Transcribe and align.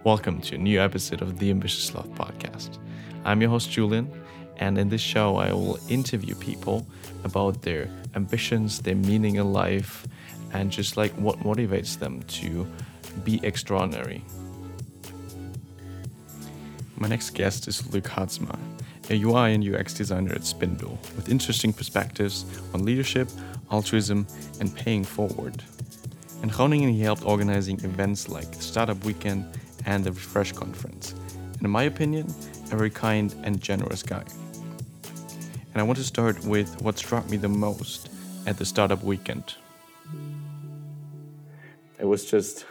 Welcome 0.00 0.40
to 0.42 0.56
a 0.56 0.58
new 0.58 0.80
episode 0.80 1.22
of 1.22 1.38
the 1.38 1.50
Ambitious 1.50 1.84
Sloth 1.84 2.10
podcast. 2.10 2.78
I'm 3.24 3.40
your 3.40 3.50
host, 3.50 3.70
Julian, 3.70 4.10
and 4.56 4.76
in 4.76 4.88
this 4.88 5.00
show, 5.00 5.36
I 5.36 5.52
will 5.52 5.78
interview 5.88 6.34
people 6.34 6.84
about 7.22 7.62
their 7.62 7.88
ambitions, 8.16 8.80
their 8.80 8.96
meaning 8.96 9.36
in 9.36 9.52
life, 9.52 10.08
and 10.52 10.72
just 10.72 10.96
like 10.96 11.12
what 11.12 11.38
motivates 11.40 11.96
them 11.96 12.22
to 12.24 12.66
be 13.22 13.38
extraordinary. 13.44 14.24
My 16.96 17.06
next 17.06 17.30
guest 17.30 17.68
is 17.68 17.82
Luuk 17.82 18.08
Hartsema, 18.08 18.58
a 19.08 19.22
UI 19.22 19.54
and 19.54 19.64
UX 19.64 19.94
designer 19.94 20.32
at 20.32 20.44
Spindle, 20.44 20.98
with 21.14 21.28
interesting 21.28 21.72
perspectives 21.72 22.44
on 22.74 22.84
leadership, 22.84 23.28
altruism, 23.70 24.26
and 24.58 24.74
paying 24.74 25.04
forward. 25.04 25.62
In 26.42 26.48
Groningen, 26.48 26.92
he 26.92 27.00
helped 27.00 27.24
organizing 27.24 27.78
events 27.84 28.28
like 28.28 28.52
Startup 28.54 29.02
Weekend 29.04 29.46
and 29.86 30.04
the 30.04 30.12
Refresh 30.12 30.52
Conference. 30.52 31.14
And 31.54 31.62
in 31.62 31.70
my 31.70 31.84
opinion, 31.84 32.26
a 32.70 32.76
very 32.76 32.90
kind 32.90 33.34
and 33.42 33.60
generous 33.60 34.02
guy. 34.02 34.24
And 35.72 35.80
I 35.80 35.82
want 35.82 35.98
to 35.98 36.04
start 36.04 36.44
with 36.44 36.80
what 36.82 36.98
struck 36.98 37.28
me 37.30 37.36
the 37.36 37.48
most 37.48 38.10
at 38.46 38.58
the 38.58 38.64
Startup 38.64 39.02
Weekend. 39.02 39.54
It 41.98 42.04
was 42.04 42.24
just 42.24 42.66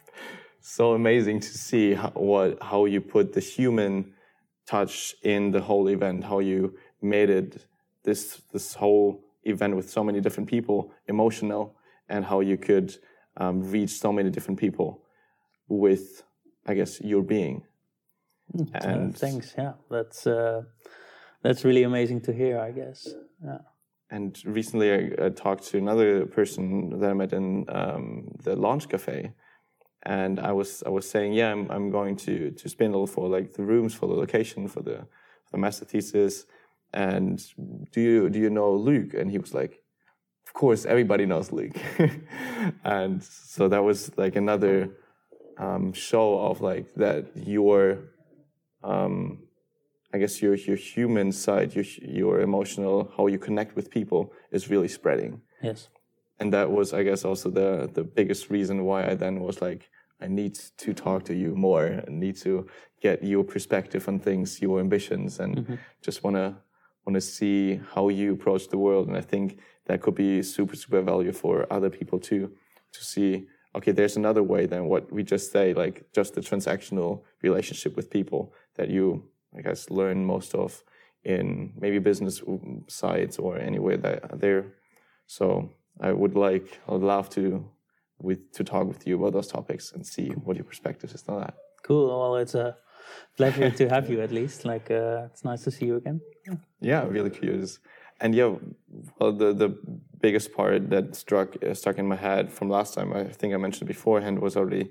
so 0.60 0.92
amazing 0.92 1.40
to 1.40 1.48
see 1.48 1.94
how, 1.94 2.10
what 2.10 2.62
how 2.62 2.84
you 2.84 3.00
put 3.00 3.32
the 3.32 3.40
human 3.40 4.12
touch 4.66 5.14
in 5.22 5.50
the 5.50 5.60
whole 5.60 5.88
event, 5.88 6.24
how 6.24 6.40
you 6.40 6.76
made 7.00 7.30
it 7.30 7.66
this 8.04 8.42
this 8.52 8.74
whole 8.74 9.24
event 9.44 9.76
with 9.76 9.88
so 9.88 10.04
many 10.04 10.20
different 10.20 10.48
people 10.48 10.92
emotional, 11.08 11.76
and 12.08 12.24
how 12.24 12.40
you 12.40 12.56
could 12.56 12.96
um, 13.36 13.70
reach 13.70 13.90
so 13.90 14.12
many 14.12 14.30
different 14.30 14.58
people 14.58 15.02
with, 15.68 16.22
I 16.66 16.74
guess, 16.74 17.00
your 17.00 17.22
being. 17.22 17.62
Mm, 18.54 18.70
and 18.74 19.14
uh, 19.14 19.18
thanks. 19.18 19.54
Yeah, 19.56 19.72
that's 19.90 20.26
uh, 20.26 20.62
that's 21.42 21.64
really 21.64 21.82
amazing 21.82 22.20
to 22.22 22.32
hear. 22.32 22.58
I 22.60 22.72
guess. 22.72 23.08
Yeah. 23.44 23.58
And 24.10 24.40
recently, 24.44 24.92
I, 24.92 25.26
I 25.26 25.28
talked 25.30 25.64
to 25.68 25.78
another 25.78 26.26
person 26.26 27.00
that 27.00 27.10
I 27.10 27.14
met 27.14 27.32
in 27.32 27.64
um, 27.68 28.28
the 28.44 28.54
Launch 28.54 28.88
Cafe, 28.88 29.32
and 30.04 30.38
I 30.38 30.52
was 30.52 30.82
I 30.86 30.90
was 30.90 31.08
saying, 31.10 31.32
yeah, 31.32 31.50
I'm 31.50 31.68
I'm 31.70 31.90
going 31.90 32.16
to 32.18 32.50
to 32.52 32.68
Spindle 32.68 33.06
for 33.06 33.28
like 33.28 33.54
the 33.54 33.64
rooms 33.64 33.94
for 33.94 34.06
the 34.06 34.14
location 34.14 34.68
for 34.68 34.82
the 34.82 34.98
for 35.44 35.52
the 35.52 35.58
master 35.58 35.84
thesis, 35.84 36.46
and 36.92 37.42
do 37.92 38.00
you 38.00 38.30
do 38.30 38.38
you 38.38 38.50
know 38.50 38.78
Luuk? 38.78 39.14
And 39.14 39.30
he 39.30 39.38
was 39.38 39.52
like, 39.54 39.82
of 40.46 40.52
course, 40.54 40.86
everybody 40.86 41.26
knows 41.26 41.50
Luuk, 41.50 41.76
and 42.84 43.22
so 43.22 43.66
that 43.68 43.82
was 43.82 44.16
like 44.16 44.36
another 44.36 44.96
um, 45.58 45.92
show 45.92 46.38
of 46.38 46.60
like 46.60 46.94
that 46.94 47.24
your 47.34 47.98
um, 48.82 49.46
I 50.12 50.18
guess 50.18 50.40
your 50.40 50.54
your 50.54 50.76
human 50.76 51.32
side, 51.32 51.74
your 51.74 51.84
your 52.00 52.40
emotional, 52.40 53.12
how 53.16 53.26
you 53.26 53.38
connect 53.38 53.76
with 53.76 53.90
people 53.90 54.32
is 54.50 54.70
really 54.70 54.88
spreading. 54.88 55.42
Yes. 55.62 55.88
And 56.38 56.52
that 56.52 56.70
was, 56.70 56.92
I 56.92 57.02
guess, 57.02 57.24
also 57.24 57.50
the 57.50 57.90
the 57.92 58.04
biggest 58.04 58.50
reason 58.50 58.84
why 58.84 59.06
I 59.10 59.14
then 59.14 59.40
was 59.40 59.60
like, 59.60 59.90
I 60.20 60.28
need 60.28 60.54
to 60.78 60.94
talk 60.94 61.24
to 61.24 61.34
you 61.34 61.54
more 61.54 61.84
and 61.84 62.20
need 62.20 62.36
to 62.38 62.66
get 63.00 63.22
your 63.22 63.44
perspective 63.44 64.08
on 64.08 64.18
things, 64.20 64.60
your 64.60 64.80
ambitions, 64.80 65.40
and 65.40 65.56
mm-hmm. 65.56 65.74
just 66.02 66.22
wanna 66.24 66.46
wanna 67.04 67.20
see 67.20 67.80
how 67.94 68.08
you 68.08 68.32
approach 68.32 68.68
the 68.68 68.78
world. 68.78 69.08
And 69.08 69.16
I 69.16 69.22
think 69.22 69.58
that 69.86 70.00
could 70.02 70.14
be 70.14 70.42
super 70.42 70.76
super 70.76 71.02
value 71.02 71.32
for 71.32 71.66
other 71.70 71.90
people 71.90 72.18
too, 72.18 72.52
to 72.92 73.04
see. 73.04 73.46
Okay, 73.76 73.92
there's 73.92 74.16
another 74.16 74.42
way 74.42 74.66
than 74.66 74.86
what 74.86 75.12
we 75.12 75.22
just 75.22 75.52
say, 75.52 75.74
like 75.74 76.04
just 76.14 76.34
the 76.34 76.40
transactional 76.40 77.22
relationship 77.42 77.94
with 77.94 78.10
people 78.10 78.54
that 78.76 78.88
you, 78.88 79.24
I 79.56 79.60
guess, 79.60 79.90
learn 79.90 80.24
most 80.24 80.54
of 80.54 80.82
in 81.24 81.72
maybe 81.76 81.98
business 81.98 82.42
sites 82.88 83.38
or 83.38 83.58
anywhere 83.58 83.98
that 83.98 84.40
there. 84.40 84.64
So 85.26 85.70
I 86.00 86.12
would 86.12 86.34
like, 86.34 86.80
I 86.88 86.92
would 86.92 87.02
love 87.02 87.28
to 87.30 87.68
with 88.18 88.50
to 88.52 88.64
talk 88.64 88.86
with 88.86 89.06
you 89.06 89.16
about 89.18 89.32
those 89.34 89.48
topics 89.48 89.92
and 89.92 90.06
see 90.06 90.28
what 90.28 90.56
your 90.56 90.64
perspective 90.64 91.12
is 91.14 91.24
on 91.28 91.40
that. 91.40 91.54
Cool. 91.82 92.08
Well, 92.08 92.36
it's 92.36 92.54
a 92.54 92.76
pleasure 93.36 93.70
to 93.70 93.88
have 93.88 94.08
you 94.12 94.20
at 94.22 94.32
least. 94.32 94.64
Like, 94.64 94.90
uh, 94.90 95.28
it's 95.30 95.44
nice 95.44 95.62
to 95.64 95.70
see 95.70 95.86
you 95.86 95.96
again. 95.96 96.20
Yeah, 96.46 96.54
yeah 96.80 97.06
really 97.06 97.30
curious. 97.30 97.78
And 98.20 98.34
yeah, 98.34 98.54
well, 99.18 99.32
the 99.32 99.52
the 99.52 99.76
biggest 100.20 100.52
part 100.54 100.90
that 100.90 101.14
struck 101.14 101.62
uh, 101.62 101.74
stuck 101.74 101.98
in 101.98 102.06
my 102.06 102.16
head 102.16 102.52
from 102.52 102.68
last 102.68 102.94
time, 102.94 103.12
I 103.12 103.24
think 103.24 103.54
I 103.54 103.58
mentioned 103.58 103.88
beforehand, 103.88 104.38
was 104.38 104.56
already 104.56 104.90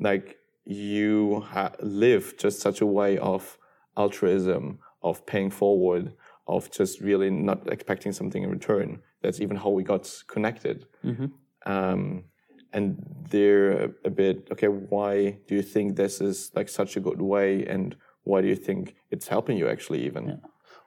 like 0.00 0.38
you 0.64 1.40
ha- 1.40 1.72
live 1.80 2.34
just 2.38 2.60
such 2.60 2.80
a 2.80 2.86
way 2.86 3.18
of 3.18 3.58
altruism, 3.96 4.78
of 5.02 5.26
paying 5.26 5.50
forward, 5.50 6.14
of 6.46 6.70
just 6.70 7.00
really 7.00 7.30
not 7.30 7.70
expecting 7.70 8.12
something 8.12 8.42
in 8.42 8.50
return. 8.50 9.02
That's 9.22 9.40
even 9.40 9.56
how 9.56 9.70
we 9.70 9.82
got 9.82 10.10
connected. 10.28 10.86
Mm-hmm. 11.04 11.26
Um, 11.70 12.24
and 12.72 12.96
they're 13.30 13.90
a 14.04 14.10
bit 14.10 14.48
okay 14.50 14.68
why 14.68 15.36
do 15.46 15.54
you 15.54 15.62
think 15.62 15.96
this 15.96 16.20
is 16.20 16.50
like 16.54 16.68
such 16.68 16.96
a 16.96 17.00
good 17.00 17.20
way 17.20 17.64
and 17.66 17.96
why 18.24 18.40
do 18.40 18.48
you 18.48 18.56
think 18.56 18.94
it's 19.10 19.28
helping 19.28 19.56
you 19.56 19.68
actually 19.68 20.04
even 20.04 20.28
yeah. 20.28 20.36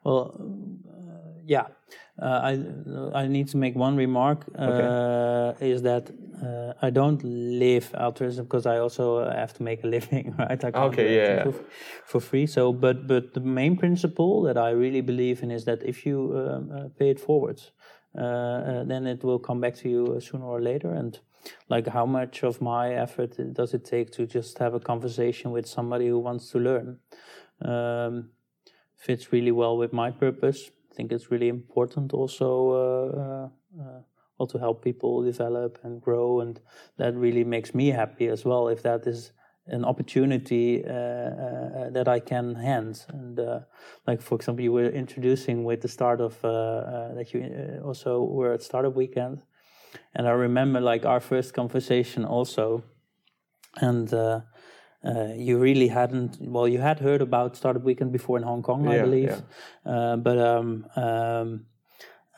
well 0.04 0.36
yeah. 1.46 1.68
Uh, 2.22 2.40
i 2.52 3.24
i 3.24 3.28
need 3.28 3.48
to 3.48 3.58
make 3.58 3.76
one 3.76 3.98
remark 3.98 4.46
uh, 4.58 4.62
okay. 4.62 5.70
is 5.70 5.82
that 5.82 6.10
uh, 6.42 6.74
i 6.82 6.90
don't 6.90 7.22
live 7.24 7.94
altruism 7.96 8.46
because 8.46 8.66
i 8.66 8.78
also 8.78 9.30
have 9.30 9.54
to 9.54 9.64
make 9.64 9.84
a 9.84 9.88
living 9.98 10.34
right? 10.40 10.64
I 10.64 10.72
can't 10.72 10.94
okay 10.94 11.16
yeah 11.16 11.44
for, 11.44 11.54
for, 12.06 12.20
free. 12.22 12.48
So 12.48 12.72
but 12.72 13.06
but 13.08 13.34
the 13.34 13.42
main 13.42 13.76
principle 13.76 14.44
that 14.44 14.58
i 14.58 14.70
really 14.70 15.02
believe 15.02 15.44
in 15.44 15.52
is 15.52 15.66
that 15.66 15.84
if 15.84 16.06
you 16.06 16.18
um, 16.38 16.72
uh, 16.72 16.88
pay 16.98 17.10
it 17.10 17.20
forward 17.20 17.62
uh, 18.18 18.84
then 18.86 19.06
it 19.08 19.24
will 19.24 19.40
come 19.40 19.60
back 19.60 19.76
to 19.76 19.90
you 19.90 20.20
sooner 20.22 20.46
or 20.46 20.62
later. 20.62 20.94
And 20.94 21.20
like 21.70 21.88
how 21.88 22.06
much 22.06 22.44
of 22.44 22.62
my 22.62 22.94
effort 22.94 23.36
does 23.54 23.74
it 23.74 23.86
take 23.86 24.12
to 24.14 24.26
just 24.26 24.58
have 24.60 24.74
a 24.74 24.80
conversation 24.80 25.52
with 25.52 25.68
somebody 25.68 26.08
who 26.08 26.20
wants 26.20 26.50
to 26.52 26.60
learn? 26.60 27.00
Um, 27.62 28.30
fits 28.96 29.32
really 29.32 29.52
well 29.52 29.78
with 29.78 29.94
my 29.94 30.12
purpose 30.12 30.72
i 30.96 30.98
think 30.98 31.12
it's 31.12 31.30
really 31.30 31.50
important 31.50 32.14
also 32.14 32.72
uh, 32.72 33.82
uh, 33.82 34.00
well 34.38 34.48
to 34.48 34.58
help 34.58 34.82
people 34.82 35.24
develop 35.24 35.78
and 35.84 36.02
grow 36.02 36.40
and 36.40 36.62
that 36.98 37.14
really 37.16 37.44
makes 37.44 37.76
me 37.76 37.88
happy 37.88 38.28
as 38.28 38.46
well 38.46 38.70
if 38.70 38.82
that 38.82 39.06
is 39.06 39.32
an 39.68 39.84
opportunity 39.84 40.86
uh, 40.86 40.92
uh, 40.92 41.90
that 41.90 42.08
I 42.08 42.20
can 42.20 42.56
hand. 42.56 43.04
And 43.10 43.40
uh, 43.40 43.62
like 44.06 44.22
for 44.22 44.36
example, 44.36 44.64
you 44.64 44.72
were 44.72 44.90
introducing 44.90 45.64
with 45.64 45.82
the 45.82 45.88
start 45.88 46.22
of 46.22 46.38
uh, 46.44 46.48
uh, 46.48 47.14
that 47.16 47.34
you 47.34 47.42
uh, 47.42 47.84
also 47.84 48.24
were 48.24 48.54
at 48.54 48.62
Startup 48.62 48.96
Weekend, 48.96 49.42
and 50.14 50.28
I 50.28 50.32
remember 50.32 50.80
like 50.80 51.06
our 51.06 51.20
first 51.20 51.56
conversation 51.56 52.26
also, 52.26 52.84
and 53.78 54.14
uh, 55.06 55.34
you 55.36 55.58
really 55.60 55.88
hadn't. 55.88 56.38
Well, 56.42 56.68
you 56.68 56.80
had 56.80 57.00
heard 57.00 57.22
about 57.22 57.56
Startup 57.56 57.84
Weekend 57.84 58.12
before 58.12 58.38
in 58.38 58.44
Hong 58.44 58.64
Kong, 58.64 58.88
I 58.88 59.02
believe, 59.02 59.42
yeah. 59.86 59.92
Uh, 59.92 60.16
but 60.18 60.38
um, 60.38 60.86
um, 60.96 61.66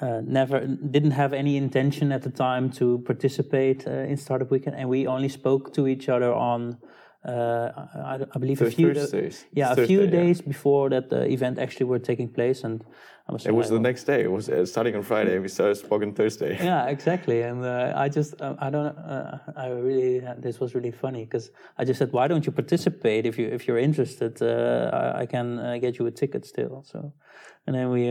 uh, 0.01 0.21
never 0.25 0.65
didn't 0.65 1.11
have 1.11 1.33
any 1.33 1.55
intention 1.55 2.11
at 2.11 2.23
the 2.23 2.29
time 2.29 2.69
to 2.71 2.99
participate 3.05 3.87
uh, 3.87 3.91
in 3.91 4.17
Startup 4.17 4.51
Weekend, 4.51 4.75
and 4.75 4.89
we 4.89 5.07
only 5.07 5.29
spoke 5.29 5.73
to 5.73 5.87
each 5.87 6.09
other 6.09 6.33
on. 6.33 6.77
Uh, 7.25 7.71
I, 7.95 8.19
I, 8.33 8.39
believe 8.39 8.61
a 8.61 8.71
few, 8.71 8.87
yeah, 8.87 9.05
Thursday, 9.05 9.83
a 9.83 9.87
few 9.87 10.07
days 10.07 10.39
yeah. 10.39 10.47
before 10.47 10.89
that 10.91 11.09
the 11.09 11.29
event 11.29 11.59
actually 11.59 11.87
were 11.87 11.99
taking 11.99 12.29
place, 12.29 12.63
and 12.63 12.85
was 13.33 13.45
it 13.45 13.53
was 13.53 13.69
the 13.69 13.79
next 13.79 14.05
day. 14.05 14.23
It 14.23 14.31
was 14.31 14.47
uh, 14.49 14.65
starting 14.65 14.95
on 14.95 15.03
Friday. 15.03 15.37
We 15.39 15.49
started 15.49 15.75
spoken 15.75 16.13
Thursday. 16.13 16.57
Yeah, 16.63 16.85
exactly. 16.87 17.41
And 17.41 17.63
uh, 17.63 17.93
I 17.95 18.07
just, 18.09 18.41
uh, 18.41 18.55
I 18.59 18.69
don't, 18.69 18.97
uh, 18.97 19.39
I 19.55 19.67
really, 19.67 20.25
uh, 20.25 20.35
this 20.37 20.59
was 20.59 20.73
really 20.75 20.91
funny 20.91 21.25
because 21.25 21.51
I 21.77 21.83
just 21.83 21.99
said, 21.99 22.13
why 22.13 22.27
don't 22.27 22.45
you 22.45 22.51
participate 22.51 23.25
if 23.25 23.37
you 23.37 23.47
if 23.47 23.67
you're 23.67 23.77
interested? 23.77 24.41
Uh, 24.41 24.89
I, 24.93 25.21
I, 25.21 25.25
can 25.25 25.79
get 25.81 25.99
you 25.99 26.05
a 26.07 26.11
ticket 26.11 26.45
still. 26.45 26.83
So, 26.83 27.13
and 27.65 27.75
then 27.75 27.89
we, 27.89 28.03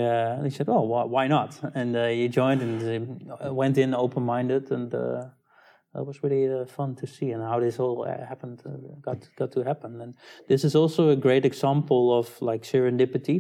he 0.45 0.51
said, 0.51 0.69
oh, 0.69 0.83
why, 0.83 1.05
why 1.05 1.27
not? 1.29 1.59
And 1.75 1.97
he 1.97 2.29
joined 2.29 2.61
and 2.61 3.57
went 3.57 3.79
in 3.79 3.95
open 3.95 4.23
minded 4.23 4.71
and. 4.71 4.91
that 4.91 6.05
was 6.05 6.23
really 6.23 6.47
fun 6.67 6.95
to 6.95 7.07
see, 7.07 7.33
and 7.35 7.43
how 7.43 7.59
this 7.59 7.79
all 7.81 8.05
happened 8.05 8.59
got 9.01 9.21
got 9.41 9.51
to 9.53 9.61
happen. 9.71 9.93
And 10.03 10.15
this 10.47 10.63
is 10.63 10.75
also 10.75 11.09
a 11.09 11.17
great 11.17 11.45
example 11.47 12.03
of 12.19 12.27
like 12.43 12.63
serendipity, 12.73 13.39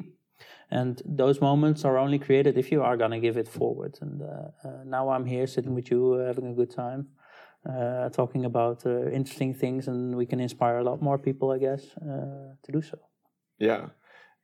and 0.70 1.00
those 1.04 1.40
moments 1.40 1.84
are 1.84 1.98
only 1.98 2.18
created 2.18 2.58
if 2.58 2.72
you 2.72 2.82
are 2.82 2.96
going 2.96 3.12
to 3.12 3.20
give 3.20 3.36
it 3.36 3.48
forward. 3.48 3.98
And 4.00 4.22
uh, 4.22 4.68
uh, 4.68 4.84
now 4.84 5.10
I'm 5.10 5.24
here 5.24 5.46
sitting 5.46 5.74
with 5.74 5.90
you, 5.90 6.14
uh, 6.14 6.26
having 6.26 6.48
a 6.48 6.52
good 6.52 6.70
time, 6.70 7.08
uh, 7.68 8.08
talking 8.08 8.44
about 8.44 8.84
uh, 8.84 9.08
interesting 9.10 9.54
things, 9.54 9.86
and 9.86 10.16
we 10.16 10.26
can 10.26 10.40
inspire 10.40 10.78
a 10.78 10.84
lot 10.84 11.00
more 11.00 11.18
people, 11.18 11.52
I 11.52 11.58
guess, 11.58 11.84
uh, 12.02 12.54
to 12.64 12.72
do 12.72 12.82
so. 12.82 12.98
Yeah. 13.58 13.88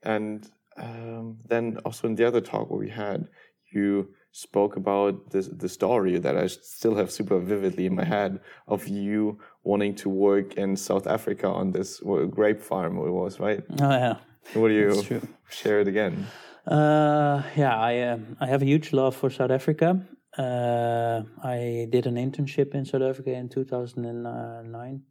And 0.02 0.48
um, 0.76 1.38
then 1.48 1.78
also 1.84 2.06
in 2.06 2.14
the 2.14 2.26
other 2.26 2.40
talk 2.40 2.70
we 2.70 2.88
had, 2.88 3.28
you 3.72 4.14
spoke 4.30 4.76
about 4.76 5.30
this, 5.30 5.48
the 5.48 5.68
story 5.68 6.18
that 6.18 6.36
I 6.36 6.46
still 6.46 6.94
have 6.96 7.10
super 7.10 7.38
vividly 7.38 7.86
in 7.86 7.94
my 7.94 8.04
head 8.04 8.40
of 8.66 8.88
you 8.88 9.38
wanting 9.62 9.94
to 9.96 10.08
work 10.08 10.54
in 10.54 10.76
South 10.76 11.06
Africa 11.06 11.48
on 11.48 11.72
this 11.72 12.00
grape 12.30 12.60
farm. 12.60 12.96
It 12.96 13.10
was 13.10 13.40
right. 13.40 13.62
Oh 13.80 13.90
yeah. 13.90 14.16
What 14.54 14.68
do 14.68 14.74
you 14.74 15.22
share 15.48 15.80
it 15.80 15.88
again? 15.88 16.26
Uh, 16.66 17.42
yeah, 17.56 17.76
I 17.76 17.98
uh, 17.98 18.18
I 18.40 18.46
have 18.46 18.62
a 18.62 18.66
huge 18.66 18.92
love 18.92 19.16
for 19.16 19.30
South 19.30 19.50
Africa. 19.50 20.06
Uh, 20.38 21.22
I 21.42 21.88
did 21.90 22.06
an 22.06 22.14
internship 22.16 22.74
in 22.74 22.84
South 22.84 23.02
Africa 23.02 23.32
in 23.32 23.48
2009. 23.48 25.02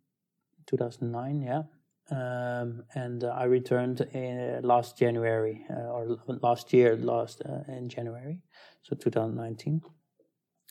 2009, 0.67 1.41
yeah. 1.41 1.63
Um, 2.09 2.83
and 2.95 3.23
uh, 3.23 3.29
I 3.29 3.43
returned 3.45 4.01
in, 4.13 4.61
last 4.63 4.97
January 4.97 5.65
uh, 5.69 5.95
or 5.95 6.17
last 6.27 6.73
year, 6.73 6.97
last 6.97 7.41
uh, 7.45 7.71
in 7.71 7.89
January, 7.89 8.39
so 8.81 8.95
2019. 8.95 9.81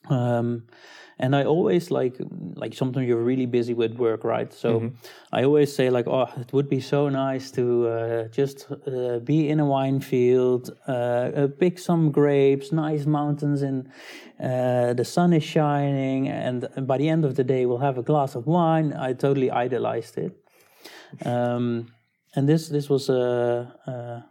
Um, 0.08 0.64
and 1.20 1.37
I 1.37 1.44
always 1.44 1.91
like 1.91 2.17
like 2.56 2.75
sometimes 2.75 3.06
you're 3.06 3.23
really 3.23 3.47
busy 3.47 3.75
with 3.75 3.93
work, 3.99 4.25
right? 4.25 4.52
So 4.52 4.81
mm-hmm. 4.81 4.97
I 5.32 5.44
always 5.44 5.75
say 5.75 5.91
like, 5.91 6.06
oh, 6.08 6.29
it 6.41 6.52
would 6.52 6.69
be 6.69 6.81
so 6.81 7.08
nice 7.11 7.50
to 7.52 7.88
uh, 7.88 8.29
just 8.29 8.67
uh, 8.70 9.19
be 9.19 9.50
in 9.50 9.61
a 9.61 9.67
wine 9.67 10.00
field, 10.00 10.70
uh, 10.88 10.93
uh 10.93 11.49
pick 11.49 11.79
some 11.79 12.11
grapes, 12.11 12.73
nice 12.73 13.05
mountains, 13.05 13.62
and 13.62 13.88
uh, 14.43 14.94
the 14.94 15.05
sun 15.05 15.32
is 15.35 15.44
shining, 15.44 16.29
and, 16.29 16.67
and, 16.75 16.87
by 16.87 16.97
the 16.97 17.08
end 17.08 17.25
of 17.26 17.35
the 17.35 17.44
day 17.44 17.67
we'll 17.67 17.85
have 17.88 17.99
a 17.99 18.02
glass 18.02 18.35
of 18.35 18.47
wine. 18.47 18.94
I 18.94 19.12
totally 19.12 19.50
idolized 19.50 20.17
it, 20.17 20.32
um, 21.26 21.93
and 22.35 22.49
this 22.49 22.69
this 22.69 22.88
was 22.88 23.11
a, 23.11 24.25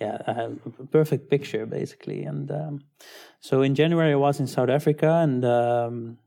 yeah 0.00 0.18
a 0.26 0.86
perfect 0.86 1.30
picture 1.30 1.66
basically, 1.66 2.24
and. 2.24 2.50
Um, 2.50 2.84
so 3.40 3.62
in 3.62 3.74
January, 3.74 4.12
I 4.12 4.16
was 4.16 4.38
in 4.38 4.46
South 4.46 4.68
Africa, 4.68 5.20
and 5.22 5.44
um, 5.44 6.18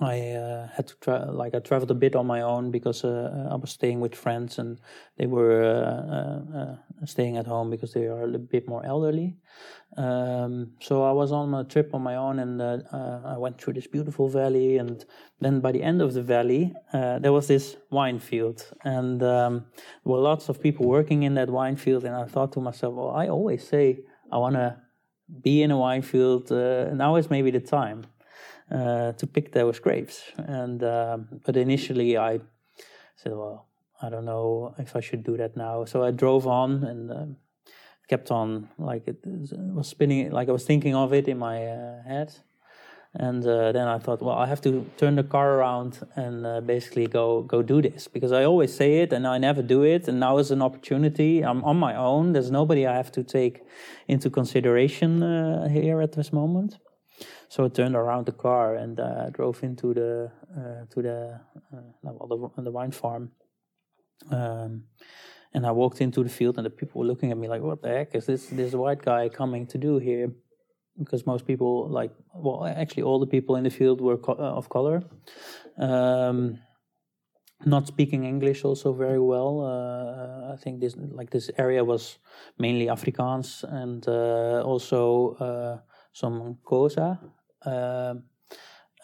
I 0.00 0.32
uh, 0.32 0.68
had 0.68 0.86
to 0.88 0.94
tra- 1.00 1.30
like 1.32 1.54
I 1.54 1.60
traveled 1.60 1.90
a 1.90 1.94
bit 1.94 2.14
on 2.14 2.26
my 2.26 2.42
own 2.42 2.70
because 2.70 3.04
uh, 3.04 3.48
I 3.50 3.56
was 3.56 3.70
staying 3.70 4.00
with 4.00 4.14
friends, 4.14 4.58
and 4.58 4.78
they 5.16 5.26
were 5.26 5.62
uh, 5.64 6.14
uh, 6.14 6.58
uh 6.58 6.76
staying 7.04 7.36
at 7.36 7.46
home 7.46 7.70
because 7.70 7.92
they 7.92 8.06
are 8.06 8.22
a 8.22 8.38
bit 8.38 8.68
more 8.68 8.84
elderly. 8.84 9.36
Um, 9.96 10.72
so 10.80 11.02
I 11.02 11.12
was 11.12 11.32
on 11.32 11.54
a 11.54 11.64
trip 11.64 11.94
on 11.94 12.02
my 12.02 12.16
own, 12.16 12.38
and 12.38 12.60
uh, 12.60 13.20
I 13.24 13.36
went 13.38 13.60
through 13.60 13.74
this 13.74 13.86
beautiful 13.86 14.28
valley, 14.28 14.78
and 14.78 15.04
then 15.40 15.60
by 15.60 15.72
the 15.72 15.82
end 15.82 16.02
of 16.02 16.14
the 16.14 16.22
valley, 16.22 16.72
there 16.92 17.32
was 17.32 17.46
this 17.46 17.76
wine 17.90 18.18
field, 18.18 18.64
and 18.84 19.22
um, 19.22 19.66
there 20.04 20.12
were 20.12 20.18
lots 20.18 20.48
of 20.48 20.62
people 20.62 20.86
working 20.86 21.22
in 21.22 21.34
that 21.34 21.50
wine 21.50 21.76
field, 21.76 22.04
and 22.04 22.14
I 22.14 22.26
thought 22.26 22.52
to 22.52 22.60
myself, 22.60 22.94
well, 22.94 23.10
I 23.10 23.28
always 23.28 23.66
say 23.66 24.00
I 24.30 24.38
want 24.38 24.54
to 24.54 24.76
be 25.42 25.62
in 25.62 25.70
a 25.70 25.78
wine 25.78 26.02
field. 26.02 26.50
Uh, 26.50 26.92
now 26.94 27.16
is 27.16 27.30
maybe 27.30 27.50
the 27.50 27.60
time 27.60 28.04
uh, 28.70 29.12
to 29.12 29.26
pick 29.26 29.52
those 29.52 29.78
grapes. 29.78 30.22
And 30.36 30.82
um, 30.82 31.40
but 31.44 31.56
initially 31.56 32.16
I 32.16 32.40
said, 33.16 33.32
well, 33.32 33.66
I 34.02 34.08
don't 34.08 34.24
know 34.24 34.74
if 34.78 34.96
I 34.96 35.00
should 35.00 35.24
do 35.24 35.36
that 35.36 35.56
now. 35.56 35.84
So 35.84 36.02
I 36.02 36.10
drove 36.10 36.46
on 36.46 36.84
and 36.84 37.10
um, 37.10 37.36
kept 38.08 38.30
on 38.30 38.68
like 38.78 39.06
it 39.06 39.18
was 39.24 39.88
spinning, 39.88 40.30
like 40.30 40.48
I 40.48 40.52
was 40.52 40.64
thinking 40.64 40.94
of 40.94 41.12
it 41.12 41.28
in 41.28 41.38
my 41.38 41.66
uh, 41.66 42.02
head. 42.02 42.32
And 43.12 43.44
uh, 43.44 43.72
then 43.72 43.88
I 43.88 43.98
thought, 43.98 44.22
well, 44.22 44.36
I 44.36 44.46
have 44.46 44.60
to 44.60 44.86
turn 44.96 45.16
the 45.16 45.24
car 45.24 45.54
around 45.54 45.98
and 46.14 46.46
uh, 46.46 46.60
basically 46.60 47.08
go 47.08 47.42
go 47.42 47.60
do 47.60 47.82
this 47.82 48.06
because 48.06 48.30
I 48.30 48.44
always 48.44 48.72
say 48.72 49.00
it 49.02 49.12
and 49.12 49.26
I 49.26 49.38
never 49.38 49.62
do 49.62 49.82
it. 49.82 50.06
And 50.06 50.20
now 50.20 50.38
is 50.38 50.52
an 50.52 50.62
opportunity. 50.62 51.42
I'm 51.42 51.64
on 51.64 51.76
my 51.76 51.96
own. 51.96 52.32
There's 52.32 52.52
nobody 52.52 52.86
I 52.86 52.94
have 52.94 53.10
to 53.12 53.24
take 53.24 53.62
into 54.06 54.30
consideration 54.30 55.22
uh, 55.24 55.68
here 55.68 56.00
at 56.00 56.12
this 56.12 56.32
moment. 56.32 56.78
So 57.48 57.64
I 57.64 57.68
turned 57.68 57.96
around 57.96 58.26
the 58.26 58.32
car 58.32 58.76
and 58.76 59.00
uh, 59.00 59.30
drove 59.30 59.64
into 59.64 59.92
the 59.92 60.30
uh, 60.56 60.86
to 60.92 61.02
the 61.02 61.40
uh, 61.74 61.80
well, 62.02 62.52
the, 62.56 62.62
the 62.62 62.70
wine 62.70 62.92
farm. 62.92 63.32
Um, 64.30 64.84
and 65.52 65.66
I 65.66 65.72
walked 65.72 66.00
into 66.00 66.22
the 66.22 66.30
field, 66.30 66.56
and 66.58 66.66
the 66.66 66.70
people 66.70 67.00
were 67.00 67.06
looking 67.06 67.32
at 67.32 67.38
me 67.38 67.48
like, 67.48 67.62
"What 67.62 67.82
the 67.82 67.88
heck 67.88 68.14
is 68.14 68.26
this? 68.26 68.46
This 68.46 68.72
white 68.74 69.02
guy 69.02 69.28
coming 69.28 69.66
to 69.68 69.78
do 69.78 69.98
here?" 69.98 70.30
because 70.98 71.26
most 71.26 71.46
people 71.46 71.88
like 71.88 72.12
well 72.34 72.66
actually 72.66 73.02
all 73.02 73.18
the 73.18 73.26
people 73.26 73.56
in 73.56 73.64
the 73.64 73.70
field 73.70 74.00
were 74.00 74.16
co- 74.16 74.38
uh, 74.38 74.58
of 74.58 74.68
color 74.68 75.02
um, 75.78 76.58
not 77.64 77.86
speaking 77.86 78.24
english 78.24 78.64
also 78.64 78.92
very 78.92 79.20
well 79.20 79.60
uh, 79.60 80.52
i 80.52 80.56
think 80.56 80.80
this 80.80 80.94
like 80.96 81.30
this 81.30 81.50
area 81.58 81.84
was 81.84 82.18
mainly 82.58 82.86
afrikaans 82.86 83.64
and 83.82 84.08
uh, 84.08 84.62
also 84.64 85.34
uh, 85.34 85.78
some 86.12 86.58
Xhosa 86.64 87.18
um, 87.66 88.24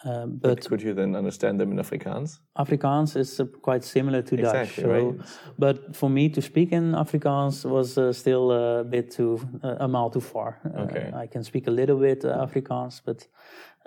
um, 0.03 0.37
but, 0.37 0.59
but, 0.59 0.69
could 0.69 0.81
you 0.81 0.93
then 0.93 1.15
understand 1.15 1.59
them 1.59 1.71
in 1.71 1.77
Afrikaans? 1.77 2.39
Afrikaans 2.57 3.15
is 3.15 3.39
uh, 3.39 3.45
quite 3.45 3.83
similar 3.83 4.21
to 4.21 4.35
exactly, 4.35 4.83
Dutch. 4.83 4.85
So, 4.85 4.89
right. 4.89 5.27
But 5.57 5.95
for 5.95 6.09
me 6.09 6.29
to 6.29 6.41
speak 6.41 6.71
in 6.71 6.91
Afrikaans 6.91 7.65
was 7.65 7.97
uh, 7.97 8.13
still 8.13 8.51
a 8.51 8.83
bit 8.83 9.09
too 9.09 9.39
uh, 9.63 9.77
a 9.79 9.87
mile 9.87 10.11
too 10.11 10.21
far. 10.21 10.59
Uh, 10.63 10.81
okay. 10.81 11.11
I 11.15 11.25
can 11.25 11.43
speak 11.43 11.67
a 11.67 11.71
little 11.71 11.97
bit 11.97 12.23
uh, 12.23 12.45
Afrikaans, 12.45 13.01
but 13.03 13.27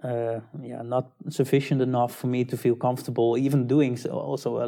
uh, 0.02 0.40
yeah, 0.60 0.82
not 0.82 1.12
sufficient 1.28 1.80
enough 1.80 2.16
for 2.16 2.26
me 2.26 2.44
to 2.44 2.56
feel 2.56 2.74
comfortable. 2.74 3.38
Even 3.38 3.68
doing 3.68 3.96
so 3.96 4.10
also 4.10 4.58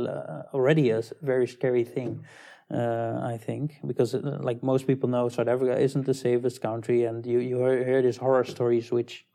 already 0.55 0.91
a 0.91 1.03
very 1.23 1.49
scary 1.49 1.85
thing. 1.85 2.25
I 2.71 3.37
think 3.37 3.75
because, 3.87 4.15
like 4.15 4.63
most 4.63 4.87
people 4.87 5.09
know, 5.09 5.29
South 5.29 5.49
Africa 5.49 5.79
isn't 5.79 6.07
the 6.07 6.15
safest 6.15 6.63
country, 6.63 7.05
and 7.05 7.27
you 7.27 7.39
you 7.39 7.59
hear, 7.59 7.85
hear 7.85 8.03
these 8.03 8.17
horror 8.17 8.45
stories 8.45 8.91
which, 8.91 9.27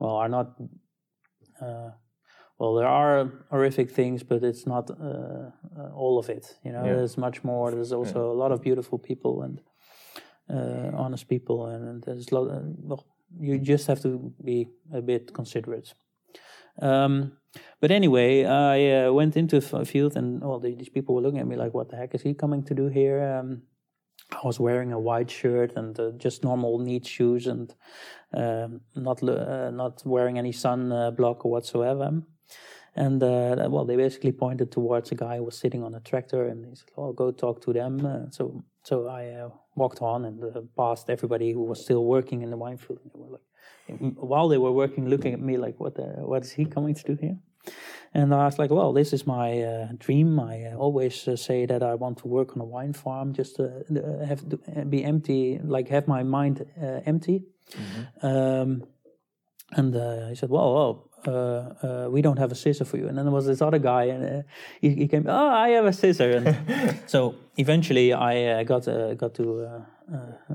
well, 0.00 0.16
are 0.16 0.28
not 0.28 0.56
uh, 0.58 0.64
well, 2.58 2.74
there 2.74 2.86
are 2.86 3.30
horrific 3.50 3.90
things, 3.90 4.22
but 4.22 4.44
it's 4.44 4.66
not 4.66 4.90
uh, 4.90 5.50
uh, 5.78 5.90
all 5.94 6.18
of 6.18 6.28
it. 6.28 6.58
You 6.64 6.72
know, 6.72 6.84
yeah. 6.84 6.94
there's 6.94 7.16
much 7.16 7.42
more. 7.42 7.70
There's 7.70 7.92
also 7.92 8.26
yeah. 8.26 8.32
a 8.32 8.38
lot 8.42 8.52
of 8.52 8.62
beautiful 8.62 8.98
people 8.98 9.42
and 9.42 9.60
honest 10.94 11.28
people, 11.28 11.66
and, 11.66 11.88
and 11.88 12.02
there's 12.04 12.30
a 12.30 12.34
lot. 12.34 12.62
well, 12.78 13.06
you 13.40 13.58
just 13.58 13.86
have 13.86 14.00
to 14.02 14.32
be 14.44 14.68
a 14.92 15.00
bit 15.00 15.32
considerate. 15.32 15.94
Um, 16.80 17.32
but 17.80 17.90
anyway, 17.90 18.44
I 18.44 19.06
uh, 19.06 19.12
went 19.12 19.36
into 19.36 19.56
a 19.56 19.84
field, 19.84 20.16
and 20.16 20.42
all 20.42 20.60
the, 20.60 20.74
these 20.74 20.88
people 20.88 21.14
were 21.14 21.20
looking 21.20 21.40
at 21.40 21.46
me 21.46 21.56
like, 21.56 21.74
"What 21.74 21.90
the 21.90 21.96
heck 21.96 22.14
is 22.14 22.22
he 22.22 22.34
coming 22.34 22.62
to 22.64 22.74
do 22.74 22.88
here?" 22.88 23.22
Um, 23.22 23.62
I 24.32 24.46
was 24.46 24.58
wearing 24.58 24.92
a 24.92 24.98
white 24.98 25.30
shirt 25.30 25.72
and 25.76 25.98
uh, 25.98 26.10
just 26.16 26.42
normal 26.42 26.78
neat 26.78 27.06
shoes 27.06 27.46
and 27.46 27.74
uh, 28.34 28.68
not 28.94 29.22
uh, 29.22 29.70
not 29.70 30.02
wearing 30.04 30.38
any 30.38 30.52
sun 30.52 30.92
uh, 30.92 31.10
block 31.10 31.44
whatsoever. 31.44 32.22
And 32.94 33.22
uh, 33.22 33.68
well, 33.70 33.86
they 33.86 33.96
basically 33.96 34.32
pointed 34.32 34.70
towards 34.70 35.12
a 35.12 35.14
guy 35.14 35.36
who 35.38 35.44
was 35.44 35.56
sitting 35.56 35.82
on 35.82 35.94
a 35.94 36.00
tractor, 36.00 36.46
and 36.46 36.64
they 36.64 36.74
said, 36.74 36.90
"Oh, 36.96 37.12
go 37.12 37.30
talk 37.30 37.62
to 37.62 37.72
them." 37.72 38.04
Uh, 38.04 38.30
so 38.30 38.64
so 38.82 39.08
I 39.08 39.48
walked 39.76 40.02
on 40.02 40.24
and 40.24 40.68
passed 40.76 41.08
everybody 41.08 41.52
who 41.52 41.64
was 41.64 41.82
still 41.82 42.04
working 42.04 42.42
in 42.42 42.50
the 42.50 42.56
wine 42.56 42.76
field. 42.76 43.00
And 43.02 43.12
they 43.14 43.20
were 43.20 43.32
like, 43.36 44.14
while 44.16 44.48
they 44.48 44.58
were 44.58 44.72
working, 44.72 45.08
looking 45.08 45.32
at 45.32 45.40
me 45.40 45.56
like, 45.56 45.80
"What 45.80 45.94
the, 45.94 46.02
what 46.02 46.42
is 46.42 46.52
he 46.52 46.64
coming 46.66 46.94
to 46.94 47.02
do 47.02 47.16
here?" 47.20 47.38
And 48.14 48.34
I 48.34 48.44
was 48.44 48.58
like, 48.58 48.70
well, 48.70 48.92
this 48.92 49.12
is 49.12 49.26
my 49.26 49.62
uh, 49.62 49.88
dream. 49.98 50.38
I 50.38 50.64
uh, 50.66 50.76
always 50.76 51.26
uh, 51.26 51.36
say 51.36 51.64
that 51.66 51.82
I 51.82 51.94
want 51.94 52.18
to 52.18 52.28
work 52.28 52.54
on 52.54 52.60
a 52.60 52.64
wine 52.64 52.92
farm, 52.92 53.32
just 53.32 53.56
to 53.56 53.64
uh, 53.66 54.26
have 54.26 54.46
to 54.50 54.60
uh, 54.76 54.84
be 54.84 55.02
empty, 55.02 55.58
like 55.62 55.88
have 55.88 56.06
my 56.06 56.22
mind 56.22 56.66
uh, 56.80 57.00
empty. 57.06 57.44
Mm-hmm. 57.70 58.26
Um, 58.26 58.84
and 59.74 59.94
he 60.28 60.34
said, 60.34 60.50
well, 60.50 61.08
well 61.24 62.10
we 62.10 62.20
don't 62.20 62.38
have 62.38 62.52
a 62.52 62.54
scissor 62.54 62.84
for 62.84 62.98
you. 62.98 63.08
And 63.08 63.16
then 63.16 63.24
there 63.24 63.32
was 63.32 63.46
this 63.46 63.62
other 63.62 63.78
guy, 63.78 64.04
and 64.04 64.44
he, 64.82 64.90
he, 64.90 65.08
came, 65.08 65.26
oh, 65.26 65.48
I 65.48 65.70
have 65.70 65.86
a 65.86 65.92
scissor. 65.92 66.30
And 66.32 66.98
so 67.06 67.36
eventually 67.56 68.12
I 68.12 68.62
got 68.64 68.84
got 69.16 69.34
to 69.36 69.86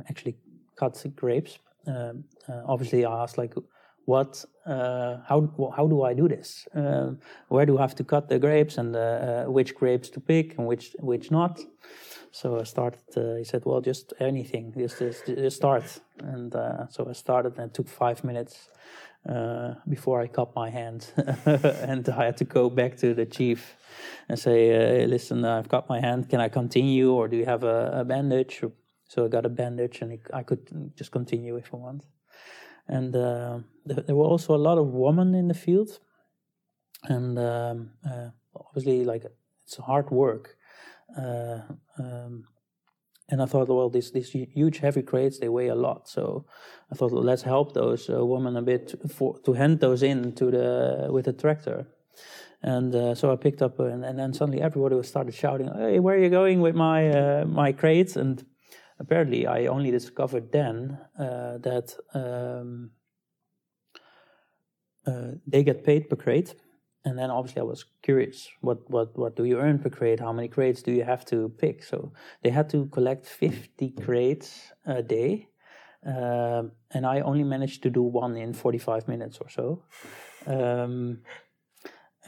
actually 0.08 0.38
cut 0.76 1.04
grapes. 1.16 1.58
Um, 1.88 2.26
obviously, 2.48 3.06
I 3.06 3.24
asked 3.24 3.40
like 3.40 3.56
what 4.08 4.46
uh, 4.66 5.18
how 5.28 5.50
how 5.76 5.86
do 5.86 6.02
I 6.02 6.14
do 6.14 6.28
this? 6.30 6.66
Uh, 6.74 7.12
where 7.50 7.66
do 7.66 7.78
I 7.78 7.82
have 7.82 7.96
to 7.96 8.04
cut 8.06 8.30
the 8.30 8.40
grapes 8.40 8.78
and 8.78 8.96
uh, 8.96 9.00
uh 9.00 9.52
which 9.52 9.76
grapes 9.76 10.10
to 10.10 10.20
pick 10.22 10.58
and 10.58 10.66
which 10.66 10.96
which 11.00 11.30
not? 11.30 11.60
So 12.32 12.60
I 12.60 12.64
started. 12.64 13.02
Uh, 13.18 13.36
he 13.36 13.44
said, 13.44 13.66
"Well, 13.66 13.82
just 13.82 14.14
anything, 14.20 14.74
just 14.78 15.00
just, 15.00 15.26
just 15.26 15.58
start." 15.58 16.00
And 16.24 16.56
uh, 16.56 16.88
so 16.88 17.10
I 17.10 17.14
started, 17.14 17.58
and 17.58 17.70
it 17.70 17.74
took 17.74 17.90
five 17.90 18.24
minutes 18.24 18.70
before 19.90 20.22
I 20.22 20.28
cut 20.28 20.56
my 20.56 20.70
hand, 20.70 21.12
and 21.92 22.08
I 22.08 22.26
had 22.26 22.38
to 22.38 22.46
go 22.46 22.70
back 22.70 22.96
to 22.98 23.14
the 23.14 23.26
chief 23.26 23.76
and 24.30 24.40
say, 24.40 25.06
"Listen, 25.06 25.44
I've 25.44 25.68
cut 25.68 25.90
my 25.90 26.00
hand. 26.00 26.30
Can 26.30 26.40
I 26.40 26.50
continue, 26.50 27.12
or 27.12 27.28
do 27.28 27.36
you 27.36 27.46
have 27.46 27.64
a, 27.66 28.00
a 28.02 28.06
bandage?" 28.06 28.64
So 29.10 29.26
I 29.26 29.28
got 29.28 29.46
a 29.46 29.50
bandage, 29.50 30.02
and 30.02 30.20
I 30.34 30.44
could 30.44 30.94
just 30.96 31.12
continue 31.12 31.58
if 31.58 31.74
I 31.74 31.78
want 31.78 32.04
and 32.88 33.15
uh, 33.15 33.60
there 33.86 34.15
were 34.15 34.25
also 34.25 34.56
a 34.56 34.58
lot 34.58 34.77
of 34.77 34.88
women 34.88 35.36
in 35.36 35.48
the 35.48 35.53
field, 35.53 36.00
and 37.03 37.38
um, 37.38 37.91
uh, 38.10 38.29
obviously, 38.56 39.03
like 39.03 39.25
it's 39.65 39.77
hard 39.77 40.10
work. 40.12 40.56
Uh, 41.17 41.60
um, 42.00 42.46
and 43.29 43.41
I 43.41 43.46
thought, 43.46 43.67
well, 43.67 43.89
these 43.89 44.12
these 44.12 44.32
huge 44.32 44.77
heavy 44.77 45.01
crates 45.01 45.39
they 45.39 45.50
weigh 45.50 45.67
a 45.67 45.75
lot, 45.75 46.08
so 46.08 46.46
I 46.91 46.96
thought, 46.96 47.12
well, 47.12 47.24
let's 47.24 47.44
help 47.44 47.74
those 47.74 48.10
uh, 48.10 48.25
women 48.25 48.56
a 48.56 48.62
bit 48.62 48.96
for, 49.10 49.38
to 49.39 49.53
hand 49.53 49.79
those 49.79 50.01
in 50.01 50.34
to 50.36 50.51
the 50.51 51.08
with 51.12 51.25
the 51.25 51.34
tractor. 51.34 51.88
And 52.63 52.96
uh, 52.96 53.13
so 53.13 53.32
I 53.32 53.36
picked 53.36 53.62
up, 53.62 53.79
and, 53.79 54.03
and, 54.03 54.17
then 54.17 54.34
suddenly 54.34 54.62
everybody 54.62 55.01
started 55.03 55.34
shouting, 55.34 55.70
"Hey, 55.77 56.00
where 56.00 56.15
are 56.15 56.24
you 56.24 56.29
going 56.29 56.62
with 56.62 56.75
my 56.75 57.10
uh, 57.10 57.46
my 57.46 57.72
crates?" 57.72 58.15
And 58.15 58.44
apparently, 59.00 59.48
I 59.48 59.68
only 59.68 59.92
discovered 59.92 60.51
then 60.51 60.98
uh, 61.18 61.58
that 61.60 61.96
um, 62.13 62.92
uh, 65.06 65.32
they 65.46 65.63
get 65.63 65.84
paid 65.84 66.10
per 66.10 66.16
crate. 66.16 66.56
And 67.06 67.18
then 67.18 67.32
obviously 67.32 67.62
I 67.62 67.63
was 67.63 67.86
curious 68.01 68.50
what 68.60 68.80
what 68.89 69.18
what 69.18 69.38
do 69.38 69.46
you 69.46 69.60
earn 69.60 69.80
per 69.80 69.89
crate? 69.89 70.20
How 70.20 70.34
many 70.34 70.50
crates 70.50 70.82
do 70.82 70.92
you 70.92 71.06
have 71.06 71.24
to 71.25 71.48
pick? 71.58 71.82
So 71.84 72.12
they 72.44 72.50
had 72.50 72.70
to 72.72 72.88
collect 72.88 73.25
50 73.25 73.92
crates 73.92 74.74
a 74.86 75.01
day 75.01 75.48
um, 76.06 76.72
and 76.92 77.06
I 77.06 77.22
only 77.22 77.44
managed 77.44 77.84
to 77.84 77.89
do 77.89 78.01
one 78.01 78.38
in 78.38 78.54
45 78.54 79.08
minutes 79.08 79.39
or 79.39 79.50
so. 79.50 79.84
Um, 80.46 81.20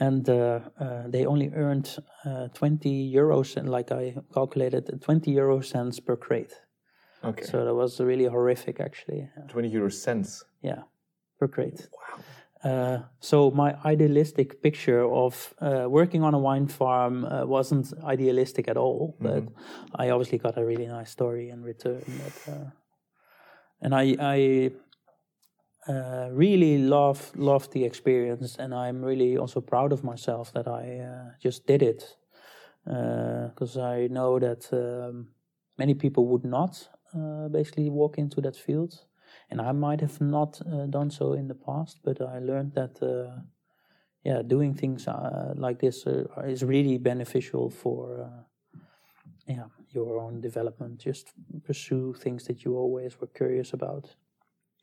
and 0.00 0.28
uh, 0.28 0.60
uh, 0.80 1.08
they 1.08 1.26
only 1.26 1.50
earned 1.54 1.98
uh, 2.24 2.48
20 2.48 3.12
euros 3.14 3.56
and 3.56 3.68
like 3.68 3.92
I 3.92 4.16
calculated 4.34 5.00
20 5.00 5.30
euro 5.30 5.60
cents 5.60 6.00
per 6.00 6.16
crate. 6.16 6.54
Okay. 7.22 7.44
So 7.44 7.64
that 7.64 7.74
was 7.74 8.00
really 8.00 8.24
horrific 8.24 8.80
actually. 8.80 9.28
20 9.48 9.68
euro 9.68 9.90
cents. 9.90 10.44
Yeah 10.62 10.82
per 11.40 11.48
crate. 11.48 11.88
Wow. 11.92 12.22
Uh, 12.62 12.98
so 13.20 13.50
my 13.50 13.74
idealistic 13.86 14.62
picture 14.62 15.02
of 15.10 15.54
uh, 15.62 15.86
working 15.88 16.22
on 16.22 16.34
a 16.34 16.38
wine 16.38 16.68
farm 16.68 17.24
uh, 17.24 17.46
wasn't 17.46 17.92
idealistic 18.04 18.68
at 18.68 18.76
all, 18.76 19.16
mm-hmm. 19.18 19.46
but 19.46 19.52
I 19.94 20.10
obviously 20.10 20.38
got 20.38 20.58
a 20.58 20.64
really 20.64 20.86
nice 20.86 21.10
story 21.10 21.48
in 21.48 21.62
return. 21.62 22.04
But, 22.22 22.52
uh, 22.52 22.70
and 23.80 23.94
I, 23.94 24.14
I 24.20 24.72
uh, 25.88 26.28
really 26.32 26.78
love 26.78 27.32
love 27.36 27.70
the 27.70 27.84
experience, 27.84 28.56
and 28.58 28.74
I'm 28.74 29.04
really 29.04 29.36
also 29.36 29.60
proud 29.60 29.92
of 29.92 30.04
myself 30.04 30.52
that 30.52 30.68
I 30.68 31.00
just 31.42 31.66
did 31.66 31.82
it, 31.82 32.16
because 32.84 33.76
I 33.76 34.08
know 34.08 34.38
that 34.38 34.72
um, 34.72 35.28
many 35.78 35.94
people 35.94 36.26
would 36.26 36.44
not 36.44 36.88
basically 37.50 37.90
walk 37.90 38.18
into 38.18 38.40
that 38.40 38.56
field 38.56 39.04
and 39.50 39.60
I 39.60 39.72
might 39.72 40.00
have 40.00 40.20
not 40.20 40.60
uh, 40.60 40.86
done 40.86 41.10
so 41.10 41.32
in 41.32 41.48
the 41.48 41.54
past, 41.54 42.00
but 42.04 42.20
I 42.20 42.38
learned 42.38 42.74
that 42.74 43.02
uh, 43.02 43.40
yeah, 44.24 44.42
doing 44.42 44.74
things 44.74 45.08
uh, 45.08 45.54
like 45.56 45.78
this 45.80 46.06
uh, 46.06 46.24
is 46.44 46.62
really 46.62 46.98
beneficial 46.98 47.70
for 47.70 48.22
uh, 48.22 48.80
yeah 49.46 49.64
your 49.90 50.18
own 50.20 50.40
development. 50.40 51.00
Just 51.00 51.32
pursue 51.64 52.14
things 52.14 52.44
that 52.44 52.64
you 52.64 52.76
always 52.76 53.20
were 53.20 53.26
curious 53.26 53.72
about. 53.72 54.14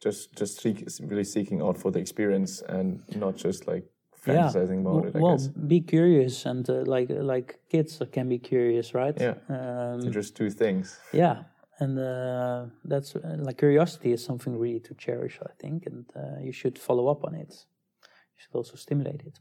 Just 0.01 0.35
just 0.35 0.61
seek, 0.61 0.87
really 1.01 1.23
seeking 1.23 1.61
out 1.61 1.77
for 1.77 1.91
the 1.91 1.99
experience 1.99 2.61
and 2.61 3.01
not 3.15 3.35
just 3.35 3.67
like 3.67 3.83
fantasizing 4.25 4.83
yeah. 4.83 4.89
about 4.89 5.05
it. 5.05 5.15
I 5.15 5.19
well, 5.19 5.37
guess. 5.37 5.47
be 5.47 5.81
curious 5.81 6.45
and 6.45 6.69
uh, 6.69 6.83
like 6.85 7.07
like 7.09 7.59
kids 7.69 8.01
can 8.11 8.29
be 8.29 8.39
curious, 8.39 8.93
right? 8.93 9.17
Yeah. 9.19 9.35
Um, 9.49 10.11
just 10.11 10.35
do 10.35 10.49
things. 10.49 10.99
Yeah, 11.11 11.43
and 11.79 11.99
uh, 11.99 12.65
that's 12.85 13.15
uh, 13.15 13.35
like 13.39 13.57
curiosity 13.57 14.11
is 14.11 14.23
something 14.23 14.57
really 14.57 14.79
to 14.79 14.93
cherish 14.95 15.39
i 15.43 15.51
think 15.59 15.85
and 15.85 16.05
uh, 16.15 16.39
you 16.41 16.51
should 16.51 16.77
follow 16.77 17.07
up 17.07 17.23
on 17.23 17.35
it 17.35 17.65
you 18.01 18.39
should 18.41 18.55
also 18.55 18.75
stimulate 18.75 19.21
it 19.25 19.39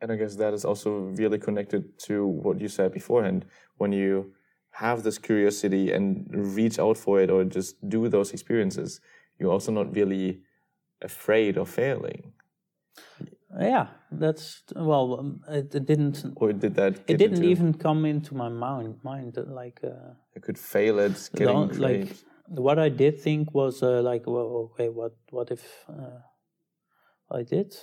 and 0.00 0.12
i 0.12 0.16
guess 0.16 0.36
that 0.36 0.52
is 0.54 0.64
also 0.64 0.90
really 1.20 1.38
connected 1.38 1.98
to 1.98 2.26
what 2.26 2.60
you 2.60 2.68
said 2.68 2.92
beforehand 2.92 3.44
when 3.76 3.92
you 3.92 4.32
have 4.72 5.02
this 5.02 5.18
curiosity 5.18 5.90
and 5.90 6.26
reach 6.30 6.78
out 6.78 6.96
for 6.96 7.20
it 7.20 7.30
or 7.30 7.42
just 7.44 7.76
do 7.88 8.08
those 8.08 8.32
experiences 8.32 9.00
you're 9.38 9.52
also 9.52 9.72
not 9.72 9.94
really 9.94 10.40
afraid 11.02 11.56
of 11.56 11.68
failing 11.68 12.32
yeah, 13.58 13.86
that's 14.12 14.62
well. 14.76 15.18
Um, 15.18 15.40
it, 15.48 15.74
it, 15.74 15.86
didn't. 15.86 16.22
Or 16.36 16.52
did 16.52 16.74
that? 16.74 17.00
It 17.06 17.16
didn't 17.16 17.44
even 17.44 17.72
come 17.74 18.04
into 18.04 18.34
my 18.34 18.48
mind. 18.48 18.98
Mind 19.02 19.38
like. 19.46 19.80
Uh, 19.82 20.12
you 20.34 20.42
could 20.42 20.58
fail 20.58 21.00
at 21.00 21.30
getting 21.34 21.68
the, 21.68 21.80
like 21.80 22.16
what 22.48 22.78
I 22.78 22.90
did 22.90 23.20
think 23.20 23.54
was 23.54 23.82
uh, 23.82 24.02
like, 24.02 24.26
well, 24.26 24.70
okay, 24.72 24.90
what 24.90 25.16
what 25.30 25.50
if 25.50 25.64
uh, 25.88 26.20
I 27.30 27.42
did? 27.42 27.74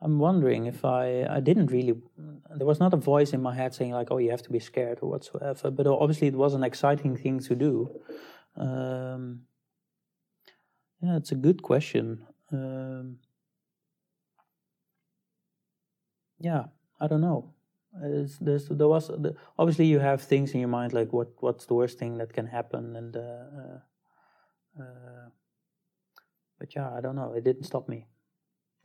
I'm 0.00 0.18
wondering 0.18 0.64
if 0.64 0.86
I 0.86 1.26
I 1.28 1.40
didn't 1.40 1.66
really. 1.66 1.94
There 2.56 2.66
was 2.66 2.80
not 2.80 2.94
a 2.94 2.96
voice 2.96 3.34
in 3.34 3.42
my 3.42 3.54
head 3.54 3.74
saying 3.74 3.92
like, 3.92 4.10
oh, 4.10 4.18
you 4.18 4.30
have 4.30 4.42
to 4.42 4.50
be 4.50 4.60
scared 4.60 5.00
or 5.02 5.10
whatsoever. 5.10 5.70
But 5.70 5.86
obviously, 5.86 6.28
it 6.28 6.34
was 6.34 6.54
an 6.54 6.64
exciting 6.64 7.14
thing 7.14 7.40
to 7.40 7.54
do. 7.54 8.00
Um, 8.56 9.42
yeah, 11.02 11.16
it's 11.16 11.32
a 11.32 11.36
good 11.36 11.62
question. 11.62 12.26
Um, 12.52 13.18
yeah, 16.38 16.64
I 17.00 17.06
don't 17.06 17.20
know. 17.20 17.54
It's, 18.02 18.38
there's, 18.38 18.68
there 18.68 18.88
was 18.88 19.08
the, 19.08 19.34
obviously 19.58 19.86
you 19.86 19.98
have 19.98 20.22
things 20.22 20.52
in 20.52 20.60
your 20.60 20.68
mind 20.68 20.92
like 20.92 21.12
what 21.12 21.30
what's 21.40 21.66
the 21.66 21.74
worst 21.74 21.98
thing 21.98 22.18
that 22.18 22.32
can 22.32 22.46
happen 22.46 22.94
and 22.94 23.16
uh, 23.16 23.20
uh, 23.20 23.78
uh, 24.80 25.28
but 26.58 26.74
yeah 26.76 26.88
I 26.96 27.00
don't 27.00 27.16
know. 27.16 27.32
It 27.32 27.42
didn't 27.42 27.64
stop 27.64 27.88
me. 27.88 28.06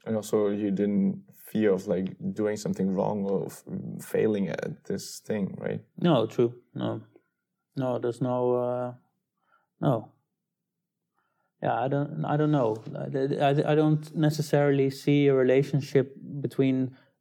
And 0.08 0.16
also 0.16 0.48
you 0.50 0.72
didn't 0.72 1.22
fear 1.38 1.72
of 1.72 1.88
like 1.88 2.16
doing 2.34 2.58
something 2.58 2.96
wrong 2.96 3.26
or 3.26 3.50
failing 4.02 4.50
at 4.50 4.84
this 4.86 5.20
thing 5.20 5.56
right? 5.60 5.82
No 6.00 6.26
true. 6.26 6.56
No. 6.74 7.02
No 7.76 8.00
there's 8.00 8.22
no 8.22 8.56
uh, 8.56 8.94
no 9.82 10.12
yeah 11.66 11.86
I 11.86 11.88
don't 11.94 12.26
I 12.34 12.38
don't 12.38 12.52
know 12.52 12.72
I, 13.50 13.50
I, 13.72 13.76
don't 13.82 14.06
necessarily 14.16 14.90
see 15.04 15.28
a 15.28 15.34
relationship 15.44 16.08
between 16.46 16.78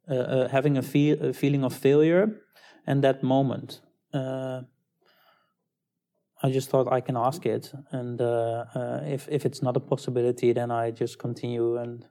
uh, 0.07 0.13
uh, 0.13 0.47
having 0.49 0.77
a, 0.77 0.83
feel, 0.83 1.17
a, 1.29 1.33
feeling 1.33 1.63
of 1.63 1.73
failure 1.73 2.29
and 2.85 3.03
that 3.03 3.23
moment. 3.23 3.81
Uh, 4.13 4.61
I 6.43 6.51
just 6.51 6.69
thought 6.69 6.91
I 6.91 7.01
can 7.01 7.17
ask 7.17 7.43
it, 7.45 7.73
and 7.91 8.21
if 9.15 9.27
if 9.29 9.45
it's 9.47 9.63
not 9.63 9.75
a 9.77 9.79
possibility, 9.79 10.53
then 10.53 10.69
I 10.71 10.91
just 10.91 11.17
continue 11.17 11.77
and. 11.77 12.05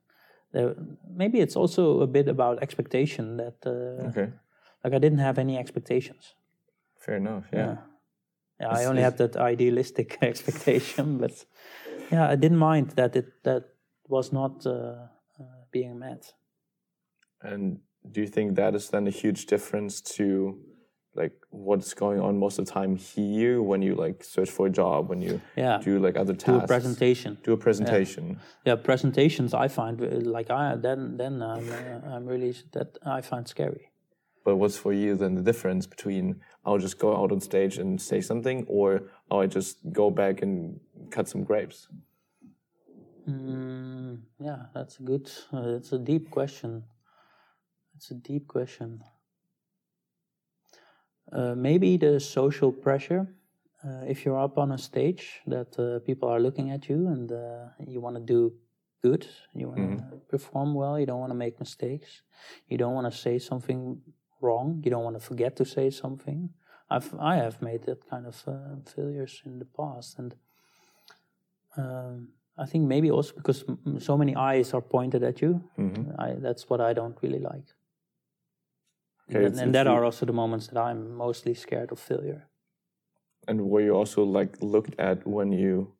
There, 0.53 0.77
maybe 1.09 1.41
it's 1.41 1.57
also 1.57 2.01
a 2.01 2.07
bit 2.07 2.29
about 2.29 2.63
expectation 2.63 3.39
that 3.39 3.57
uh, 3.67 4.09
okay. 4.09 4.29
like 4.85 4.95
I 4.95 5.01
didn't 5.01 5.19
have 5.19 5.37
any 5.37 5.59
expectations. 5.59 6.37
Fair 6.97 7.17
enough. 7.17 7.45
Yeah. 7.53 7.59
Yeah, 7.59 7.77
yeah 8.61 8.69
I 8.69 8.85
only 8.85 9.03
had 9.03 9.19
that 9.19 9.37
idealistic 9.37 10.19
expectation, 10.23 11.19
but 11.19 11.45
yeah, 12.15 12.27
I 12.35 12.37
didn't 12.37 12.63
mind 12.71 12.87
that 13.01 13.17
it 13.21 13.27
that 13.49 13.63
was 14.09 14.33
not 14.33 14.67
uh, 14.67 14.71
uh, 15.41 15.45
being 15.73 15.99
met. 15.99 16.23
And 17.43 17.63
do 18.13 18.21
you 18.21 18.31
think 18.37 18.57
that 18.57 18.75
is 18.75 18.91
then 18.91 19.07
a 19.07 19.15
huge 19.23 19.47
difference 19.47 20.01
to 20.17 20.27
like 21.17 21.35
what's 21.51 21.95
going 21.95 22.21
on 22.21 22.33
most 22.39 22.59
of 22.59 22.67
the 22.67 22.73
time 22.73 22.97
here 22.97 23.63
when 23.63 23.81
you 23.87 23.95
like 23.95 24.25
search 24.25 24.51
for 24.51 24.67
a 24.67 24.71
job 24.71 25.09
when 25.09 25.21
you 25.21 25.41
yeah. 25.57 25.79
do 25.89 25.99
like 26.07 26.17
other 26.17 26.35
tasks 26.35 26.59
do 26.59 26.65
a 26.65 26.67
presentation. 26.67 27.39
Do 27.43 27.53
a 27.53 27.57
presentation. 27.57 28.25
Yeah, 28.31 28.73
yeah 28.73 28.77
presentations 28.91 29.55
i 29.55 29.69
find 29.69 29.95
uh, 30.01 30.07
like 30.37 30.51
i 30.51 30.75
then 30.87 31.17
then 31.17 31.35
i'm, 31.43 31.67
uh, 31.71 32.15
I'm 32.15 32.27
really 32.27 32.53
that 32.73 32.99
i 33.07 33.21
find 33.21 33.47
scary. 33.57 33.91
But 34.45 34.57
what's 34.57 34.77
for 34.85 34.93
you 34.93 35.11
then 35.17 35.33
the 35.41 35.47
difference 35.51 35.87
between 35.95 36.25
i'll 36.67 36.83
just 36.87 36.99
go 36.99 37.11
out 37.21 37.31
on 37.35 37.41
stage 37.41 37.79
and 37.83 37.91
say 38.11 38.21
something 38.31 38.59
or 38.69 38.89
oh, 39.31 39.41
i 39.43 39.47
just 39.59 39.73
go 39.93 40.11
back 40.11 40.43
and 40.43 40.81
cut 41.11 41.29
some 41.29 41.45
grapes 41.45 41.89
mm, 43.29 44.19
yeah 44.39 44.67
that's 44.75 44.99
a 44.99 45.03
good 45.03 45.31
uh, 45.53 45.77
it's 45.77 45.93
a 45.93 45.99
deep 45.99 46.31
question 46.31 46.85
it's 47.97 48.11
a 48.11 48.15
deep 48.15 48.49
question. 48.49 49.03
Uh, 51.33 51.55
maybe 51.55 51.97
the 51.97 52.21
social 52.21 52.73
pressure. 52.73 53.27
Uh, 53.85 54.05
if 54.07 54.25
you're 54.25 54.41
up 54.41 54.59
on 54.59 54.73
a 54.73 54.79
stage 54.79 55.41
that 55.47 55.79
uh, 55.79 55.99
people 56.01 56.29
are 56.29 56.41
looking 56.41 56.71
at 56.71 56.89
you 56.89 57.09
and 57.09 57.31
uh, 57.31 57.67
you 57.87 58.01
want 58.01 58.17
to 58.17 58.23
do 58.23 58.53
good, 59.03 59.27
you 59.55 59.69
want 59.69 59.79
to 59.79 59.83
mm-hmm. 59.83 60.17
perform 60.29 60.75
well, 60.75 60.99
you 60.99 61.07
don't 61.07 61.21
want 61.21 61.31
to 61.31 61.37
make 61.37 61.61
mistakes, 61.61 62.23
you 62.69 62.79
don't 62.79 62.95
want 62.95 63.11
to 63.13 63.17
say 63.17 63.39
something 63.39 64.01
wrong, 64.41 64.81
you 64.85 64.91
don't 64.91 65.05
want 65.05 65.17
to 65.17 65.21
forget 65.21 65.55
to 65.57 65.65
say 65.65 65.91
something. 65.91 66.49
I've 66.91 67.15
I 67.21 67.37
have 67.37 67.61
made 67.61 67.83
that 67.85 68.09
kind 68.09 68.27
of 68.27 68.43
uh, 68.47 68.77
failures 68.95 69.43
in 69.45 69.59
the 69.59 69.67
past, 69.67 70.19
and 70.19 70.35
um, 71.77 72.29
I 72.57 72.67
think 72.67 72.87
maybe 72.87 73.11
also 73.11 73.33
because 73.35 73.65
so 73.99 74.17
many 74.17 74.35
eyes 74.37 74.75
are 74.75 74.81
pointed 74.81 75.23
at 75.23 75.41
you. 75.43 75.63
Mm-hmm. 75.79 76.13
I, 76.19 76.35
that's 76.39 76.69
what 76.69 76.81
I 76.81 76.93
don't 76.93 77.17
really 77.23 77.41
like. 77.41 77.67
Okay, 79.31 79.47
and, 79.47 79.59
and 79.59 79.75
that 79.75 79.87
are 79.87 80.05
also 80.05 80.27
the 80.27 80.33
moments 80.33 80.69
that 80.69 80.79
I'm 80.79 81.15
mostly 81.17 81.55
scared 81.55 81.91
of 81.93 81.99
failure. 81.99 82.47
And 83.49 83.61
were 83.63 83.81
you 83.81 83.93
also 83.93 84.23
like 84.23 84.57
looked 84.61 84.99
at 84.99 85.27
when 85.27 85.53
you 85.53 85.93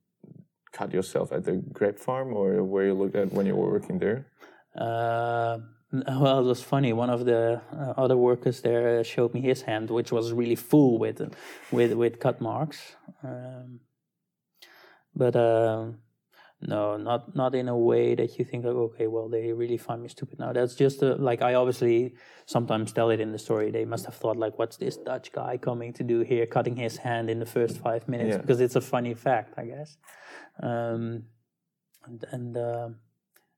cut 0.73 0.93
yourself 0.93 1.33
at 1.33 1.45
the 1.45 1.63
grape 1.73 1.99
farm, 1.99 2.33
or 2.33 2.63
were 2.63 2.87
you 2.87 2.95
looked 2.95 3.17
at 3.17 3.33
when 3.33 3.47
you 3.47 3.57
were 3.57 3.71
working 3.71 3.99
there? 3.99 4.27
Uh, 4.77 5.59
Well, 6.09 6.41
it 6.41 6.45
was 6.45 6.63
funny. 6.63 6.93
One 6.93 7.11
of 7.11 7.25
the 7.25 7.61
uh, 7.73 7.95
other 7.97 8.17
workers 8.17 8.61
there 8.63 9.05
showed 9.05 9.35
me 9.35 9.41
his 9.41 9.63
hand, 9.63 9.91
which 9.91 10.11
was 10.11 10.33
really 10.33 10.57
full 10.57 10.99
with 10.99 11.21
with 11.71 11.93
with 11.93 12.19
cut 12.19 12.41
marks. 12.41 12.97
Um, 13.23 13.81
but 15.17 15.35
um, 15.37 15.99
no, 16.61 16.97
not 16.97 17.35
not 17.37 17.55
in 17.55 17.69
a 17.69 17.77
way 17.77 18.15
that 18.15 18.39
you 18.39 18.45
think, 18.45 18.65
like, 18.65 18.75
okay, 18.75 19.07
well, 19.07 19.29
they 19.29 19.53
really 19.53 19.77
find 19.77 20.03
me 20.03 20.09
stupid 20.09 20.39
now. 20.39 20.53
That's 20.53 20.75
just 20.75 21.03
a, 21.03 21.15
like 21.17 21.43
I 21.43 21.55
obviously 21.55 22.15
sometimes 22.47 22.93
tell 22.93 23.11
it 23.11 23.21
in 23.21 23.33
the 23.33 23.39
story. 23.39 23.71
They 23.71 23.85
must 23.85 24.05
have 24.07 24.15
thought, 24.15 24.37
like, 24.37 24.59
what's 24.59 24.77
this 24.77 24.97
Dutch 24.97 25.31
guy 25.33 25.57
coming 25.59 25.93
to 25.95 26.03
do 26.03 26.21
here, 26.21 26.47
cutting 26.47 26.77
his 26.77 26.97
hand 26.97 27.29
in 27.31 27.39
the 27.39 27.47
first 27.47 27.79
five 27.79 28.09
minutes? 28.09 28.31
Yeah. 28.37 28.39
Because 28.41 28.61
it's 28.61 28.77
a 28.77 28.81
funny 28.81 29.15
fact, 29.15 29.55
I 29.59 29.65
guess. 29.67 29.97
Um, 30.63 31.25
and 32.07 32.25
and 32.33 32.57
uh, 32.57 32.89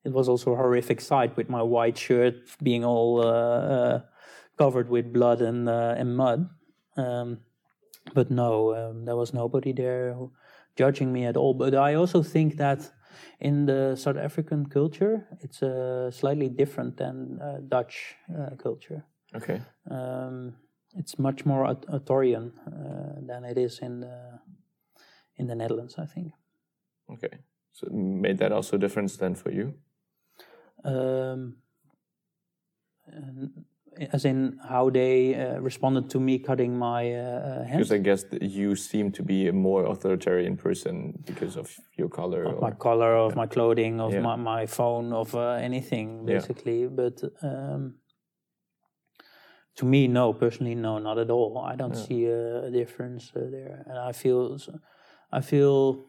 it 0.05 0.13
was 0.13 0.29
also 0.29 0.53
a 0.53 0.57
horrific 0.57 1.01
sight 1.01 1.37
with 1.37 1.49
my 1.49 1.63
white 1.63 1.99
shirt 1.99 2.35
being 2.63 2.85
all 2.85 3.21
uh, 3.21 3.27
uh, 3.77 4.01
covered 4.59 4.89
with 4.89 5.13
blood 5.13 5.41
and 5.43 5.69
uh, 5.69 5.95
and 5.97 6.17
mud. 6.17 6.49
Um, 6.97 7.39
but 8.15 8.31
no, 8.31 8.75
um, 8.75 9.05
there 9.05 9.17
was 9.17 9.33
nobody 9.35 9.73
there 9.73 10.15
who- 10.15 10.33
judging 10.77 11.13
me 11.13 11.25
at 11.25 11.37
all. 11.37 11.55
But 11.55 11.75
I 11.75 11.95
also 11.95 12.23
think 12.23 12.57
that 12.57 12.93
in 13.41 13.67
the 13.67 13.97
South 13.97 14.17
African 14.17 14.67
culture, 14.67 15.27
it's 15.41 15.63
uh, 15.63 16.11
slightly 16.11 16.49
different 16.49 16.97
than 16.97 17.41
uh, 17.41 17.59
Dutch 17.69 18.15
uh, 18.31 18.57
culture. 18.57 19.05
Okay. 19.35 19.61
Um, 19.91 20.55
it's 20.95 21.19
much 21.19 21.45
more 21.45 21.67
aut- 21.67 21.87
authorian 21.89 22.53
uh, 22.67 23.21
than 23.27 23.45
it 23.45 23.59
is 23.59 23.81
in 23.81 24.01
the, 24.01 24.41
in 25.37 25.47
the 25.47 25.55
Netherlands, 25.55 25.97
I 25.99 26.07
think. 26.07 26.33
Okay. 27.13 27.39
So 27.73 27.89
made 27.91 28.39
that 28.39 28.53
also 28.53 28.77
a 28.77 28.79
difference 28.79 29.17
then 29.17 29.35
for 29.35 29.51
you? 29.51 29.75
Um, 30.85 31.57
as 34.13 34.25
in 34.25 34.59
how 34.69 34.91
they 34.91 35.35
uh, 35.35 35.59
responded 35.61 36.11
to 36.11 36.21
me 36.21 36.39
cutting 36.39 36.77
my 36.79 37.13
uh, 37.15 37.19
uh, 37.21 37.65
hands. 37.65 37.89
Because 37.89 37.93
I 37.93 37.99
guess 37.99 38.25
you 38.41 38.77
seem 38.77 39.11
to 39.13 39.23
be 39.23 39.49
a 39.49 39.53
more 39.53 39.85
authoritarian 39.87 40.57
person 40.57 41.23
because 41.25 41.57
of 41.57 41.71
your 41.97 42.09
color. 42.09 42.45
of 42.45 42.55
or- 42.55 42.61
my 42.61 42.71
color, 42.73 43.15
of 43.17 43.35
my 43.37 43.47
clothing, 43.47 44.01
of 44.01 44.13
Yeah. 44.13 44.21
my, 44.21 44.37
my 44.37 44.67
phone, 44.67 45.13
of 45.13 45.35
uh, 45.35 45.53
anything 45.69 46.27
Yeah. 46.29 46.35
basically. 46.39 46.87
But 46.89 47.23
um, 47.43 47.95
to 49.77 49.85
me, 49.85 50.09
no, 50.09 50.33
personally, 50.33 50.75
no, 50.75 50.99
not 50.99 51.19
at 51.19 51.31
all. 51.31 51.59
I 51.59 51.77
don't 51.77 51.95
see 51.97 52.27
a, 52.27 52.65
a 52.65 52.71
difference 52.71 53.33
uh, 53.37 53.41
there, 53.51 53.85
and 53.89 53.99
I 53.99 54.13
feel, 54.13 54.59
I 55.33 55.41
feel 55.41 56.05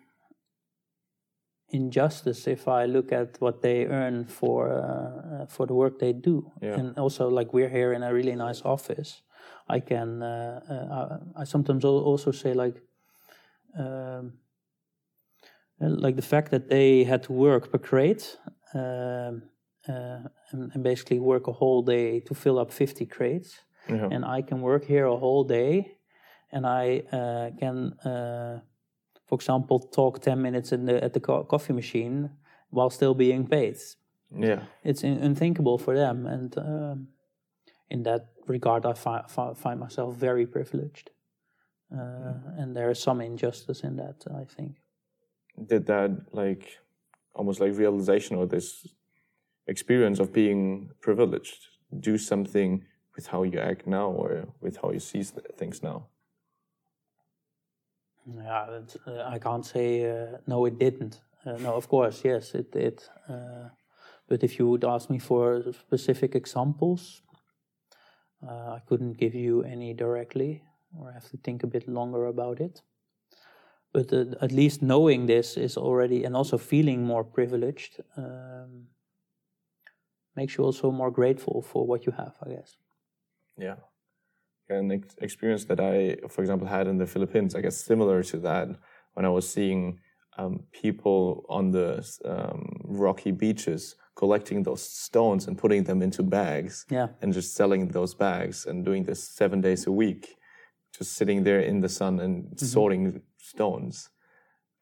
injustice 1.69 2.47
if 2.47 2.67
I 2.67 2.85
look 2.85 3.11
at 3.11 3.39
what 3.39 3.61
they 3.61 3.85
earn 3.85 4.25
for 4.25 4.69
uh, 4.69 5.43
uh, 5.43 5.45
for 5.47 5.65
the 5.67 5.73
work 5.73 5.99
they 5.99 6.13
do, 6.13 6.51
Yeah. 6.61 6.79
and 6.79 6.97
also 6.97 7.29
like 7.29 7.53
we're 7.53 7.69
here 7.69 7.93
in 7.93 8.03
a 8.03 8.13
really 8.13 8.35
nice 8.35 8.61
office. 8.65 9.21
I 9.69 9.81
can, 9.81 10.21
uh, 10.23 10.61
uh, 10.69 11.41
I 11.41 11.45
sometimes 11.45 11.85
also 11.85 12.31
say 12.31 12.53
like. 12.53 12.81
Um, 13.79 14.33
like 15.79 16.15
the 16.15 16.21
fact 16.23 16.49
that 16.51 16.69
they 16.69 17.03
had 17.03 17.21
to 17.23 17.31
work 17.33 17.71
per 17.71 17.77
crate 17.77 18.37
um, 18.73 19.43
uh, 19.87 20.19
and, 20.51 20.71
and 20.73 20.83
basically 20.83 21.19
work 21.19 21.47
a 21.47 21.51
whole 21.51 21.83
day 21.83 22.19
to 22.21 22.33
fill 22.33 22.57
up 22.59 22.71
50 22.71 23.05
crates 23.05 23.61
Yeah. 23.89 24.09
and 24.11 24.25
i 24.25 24.41
can 24.41 24.61
work 24.61 24.85
here 24.85 25.05
a 25.05 25.15
whole 25.17 25.43
day 25.43 25.97
and 26.51 26.65
i 26.65 27.03
uh, 27.11 27.51
can 27.59 27.93
for 29.27 29.35
example 29.35 29.79
talk 29.79 30.21
10 30.21 30.41
minutes 30.41 30.71
in 30.71 30.85
the, 30.85 31.03
at 31.03 31.13
the 31.13 31.19
co- 31.19 31.43
coffee 31.43 31.73
machine 31.73 32.29
while 32.69 32.89
still 32.89 33.13
being 33.13 33.47
paid 33.47 33.77
yeah. 34.35 34.61
it's 34.83 35.03
in, 35.03 35.17
unthinkable 35.17 35.77
for 35.77 35.95
them 35.95 36.25
and 36.25 36.57
um, 36.57 37.07
in 37.89 38.03
that 38.03 38.27
regard 38.47 38.85
i 38.85 38.93
fi- 38.93 39.25
fi- 39.27 39.53
find 39.53 39.79
myself 39.79 40.15
very 40.15 40.45
privileged 40.45 41.11
uh, 41.93 42.33
and 42.57 42.75
there 42.75 42.89
is 42.89 42.99
some 42.99 43.21
injustice 43.21 43.81
in 43.81 43.95
that 43.95 44.25
i 44.35 44.43
think 44.43 44.77
Did 45.67 45.85
that 45.87 46.11
like 46.31 46.79
almost 47.33 47.59
like 47.59 47.77
realization 47.77 48.35
or 48.37 48.45
this 48.45 48.87
experience 49.67 50.19
of 50.19 50.31
being 50.33 50.89
privileged 51.01 51.67
do 51.99 52.17
something 52.17 52.83
with 53.15 53.27
how 53.27 53.43
you 53.43 53.59
act 53.59 53.87
now 53.87 54.09
or 54.09 54.47
with 54.61 54.77
how 54.81 54.91
you 54.91 54.99
see 54.99 55.23
things 55.57 55.83
now? 55.83 56.07
Yeah, 58.35 58.81
uh, 59.07 59.23
I 59.25 59.39
can't 59.39 59.65
say 59.65 60.09
uh, 60.09 60.37
no. 60.47 60.65
It 60.65 60.77
didn't. 60.77 61.21
Uh, 61.45 61.57
no, 61.57 61.75
of 61.75 61.87
course, 61.87 62.21
yes, 62.25 62.53
it 62.53 62.71
did. 62.71 63.01
But 64.27 64.43
if 64.43 64.59
you 64.59 64.67
would 64.67 64.83
ask 64.83 65.09
me 65.09 65.19
for 65.19 65.63
specific 65.71 66.35
examples, 66.35 67.21
uh, 68.43 68.75
I 68.75 68.81
couldn't 68.85 69.17
give 69.17 69.33
you 69.33 69.63
any 69.63 69.93
directly, 69.93 70.63
or 70.97 71.09
I 71.09 71.13
have 71.13 71.29
to 71.29 71.37
think 71.37 71.63
a 71.63 71.67
bit 71.67 71.87
longer 71.87 72.25
about 72.25 72.59
it. 72.59 72.81
But 73.93 74.11
uh, 74.11 74.25
at 74.41 74.51
least 74.51 74.81
knowing 74.81 75.27
this 75.27 75.57
is 75.57 75.77
already, 75.77 76.25
and 76.25 76.35
also 76.35 76.57
feeling 76.57 77.03
more 77.03 77.23
privileged, 77.23 78.01
um, 78.17 78.87
makes 80.35 80.57
you 80.57 80.65
also 80.65 80.91
more 80.91 81.09
grateful 81.09 81.61
for 81.61 81.87
what 81.87 82.05
you 82.05 82.11
have. 82.11 82.35
I 82.45 82.49
guess. 82.49 82.77
Yeah. 83.57 83.75
An 84.69 84.91
ex- 84.91 85.15
experience 85.21 85.65
that 85.65 85.79
I, 85.79 86.17
for 86.27 86.41
example, 86.41 86.67
had 86.67 86.87
in 86.87 86.97
the 86.97 87.05
Philippines, 87.05 87.55
I 87.55 87.61
guess 87.61 87.77
similar 87.77 88.21
to 88.23 88.37
that 88.39 88.67
when 89.13 89.25
I 89.25 89.29
was 89.29 89.49
seeing 89.49 89.99
um, 90.37 90.63
people 90.73 91.45
on 91.47 91.71
the 91.71 92.05
um, 92.25 92.81
rocky 92.83 93.31
beaches 93.31 93.95
collecting 94.15 94.63
those 94.63 94.81
stones 94.83 95.47
and 95.47 95.57
putting 95.57 95.83
them 95.85 96.01
into 96.01 96.21
bags 96.21 96.85
Yeah. 96.89 97.07
and 97.21 97.31
just 97.33 97.55
selling 97.55 97.87
those 97.89 98.13
bags 98.13 98.65
and 98.65 98.83
doing 98.83 99.03
this 99.03 99.23
seven 99.23 99.61
days 99.61 99.87
a 99.87 99.91
week, 99.91 100.35
just 100.97 101.13
sitting 101.13 101.43
there 101.43 101.59
in 101.61 101.79
the 101.79 101.89
sun 101.89 102.19
and 102.19 102.59
sorting 102.59 103.21
stones. 103.37 104.09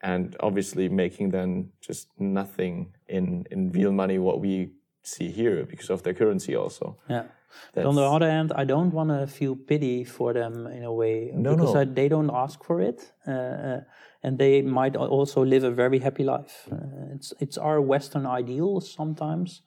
And 0.02 0.36
obviously 0.40 0.90
making 0.90 1.30
then 1.30 1.72
just 1.82 2.08
nothing 2.20 2.94
in, 3.08 3.46
in 3.52 3.72
real 3.72 3.92
money 3.92 4.18
what 4.20 4.40
we 4.40 4.72
see 5.04 5.30
here 5.32 5.64
because 5.66 5.90
of 5.90 6.04
their 6.04 6.14
currency 6.14 6.56
also. 6.56 6.98
Yeah. 7.10 7.24
But 7.74 7.86
on 7.86 7.96
the 7.96 8.04
other 8.04 8.30
hand, 8.30 8.52
I 8.56 8.64
don't 8.66 8.92
want 8.92 9.10
to 9.10 9.28
feel 9.28 9.56
pity 9.56 10.04
for 10.04 10.34
them 10.34 10.68
in 10.68 10.84
a 10.84 10.94
way 10.94 11.32
No, 11.34 11.56
because 11.56 11.74
no. 11.74 11.82
I, 11.82 11.86
they 11.86 12.08
don't 12.08 12.32
ask 12.34 12.64
for 12.64 12.82
it, 12.82 13.12
uh, 13.28 13.32
uh, 13.32 13.82
and 14.24 14.38
they 14.38 14.62
might 14.62 14.96
also 14.96 15.46
live 15.46 15.64
a 15.64 15.72
very 15.72 16.00
happy 16.00 16.24
life. 16.24 16.68
Uh, 16.72 17.16
it's 17.16 17.34
it's 17.40 17.58
our 17.58 17.80
Western 17.82 18.26
ideal 18.26 18.82
sometimes 18.82 19.62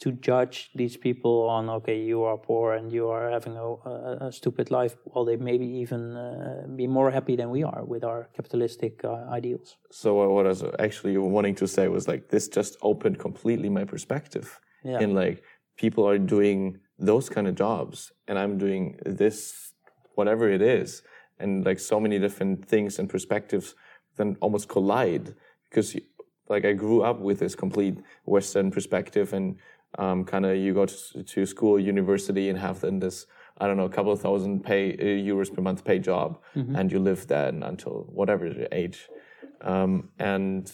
to 0.00 0.12
judge 0.12 0.70
these 0.74 0.96
people 0.96 1.48
on 1.48 1.68
okay, 1.68 1.98
you 2.00 2.24
are 2.24 2.38
poor 2.38 2.72
and 2.72 2.90
you 2.90 3.08
are 3.08 3.30
having 3.30 3.56
a, 3.56 3.62
a, 3.62 4.28
a 4.28 4.32
stupid 4.32 4.70
life, 4.70 4.96
while 5.04 5.24
they 5.24 5.36
maybe 5.36 5.66
even 5.66 6.16
uh, 6.16 6.66
be 6.74 6.86
more 6.86 7.10
happy 7.10 7.36
than 7.36 7.50
we 7.50 7.62
are 7.62 7.84
with 7.84 8.02
our 8.02 8.28
capitalistic 8.34 9.04
uh, 9.04 9.26
ideals. 9.30 9.76
So 9.90 10.14
what 10.14 10.46
I 10.46 10.48
was 10.48 10.64
actually 10.78 11.16
wanting 11.18 11.54
to 11.56 11.66
say 11.66 11.88
was 11.88 12.08
like 12.08 12.28
this 12.28 12.48
just 12.48 12.76
opened 12.82 13.18
completely 13.18 13.68
my 13.68 13.84
perspective. 13.84 14.58
Yeah. 14.82 15.00
In 15.00 15.14
like 15.14 15.44
people 15.76 16.08
are 16.08 16.18
doing 16.18 16.78
those 17.00 17.28
kind 17.28 17.48
of 17.48 17.54
jobs 17.54 18.12
and 18.28 18.38
I'm 18.38 18.58
doing 18.58 18.98
this 19.04 19.72
whatever 20.14 20.50
it 20.50 20.62
is. 20.62 21.02
And 21.38 21.64
like 21.64 21.78
so 21.78 21.98
many 21.98 22.18
different 22.18 22.66
things 22.66 22.98
and 22.98 23.08
perspectives 23.08 23.74
then 24.16 24.36
almost 24.40 24.68
collide 24.68 25.34
because 25.68 25.96
like 26.48 26.64
I 26.64 26.72
grew 26.72 27.02
up 27.02 27.20
with 27.20 27.38
this 27.38 27.54
complete 27.54 27.96
Western 28.24 28.70
perspective 28.70 29.32
and 29.32 29.56
um, 29.98 30.24
kind 30.24 30.44
of 30.44 30.56
you 30.56 30.74
go 30.74 30.86
to, 30.86 31.22
to 31.22 31.46
school, 31.46 31.80
university 31.80 32.48
and 32.48 32.58
have 32.58 32.80
then 32.80 32.98
this, 33.00 33.26
I 33.58 33.66
don't 33.66 33.76
know, 33.76 33.84
a 33.84 33.90
couple 33.90 34.12
of 34.12 34.20
thousand 34.20 34.62
pay 34.64 34.92
uh, 34.92 35.02
euros 35.02 35.52
per 35.52 35.62
month 35.62 35.84
pay 35.84 35.98
job 35.98 36.38
and 36.76 36.92
you 36.92 36.98
live 36.98 37.26
then 37.26 37.62
until 37.62 38.06
whatever 38.12 38.66
age. 38.72 39.08
Um, 39.62 40.10
and 40.18 40.70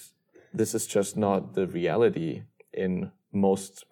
this 0.53 0.75
is 0.75 0.87
just 0.87 1.17
not 1.17 1.55
the 1.55 1.67
reality 1.67 2.43
in 2.73 3.13
most 3.33 3.85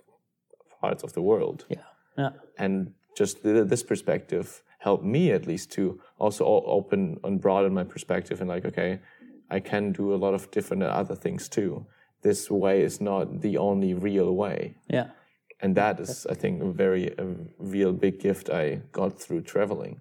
parts 0.81 1.03
of 1.03 1.13
the 1.13 1.23
world. 1.23 1.65
Yeah, 1.69 1.83
yeah, 2.17 2.31
And 2.59 2.95
just 3.17 3.43
th- 3.43 3.69
this 3.69 3.83
perspective 3.83 4.63
helped 4.79 5.05
me 5.05 5.31
at 5.33 5.47
least 5.47 5.73
to 5.73 6.01
also 6.19 6.45
o- 6.45 6.65
open 6.67 7.19
and 7.25 7.41
broaden 7.41 7.73
my 7.75 7.85
perspective 7.85 8.41
and 8.41 8.49
like, 8.49 8.65
okay, 8.65 9.01
I 9.51 9.61
can 9.61 9.93
do 9.93 10.15
a 10.15 10.17
lot 10.17 10.35
of 10.35 10.51
different 10.51 10.83
other 10.83 11.15
things 11.17 11.49
too. 11.49 11.87
This 12.23 12.51
way 12.51 12.83
is 12.83 13.01
not 13.01 13.41
the 13.41 13.59
only 13.59 13.95
real 13.95 14.35
way. 14.35 14.75
yeah. 14.89 15.09
And 15.61 15.77
that 15.77 16.01
is, 16.01 16.27
I 16.29 16.35
think, 16.35 16.63
a 16.63 16.71
very 16.73 17.15
a 17.17 17.27
real 17.59 17.93
big 17.93 18.19
gift 18.21 18.51
I 18.51 18.81
got 18.93 19.19
through 19.19 19.43
traveling. 19.43 20.01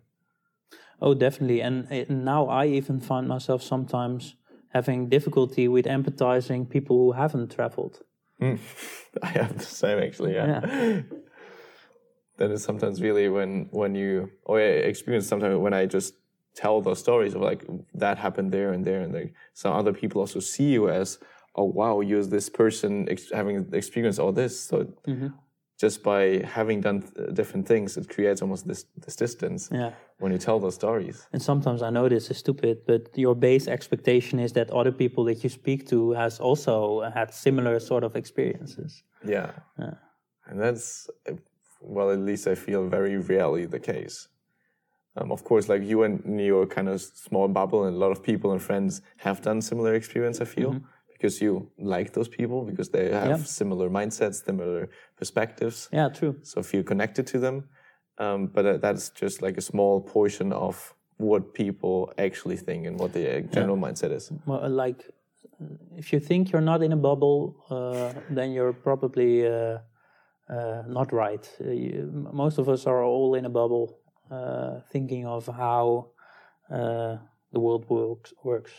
Oh, 0.99 1.13
definitely. 1.13 1.61
And 1.61 1.87
uh, 1.91 2.05
now 2.09 2.47
I 2.47 2.65
even 2.65 2.99
find 2.99 3.27
myself 3.27 3.61
sometimes 3.61 4.35
having 4.73 5.09
difficulty 5.09 5.67
with 5.67 5.85
empathizing 5.85 6.69
people 6.69 6.97
who 6.97 7.11
haven't 7.13 7.51
traveled. 7.55 7.99
I 8.41 9.27
have 9.27 9.57
the 9.57 9.63
same 9.63 9.99
actually. 9.99 10.33
Yeah. 10.33 11.01
that 12.43 12.51
is 12.51 12.63
sometimes 12.63 13.01
really 13.01 13.29
when 13.29 13.51
when 13.71 13.95
you 13.95 14.29
or 14.43 14.59
I 14.59 14.63
experience 14.91 15.27
sometimes 15.27 15.57
when 15.65 15.73
I 15.73 15.85
just 15.85 16.13
tell 16.61 16.81
those 16.81 16.99
stories 16.99 17.33
of 17.35 17.41
like 17.41 17.61
that 18.03 18.17
happened 18.17 18.51
there 18.51 18.73
and 18.73 18.83
there 18.89 19.01
and 19.01 19.13
like 19.13 19.33
some 19.53 19.73
other 19.79 19.93
people 20.01 20.17
also 20.21 20.39
see 20.39 20.69
you 20.75 20.89
as 20.89 21.07
oh 21.55 21.63
wow 21.79 22.01
you're 22.01 22.25
this 22.25 22.49
person 22.49 22.91
ex- 23.13 23.31
having 23.39 23.55
experienced 23.73 24.19
all 24.19 24.33
this 24.41 24.53
so 24.69 24.75
mm-hmm. 25.07 25.29
just 25.83 25.97
by 26.03 26.23
having 26.59 26.81
done 26.87 26.99
th- 27.01 27.33
different 27.39 27.65
things, 27.71 27.97
it 27.97 28.07
creates 28.15 28.41
almost 28.43 28.63
this 28.69 28.81
this 29.05 29.15
distance 29.25 29.61
Yeah. 29.81 29.91
when 30.21 30.31
you 30.31 30.39
tell 30.47 30.59
those 30.65 30.75
stories. 30.83 31.17
And 31.33 31.41
sometimes 31.41 31.79
I 31.87 31.89
know 31.95 32.05
this 32.09 32.29
is 32.31 32.37
stupid, 32.45 32.75
but 32.91 33.01
your 33.25 33.35
base 33.47 33.65
expectation 33.77 34.35
is 34.45 34.51
that 34.53 34.67
other 34.79 34.93
people 35.03 35.23
that 35.29 35.37
you 35.43 35.49
speak 35.61 35.79
to 35.93 35.97
has 36.23 36.33
also 36.47 36.75
had 37.17 37.27
similar 37.47 37.75
sort 37.79 38.03
of 38.03 38.11
experiences. 38.15 39.03
Yeah. 39.35 39.49
yeah. 39.83 39.95
And 40.47 40.59
that's, 40.63 41.09
well, 41.83 42.11
at 42.11 42.19
least 42.19 42.47
I 42.47 42.55
feel 42.55 42.87
very 42.87 43.17
rarely 43.17 43.65
the 43.65 43.79
case. 43.79 44.27
Um, 45.15 45.31
of 45.31 45.43
course, 45.43 45.69
like 45.69 45.83
you 45.83 46.03
and 46.03 46.39
your 46.39 46.65
kind 46.65 46.89
of 46.89 46.99
small 47.01 47.47
bubble, 47.47 47.83
and 47.85 47.95
a 47.95 47.99
lot 47.99 48.11
of 48.11 48.23
people 48.23 48.51
and 48.51 48.61
friends 48.61 49.01
have 49.17 49.41
done 49.41 49.61
similar 49.61 49.93
experience, 49.93 50.41
I 50.41 50.45
feel, 50.45 50.81
because 51.11 51.39
you 51.41 51.69
like 51.77 52.13
those 52.13 52.27
people, 52.27 52.63
because 52.65 52.89
they 52.89 53.11
have 53.11 53.27
Yeah. 53.29 53.37
similar 53.45 53.89
mindsets, 53.89 54.43
similar 54.45 54.89
perspectives. 55.15 55.89
Yeah, 55.93 56.09
true. 56.09 56.35
So 56.41 56.63
feel 56.63 56.83
connected 56.83 57.27
to 57.27 57.39
them. 57.39 57.69
Um, 58.17 58.47
but 58.47 58.65
uh, 58.65 58.77
that's 58.77 59.09
just 59.09 59.41
like 59.41 59.57
a 59.57 59.61
small 59.61 60.01
portion 60.01 60.51
of 60.53 60.95
what 61.17 61.53
people 61.53 62.11
actually 62.17 62.57
think 62.57 62.87
and 62.87 62.99
what 62.99 63.13
the 63.13 63.41
general 63.51 63.77
mindset 63.77 64.11
is. 64.11 64.31
Well, 64.47 64.63
uh, 64.65 64.69
like, 64.69 65.05
if 65.95 66.11
you 66.11 66.19
think 66.19 66.51
you're 66.51 66.61
not 66.73 66.81
in 66.83 66.91
a 66.91 66.97
bubble, 66.97 67.55
uh, 67.69 68.13
then 68.29 68.51
you're 68.51 68.73
probably 68.73 69.45
uh, 69.47 69.77
uh, 70.49 70.83
not 70.87 71.11
right. 71.13 71.49
Uh, 71.63 71.71
you, 71.71 72.29
most 72.33 72.57
of 72.57 72.67
us 72.69 72.85
are 72.85 73.03
all 73.03 73.35
in 73.35 73.45
a 73.45 73.49
bubble, 73.49 73.99
uh, 74.31 74.79
thinking 74.91 75.25
of 75.25 75.47
how 75.47 76.09
uh, 76.71 77.17
the 77.51 77.59
world 77.59 77.85
works. 77.89 78.33
Works. 78.43 78.71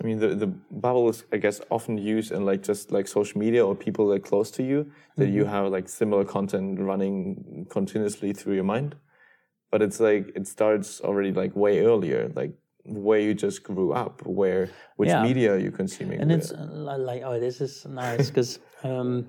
I 0.00 0.06
mean, 0.06 0.18
the, 0.20 0.28
the 0.34 0.46
bubble 0.70 1.08
is, 1.08 1.24
I 1.32 1.38
guess, 1.38 1.60
often 1.70 1.98
used 1.98 2.30
in 2.30 2.44
like 2.44 2.62
just 2.62 2.92
like 2.92 3.08
social 3.08 3.38
media 3.40 3.66
or 3.66 3.74
people 3.74 4.08
that 4.08 4.14
are 4.16 4.18
close 4.20 4.50
to 4.52 4.62
you 4.62 4.90
that 5.16 5.28
you 5.28 5.44
have 5.44 5.72
like 5.72 5.88
similar 5.88 6.24
content 6.24 6.78
running 6.78 7.66
continuously 7.68 8.32
through 8.32 8.54
your 8.54 8.64
mind. 8.64 8.94
But 9.72 9.82
it's 9.82 9.98
like 9.98 10.30
it 10.36 10.46
starts 10.46 11.00
already 11.00 11.32
like 11.32 11.54
way 11.56 11.80
earlier, 11.84 12.30
like 12.36 12.52
where 12.84 13.18
you 13.18 13.34
just 13.34 13.64
grew 13.64 13.92
up, 13.92 14.24
where 14.24 14.70
which 14.96 15.08
Yeah. 15.08 15.22
media 15.22 15.54
are 15.54 15.58
you 15.58 15.72
consuming. 15.72 16.20
and 16.20 16.30
where- 16.30 16.38
it's 16.38 16.52
uh, 16.52 16.96
like 16.98 17.22
oh 17.24 17.38
this 17.40 17.60
is 17.60 17.84
nice 17.86 18.28
because 18.30 18.60
um, 18.84 19.26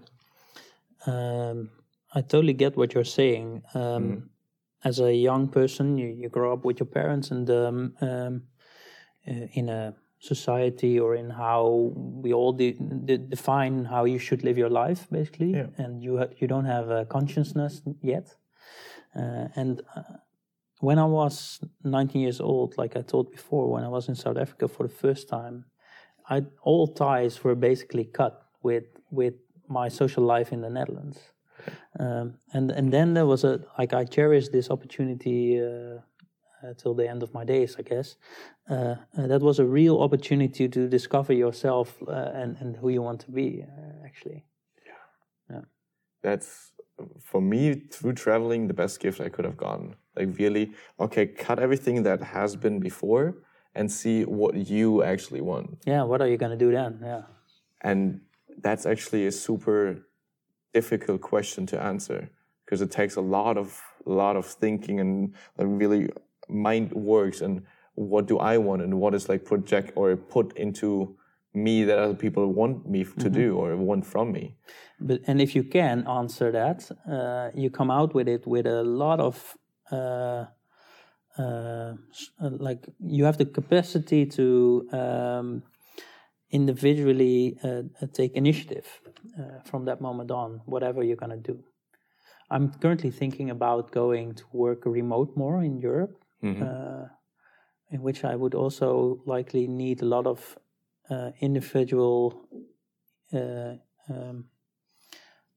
um, 1.06 1.70
i 2.14 2.22
totally 2.22 2.54
get 2.54 2.76
what 2.76 2.94
you're 2.94 3.04
saying. 3.04 3.62
Um, 3.74 4.30
as 4.84 5.00
a 5.00 5.14
young 5.14 5.50
person 5.50 5.98
you, 5.98 6.08
you 6.08 6.30
grow 6.30 6.54
up 6.54 6.64
with 6.64 6.80
your 6.80 6.88
parents 6.88 7.32
and 7.32 7.50
um, 7.50 7.94
um, 8.02 8.44
uh, 9.28 9.46
in 9.54 9.70
a 9.70 9.94
society 10.20 11.00
or 11.00 11.16
in 11.16 11.30
how 11.30 11.92
we 11.96 12.34
all 12.34 12.54
de- 12.54 12.78
de- 13.06 13.18
define 13.18 13.86
how 13.86 14.06
you 14.06 14.20
should 14.20 14.44
live 14.44 14.58
your 14.58 14.70
life 14.70 15.08
basically. 15.12 15.52
Yeah. 15.52 15.68
and 15.78 16.02
you 16.02 16.18
ha- 16.18 16.34
you 16.38 16.48
don't 16.48 16.66
have 16.66 16.90
a 16.90 17.06
consciousness 17.06 17.82
yet. 18.02 18.36
Uh, 19.16 19.48
and 19.56 19.82
uh, 19.96 20.04
when 20.80 21.00
I 21.00 21.06
was 21.06 21.60
19 21.84 22.22
years 22.22 22.40
old, 22.40 22.78
like 22.78 22.96
I 22.96 23.02
told 23.02 23.32
before, 23.32 23.70
when 23.70 23.84
I 23.84 23.90
was 23.90 24.08
in 24.08 24.16
South 24.16 24.38
Africa 24.38 24.68
for 24.68 24.88
the 24.88 24.94
first 24.94 25.28
time, 25.28 25.66
I 26.30 26.44
all 26.62 26.88
ties 26.88 27.44
were 27.44 27.56
basically 27.56 28.06
cut 28.06 28.46
with 28.62 28.86
with 29.10 29.34
my 29.70 29.90
social 29.90 30.24
life 30.24 30.52
in 30.52 30.62
the 30.62 30.70
Netherlands. 30.70 31.20
Um, 32.00 32.36
and 32.54 32.72
and 32.72 32.92
then 32.92 33.14
there 33.14 33.26
was 33.26 33.44
a 33.44 33.60
like 33.78 33.94
I 33.94 34.06
cherished 34.06 34.52
this 34.52 34.70
opportunity 34.70 35.62
uh, 35.62 36.00
uh, 36.64 36.74
till 36.78 36.94
the 36.94 37.08
end 37.08 37.24
of 37.24 37.34
my 37.34 37.44
days, 37.44 37.76
I 37.78 37.82
guess. 37.84 38.16
Uh, 38.70 38.96
uh, 39.18 39.28
that 39.28 39.42
was 39.42 39.60
a 39.60 39.66
real 39.66 40.02
opportunity 40.02 40.68
to 40.70 40.88
discover 40.88 41.34
yourself 41.34 42.02
uh, 42.08 42.32
and 42.34 42.58
and 42.60 42.78
who 42.78 42.90
you 42.90 43.02
want 43.02 43.20
to 43.22 43.32
be, 43.32 43.64
uh, 43.64 44.06
actually. 44.06 44.46
Yeah. 44.86 45.56
Yeah. 45.56 45.62
That's 46.22 46.72
for 47.22 47.42
me 47.42 47.74
through 47.92 48.14
traveling 48.14 48.68
the 48.68 48.74
best 48.74 49.00
gift 49.00 49.22
I 49.22 49.30
could 49.30 49.46
have 49.46 49.58
gotten. 49.58 49.96
Like 50.16 50.38
really, 50.38 50.72
okay, 51.00 51.26
cut 51.28 51.60
everything 51.60 52.04
that 52.04 52.22
has 52.22 52.56
been 52.56 52.80
before 52.80 53.36
and 53.76 53.90
see 53.92 54.24
what 54.26 54.56
you 54.56 55.04
actually 55.04 55.42
want. 55.42 55.78
Yeah, 55.86 56.04
what 56.04 56.22
are 56.22 56.28
you 56.28 56.38
gonna 56.38 56.58
do 56.58 56.72
then? 56.72 57.00
Yeah. 57.02 57.22
And 57.82 58.22
that's 58.62 58.86
actually 58.86 59.26
a 59.28 59.32
super 59.32 60.06
difficult 60.74 61.22
question 61.22 61.66
to 61.66 61.82
answer 61.82 62.30
because 62.66 62.82
it 62.82 62.92
takes 62.92 63.16
a 63.16 63.22
lot 63.22 63.58
of 63.58 63.82
a 64.06 64.12
lot 64.12 64.36
of 64.36 64.46
thinking 64.46 65.00
and 65.00 65.34
really 65.58 66.10
mind 66.48 66.92
works 66.92 67.42
and 67.42 67.64
what 67.96 68.28
do 68.28 68.38
I 68.38 68.58
want 68.58 68.82
and 68.82 69.00
what 69.00 69.14
is 69.14 69.28
like 69.28 69.44
project 69.44 69.92
or 69.96 70.16
put 70.16 70.58
into 70.58 71.18
me 71.54 71.84
that 71.84 71.98
other 71.98 72.14
people 72.14 72.54
want 72.54 72.88
me 72.88 73.04
to 73.04 73.30
do 73.30 73.58
or 73.58 73.76
want 73.76 74.06
from 74.06 74.32
me. 74.32 74.56
But 75.00 75.22
and 75.28 75.42
if 75.42 75.56
you 75.56 75.64
can 75.64 76.08
answer 76.08 76.52
that, 76.52 76.90
uh, 77.10 77.50
you 77.56 77.70
come 77.70 77.92
out 77.92 78.14
with 78.14 78.28
it 78.28 78.46
with 78.46 78.66
a 78.68 78.84
lot 78.84 79.20
of 79.20 79.58
uh, 79.92 80.46
uh, 81.38 81.42
uh, 81.42 81.96
like 82.40 82.88
you 83.00 83.24
have 83.24 83.38
the 83.38 83.46
capacity 83.46 84.26
to 84.26 84.88
um, 84.92 85.64
individually 86.52 87.58
uh, 87.64 87.84
uh, 88.02 88.08
take 88.14 88.34
initiative 88.34 88.88
uh, 89.40 89.62
from 89.66 89.86
that 89.86 90.02
moment 90.02 90.32
on, 90.32 90.62
whatever 90.66 91.04
you're 91.04 91.16
gonna 91.16 91.38
do. 91.38 91.64
I'm 92.52 92.72
currently 92.74 93.12
thinking 93.12 93.50
about 93.52 93.92
going 93.92 94.34
to 94.36 94.44
work 94.52 94.86
remote 94.86 95.38
more 95.38 95.62
in 95.64 95.78
Europe, 95.78 96.16
uh, 96.64 97.06
in 97.92 98.02
which 98.02 98.24
I 98.24 98.36
would 98.36 98.56
also 98.56 99.22
likely 99.26 99.68
need 99.68 100.02
a 100.02 100.06
lot 100.06 100.26
of 100.26 100.58
uh, 101.10 101.32
individual. 101.42 102.48
Uh, 103.32 103.76
um, 104.10 104.46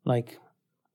like 0.04 0.38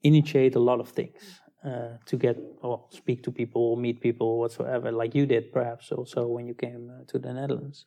initiate 0.04 0.56
a 0.56 0.60
lot 0.60 0.80
of 0.80 0.90
things 0.90 1.42
uh, 1.66 1.98
to 2.06 2.18
get 2.18 2.38
or 2.62 2.86
speak 2.90 3.24
to 3.24 3.32
people, 3.32 3.76
meet 3.76 4.02
people, 4.02 4.40
whatsoever, 4.40 4.92
like 4.92 5.16
you 5.16 5.26
did 5.26 5.52
perhaps 5.52 5.92
also 5.92 6.28
when 6.28 6.46
you 6.46 6.54
came 6.54 6.90
uh, 6.90 7.04
to 7.08 7.20
the 7.20 7.34
Netherlands. 7.34 7.86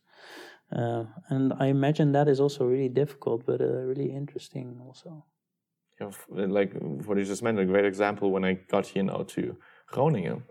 Uh, 0.73 1.05
and 1.29 1.53
I 1.59 1.67
imagine 1.67 2.13
that 2.13 2.29
is 2.29 2.41
also 2.41 2.65
really 2.65 2.89
difficult, 2.89 3.45
but 3.45 3.61
uh, 3.61 3.65
really 3.65 4.13
interesting 4.13 4.81
also. 4.81 5.25
f- 6.01 6.27
like 6.31 6.73
what 7.07 7.19
you 7.19 7.25
just 7.25 7.43
mentioned, 7.43 7.69
a 7.69 7.73
great 7.73 7.85
example 7.85 8.31
when 8.31 8.45
I 8.45 8.55
got 8.55 8.87
here 8.87 9.03
now 9.03 9.25
to 9.29 9.57
Groningen, 9.89 10.43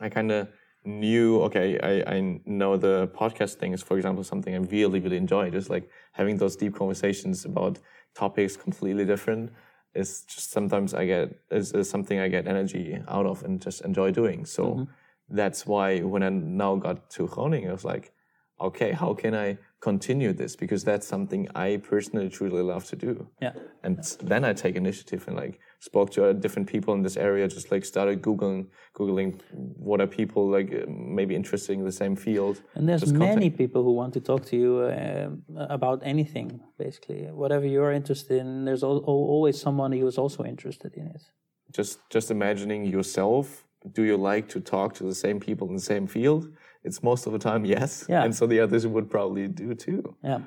I 0.00 0.08
kind 0.08 0.30
of 0.32 0.48
knew, 0.84 1.40
okay, 1.42 1.78
I, 1.80 2.16
I 2.16 2.40
know 2.44 2.76
the 2.76 3.08
podcast 3.08 3.54
thing 3.54 3.72
is, 3.72 3.82
for 3.82 3.96
example, 3.96 4.24
something 4.24 4.54
I 4.54 4.58
really, 4.58 5.00
really 5.00 5.16
enjoy. 5.16 5.50
Just 5.50 5.70
like 5.70 5.88
having 6.12 6.36
those 6.36 6.56
deep 6.56 6.74
conversations 6.74 7.44
about 7.44 7.78
topics 8.14 8.56
completely 8.56 9.04
different 9.04 9.50
is 9.94 10.22
just 10.22 10.50
sometimes 10.50 10.94
I 10.94 11.06
get, 11.06 11.38
is, 11.50 11.72
is 11.72 11.88
something 11.88 12.18
I 12.18 12.28
get 12.28 12.46
energy 12.46 13.00
out 13.08 13.26
of 13.26 13.42
and 13.44 13.60
just 13.60 13.82
enjoy 13.82 14.10
doing. 14.10 14.44
So 14.44 14.86
that's 15.28 15.66
why 15.66 16.00
when 16.00 16.22
I 16.22 16.28
now 16.30 16.76
got 16.76 17.10
to 17.10 17.26
Groningen, 17.26 17.70
I 17.70 17.72
was 17.72 17.84
like, 17.84 18.12
okay, 18.60 18.92
how 18.92 19.14
can 19.14 19.34
I 19.34 19.58
continue 19.80 20.32
this? 20.32 20.56
Because 20.56 20.82
that's 20.84 21.06
something 21.06 21.48
I 21.54 21.76
personally 21.76 22.28
truly 22.28 22.62
love 22.62 22.84
to 22.86 22.96
do. 22.96 23.28
Yeah. 23.40 23.52
And 23.84 24.02
then 24.22 24.44
I 24.44 24.52
take 24.52 24.74
initiative 24.76 25.24
and 25.28 25.36
like 25.36 25.60
spoke 25.80 26.10
to 26.10 26.28
uh, 26.28 26.32
different 26.32 26.68
people 26.68 26.94
in 26.94 27.02
this 27.02 27.16
area, 27.16 27.46
just 27.46 27.70
like 27.70 27.84
started 27.84 28.20
googling, 28.20 28.66
googling 28.94 29.40
what 29.52 30.00
are 30.00 30.06
people 30.06 30.48
like 30.50 30.72
uh, 30.74 30.86
maybe 30.88 31.34
interested 31.36 31.78
in 31.78 31.84
the 31.84 31.92
same 31.92 32.16
field. 32.16 32.60
And 32.74 32.88
there's 32.88 33.12
many 33.12 33.50
people 33.50 33.84
who 33.84 33.92
want 33.92 34.14
to 34.14 34.20
talk 34.20 34.44
to 34.46 34.56
you 34.56 34.78
uh, 34.78 35.30
about 35.68 36.02
anything, 36.02 36.60
basically. 36.78 37.28
Whatever 37.30 37.66
you're 37.66 37.92
interested 37.92 38.38
in, 38.38 38.64
there's 38.64 38.82
al- 38.82 39.04
al- 39.06 39.26
always 39.34 39.60
someone 39.60 39.92
who 39.92 40.06
is 40.06 40.18
also 40.18 40.44
interested 40.44 40.94
in 40.94 41.06
it. 41.06 41.22
Just 41.70 41.98
just 42.10 42.30
imagining 42.30 42.84
yourself. 42.84 43.64
Do 43.92 44.02
you 44.02 44.16
like 44.16 44.48
to 44.48 44.60
talk 44.60 44.94
to 44.94 45.04
the 45.04 45.14
same 45.14 45.38
people 45.38 45.68
in 45.68 45.74
the 45.74 45.80
same 45.80 46.08
field? 46.08 46.48
It's 46.88 47.02
most 47.10 47.22
of 47.26 47.32
the 47.36 47.42
time 47.50 47.62
yes. 47.76 47.90
Yeah. 48.08 48.24
And 48.24 48.32
so 48.38 48.46
the 48.52 48.60
others 48.64 48.84
would 48.94 49.08
probably 49.16 49.46
do 49.64 49.68
too. 49.86 50.02
Yeah. 50.30 50.40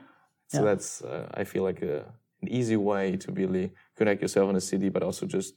So 0.53 0.57
Yeah. 0.59 0.65
that's 0.69 0.89
uh, 1.11 1.27
I 1.41 1.43
feel 1.51 1.63
like 1.69 1.81
a, 1.95 1.97
an 2.41 2.47
easy 2.59 2.77
way 2.91 3.05
to 3.23 3.27
really 3.41 3.65
connect 3.97 4.21
yourself 4.21 4.49
in 4.51 4.55
a 4.55 4.65
city, 4.71 4.89
but 4.95 5.01
also 5.03 5.25
just 5.37 5.53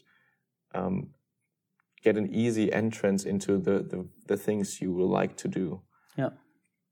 um, 0.78 0.96
get 2.06 2.16
an 2.16 2.28
easy 2.44 2.66
entrance 2.82 3.22
into 3.32 3.52
the, 3.66 3.76
the 3.92 4.00
the 4.30 4.36
things 4.46 4.80
you 4.82 4.90
will 4.96 5.12
like 5.20 5.34
to 5.42 5.48
do. 5.60 5.66
Yeah. 6.20 6.30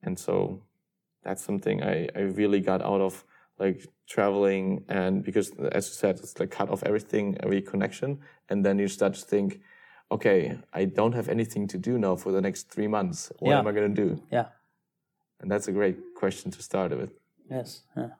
And 0.06 0.18
so 0.18 0.34
that's 1.24 1.42
something 1.48 1.76
I, 1.94 2.08
I 2.16 2.22
really 2.40 2.60
got 2.60 2.80
out 2.90 3.00
of 3.08 3.24
like 3.58 3.78
traveling 4.14 4.84
and 4.88 5.22
because 5.28 5.48
as 5.78 5.84
you 5.88 5.94
said, 6.02 6.14
it's 6.22 6.36
like 6.40 6.50
cut 6.58 6.68
off 6.72 6.82
everything, 6.90 7.26
every 7.44 7.62
connection. 7.62 8.10
And 8.48 8.64
then 8.66 8.78
you 8.78 8.88
start 8.88 9.14
to 9.14 9.24
think, 9.34 9.60
okay, 10.12 10.58
I 10.72 10.84
don't 10.84 11.14
have 11.14 11.28
anything 11.28 11.66
to 11.68 11.78
do 11.78 11.98
now 11.98 12.16
for 12.16 12.32
the 12.32 12.40
next 12.40 12.70
three 12.70 12.88
months. 12.88 13.32
What 13.38 13.50
Yeah. 13.50 13.58
am 13.60 13.66
I 13.66 13.72
gonna 13.72 13.88
do? 14.06 14.22
Yeah. 14.30 14.48
And 15.40 15.50
that's 15.50 15.68
a 15.68 15.72
great 15.72 15.96
question 16.14 16.50
to 16.52 16.62
start 16.62 16.90
with. 16.96 17.10
Yes. 17.50 17.82
Yeah. 17.96 18.10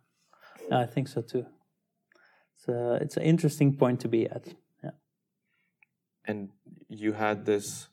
I 0.71 0.87
think 0.87 1.09
so 1.09 1.21
too. 1.23 1.45
It's, 2.57 2.69
uh, 2.69 2.99
it's 3.01 3.17
an 3.17 3.23
interesting 3.25 3.77
point 3.77 4.01
to 4.01 4.09
be 4.09 4.27
at. 4.27 4.45
Yeah. 4.83 4.91
And 6.25 6.51
you 6.89 7.13
had 7.13 7.45
this, 7.45 7.89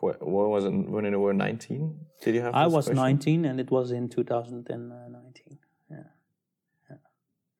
what 0.00 0.20
was 0.54 0.64
it, 0.64 0.70
when 0.70 1.04
you 1.04 1.20
were 1.20 1.34
19? 1.34 2.06
Did 2.22 2.34
you 2.34 2.40
have 2.42 2.54
I 2.54 2.66
was 2.66 2.86
question? 2.86 2.96
19 2.96 3.44
and 3.44 3.60
it 3.60 3.70
was 3.70 3.90
in 3.92 4.08
2019. 4.08 5.58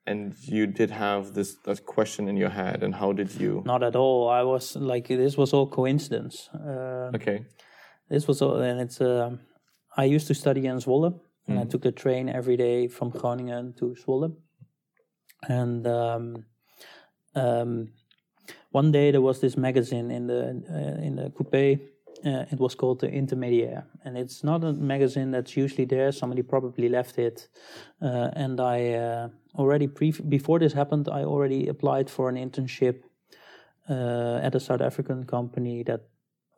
And 0.04 0.34
you 0.40 0.66
did 0.66 0.90
have 0.90 1.32
this 1.34 1.54
that 1.64 1.86
question 1.86 2.28
in 2.28 2.36
your 2.36 2.50
head, 2.50 2.82
and 2.82 2.94
how 2.94 3.12
did 3.12 3.40
you? 3.40 3.62
Not 3.64 3.82
at 3.82 3.94
all. 3.94 4.28
I 4.28 4.42
was 4.42 4.74
like, 4.74 5.06
this 5.06 5.36
was 5.36 5.52
all 5.52 5.68
coincidence. 5.68 6.48
Uh, 6.52 7.10
Okay. 7.14 7.44
This 8.08 8.26
was 8.26 8.42
all, 8.42 8.56
and 8.56 8.80
it's. 8.80 9.00
Um, 9.00 9.40
I 9.96 10.04
used 10.04 10.26
to 10.26 10.34
study 10.34 10.66
in 10.66 10.76
Zwolle, 10.78 11.20
and 11.46 11.58
I 11.58 11.64
took 11.64 11.82
the 11.82 11.92
train 11.92 12.28
every 12.28 12.56
day 12.56 12.88
from 12.88 13.10
Groningen 13.10 13.74
to 13.78 13.94
Zwolle. 13.94 14.34
And 15.48 15.86
um, 15.86 16.44
um, 17.34 17.92
one 18.70 18.92
day 18.92 19.10
there 19.10 19.20
was 19.20 19.40
this 19.40 19.56
magazine 19.56 20.10
in 20.10 20.26
the 20.26 20.62
uh, 20.68 21.00
in 21.06 21.16
the 21.16 21.30
coupe. 21.30 21.80
Uh, 22.24 22.44
it 22.52 22.58
was 22.58 22.74
called 22.76 23.00
the 23.00 23.08
Intermediaire, 23.08 23.84
and 24.04 24.16
it's 24.16 24.44
not 24.44 24.62
a 24.64 24.72
magazine 24.72 25.30
that's 25.32 25.56
usually 25.56 25.84
there. 25.86 26.12
Somebody 26.12 26.42
probably 26.42 26.88
left 26.88 27.18
it, 27.18 27.48
uh, 28.00 28.30
and 28.36 28.60
I 28.60 28.92
uh, 28.92 29.28
already 29.56 29.86
pre- 29.86 30.10
before 30.28 30.58
this 30.58 30.72
happened, 30.72 31.08
I 31.08 31.24
already 31.24 31.68
applied 31.68 32.08
for 32.10 32.28
an 32.28 32.36
internship 32.36 33.02
uh, 33.88 34.40
at 34.42 34.54
a 34.54 34.60
South 34.60 34.80
African 34.80 35.24
company 35.24 35.82
that 35.84 36.02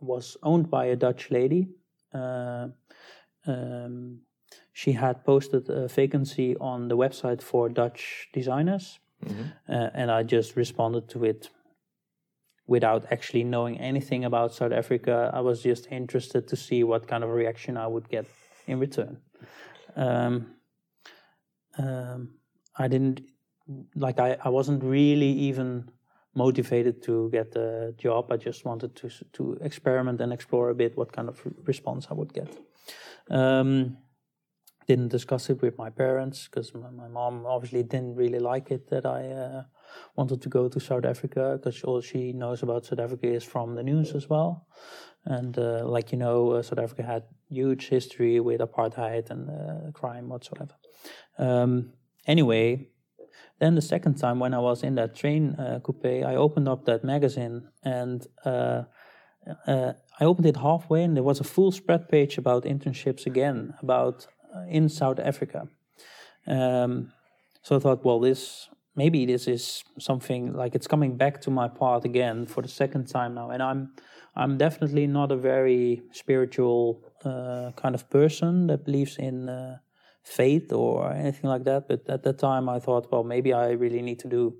was 0.00 0.36
owned 0.42 0.70
by 0.70 0.86
a 0.86 0.96
Dutch 0.96 1.30
lady. 1.30 1.68
Uh, 2.12 2.68
um, 3.46 4.20
she 4.72 4.92
had 4.92 5.24
posted 5.24 5.68
a 5.68 5.88
vacancy 5.88 6.56
on 6.56 6.88
the 6.88 6.96
website 6.96 7.42
for 7.42 7.68
Dutch 7.68 8.28
designers, 8.32 8.98
uh, 9.68 9.90
and 9.94 10.10
I 10.10 10.22
just 10.22 10.56
responded 10.56 11.08
to 11.10 11.24
it 11.24 11.48
without 12.66 13.06
actually 13.10 13.44
knowing 13.44 13.78
anything 13.78 14.24
about 14.24 14.54
South 14.54 14.72
Africa. 14.72 15.30
I 15.34 15.40
was 15.40 15.62
just 15.62 15.86
interested 15.90 16.48
to 16.48 16.56
see 16.56 16.82
what 16.84 17.06
kind 17.06 17.22
of 17.24 17.30
reaction 17.30 17.76
I 17.76 17.86
would 17.86 18.08
get 18.08 18.26
in 18.66 18.78
return. 18.78 19.18
Um, 19.96 20.54
um, 21.78 22.30
I 22.76 22.88
didn't 22.88 23.22
like 23.94 24.18
I, 24.18 24.36
I 24.44 24.48
wasn't 24.48 24.82
really 24.82 25.32
even 25.48 25.90
motivated 26.34 27.02
to 27.02 27.30
get 27.30 27.52
the 27.52 27.94
job. 27.96 28.32
I 28.32 28.36
just 28.36 28.64
wanted 28.64 28.94
to 28.96 29.08
to 29.32 29.58
experiment 29.60 30.20
and 30.20 30.32
explore 30.32 30.70
a 30.70 30.74
bit 30.74 30.96
what 30.96 31.12
kind 31.12 31.28
of 31.28 31.40
response 31.66 32.08
I 32.10 32.14
would 32.14 32.32
get. 32.32 32.48
Um, 33.30 33.98
didn't 34.86 35.08
discuss 35.08 35.48
it 35.50 35.62
with 35.62 35.78
my 35.78 35.90
parents 35.90 36.46
because 36.46 36.74
my, 36.74 36.90
my 36.90 37.08
mom 37.08 37.46
obviously 37.46 37.82
didn't 37.82 38.16
really 38.16 38.38
like 38.38 38.70
it 38.70 38.90
that 38.90 39.06
I 39.06 39.28
uh, 39.28 39.62
wanted 40.16 40.42
to 40.42 40.48
go 40.48 40.68
to 40.68 40.80
South 40.80 41.04
Africa 41.04 41.56
because 41.56 41.82
all 41.84 42.00
she 42.00 42.32
knows 42.32 42.62
about 42.62 42.84
South 42.84 42.98
Africa 42.98 43.26
is 43.28 43.44
from 43.44 43.74
the 43.74 43.82
news 43.82 44.14
as 44.14 44.28
well. 44.28 44.66
And 45.24 45.58
uh, 45.58 45.86
like 45.86 46.12
you 46.12 46.18
know, 46.18 46.50
uh, 46.50 46.62
South 46.62 46.80
Africa 46.80 47.02
had 47.02 47.24
huge 47.48 47.88
history 47.88 48.40
with 48.40 48.60
apartheid 48.60 49.30
and 49.30 49.48
uh, 49.48 49.90
crime 49.92 50.28
whatsoever. 50.28 50.76
Um, 51.38 51.92
anyway, 52.26 52.88
then 53.58 53.74
the 53.74 53.82
second 53.82 54.14
time 54.14 54.40
when 54.40 54.54
I 54.54 54.58
was 54.58 54.82
in 54.82 54.94
that 54.96 55.14
train 55.14 55.54
uh, 55.54 55.80
coupe, 55.82 56.04
I 56.04 56.34
opened 56.34 56.68
up 56.68 56.84
that 56.86 57.04
magazine 57.04 57.68
and 57.82 58.26
uh, 58.44 58.84
uh, 59.66 59.92
I 60.20 60.24
opened 60.24 60.46
it 60.46 60.56
halfway, 60.56 61.02
and 61.02 61.16
there 61.16 61.22
was 61.22 61.40
a 61.40 61.44
full 61.44 61.72
spread 61.72 62.08
page 62.08 62.38
about 62.38 62.64
internships 62.64 63.26
again, 63.26 63.74
about 63.82 64.26
uh, 64.54 64.64
in 64.68 64.88
South 64.88 65.18
Africa. 65.18 65.68
Um, 66.46 67.12
so 67.62 67.76
I 67.76 67.78
thought, 67.78 68.04
well, 68.04 68.20
this 68.20 68.68
maybe 68.96 69.26
this 69.26 69.48
is 69.48 69.82
something 69.98 70.52
like 70.52 70.74
it's 70.74 70.86
coming 70.86 71.16
back 71.16 71.40
to 71.42 71.50
my 71.50 71.68
path 71.68 72.04
again 72.04 72.46
for 72.46 72.62
the 72.62 72.68
second 72.68 73.06
time 73.08 73.34
now, 73.34 73.50
and 73.50 73.62
I'm 73.62 73.92
I'm 74.36 74.56
definitely 74.58 75.06
not 75.06 75.32
a 75.32 75.36
very 75.36 76.02
spiritual 76.12 77.00
uh, 77.24 77.72
kind 77.76 77.94
of 77.94 78.08
person 78.10 78.66
that 78.68 78.84
believes 78.84 79.16
in 79.16 79.48
uh, 79.48 79.78
faith 80.24 80.72
or 80.72 81.12
anything 81.12 81.50
like 81.50 81.64
that. 81.64 81.88
But 81.88 82.08
at 82.08 82.22
that 82.22 82.38
time, 82.38 82.68
I 82.68 82.80
thought, 82.80 83.12
well, 83.12 83.24
maybe 83.24 83.52
I 83.52 83.70
really 83.70 84.02
need 84.02 84.18
to 84.20 84.28
do 84.28 84.56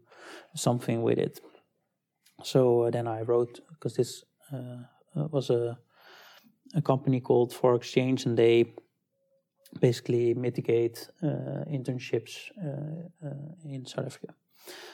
something 0.54 1.02
with 1.02 1.18
it. 1.18 1.40
So 2.42 2.82
uh, 2.82 2.90
then 2.90 3.08
I 3.08 3.22
wrote 3.22 3.60
because 3.70 3.94
this 3.96 4.24
uh, 4.52 4.84
was 5.14 5.50
a 5.50 5.78
a 6.74 6.82
company 6.82 7.20
called 7.20 7.52
For 7.52 7.74
Exchange, 7.74 8.26
and 8.26 8.36
they 8.36 8.74
basically 9.80 10.34
mitigate 10.34 11.08
uh, 11.22 11.64
internships 11.70 12.50
uh, 12.58 13.26
uh, 13.26 13.30
in 13.64 13.86
South 13.86 14.06
Africa. 14.06 14.34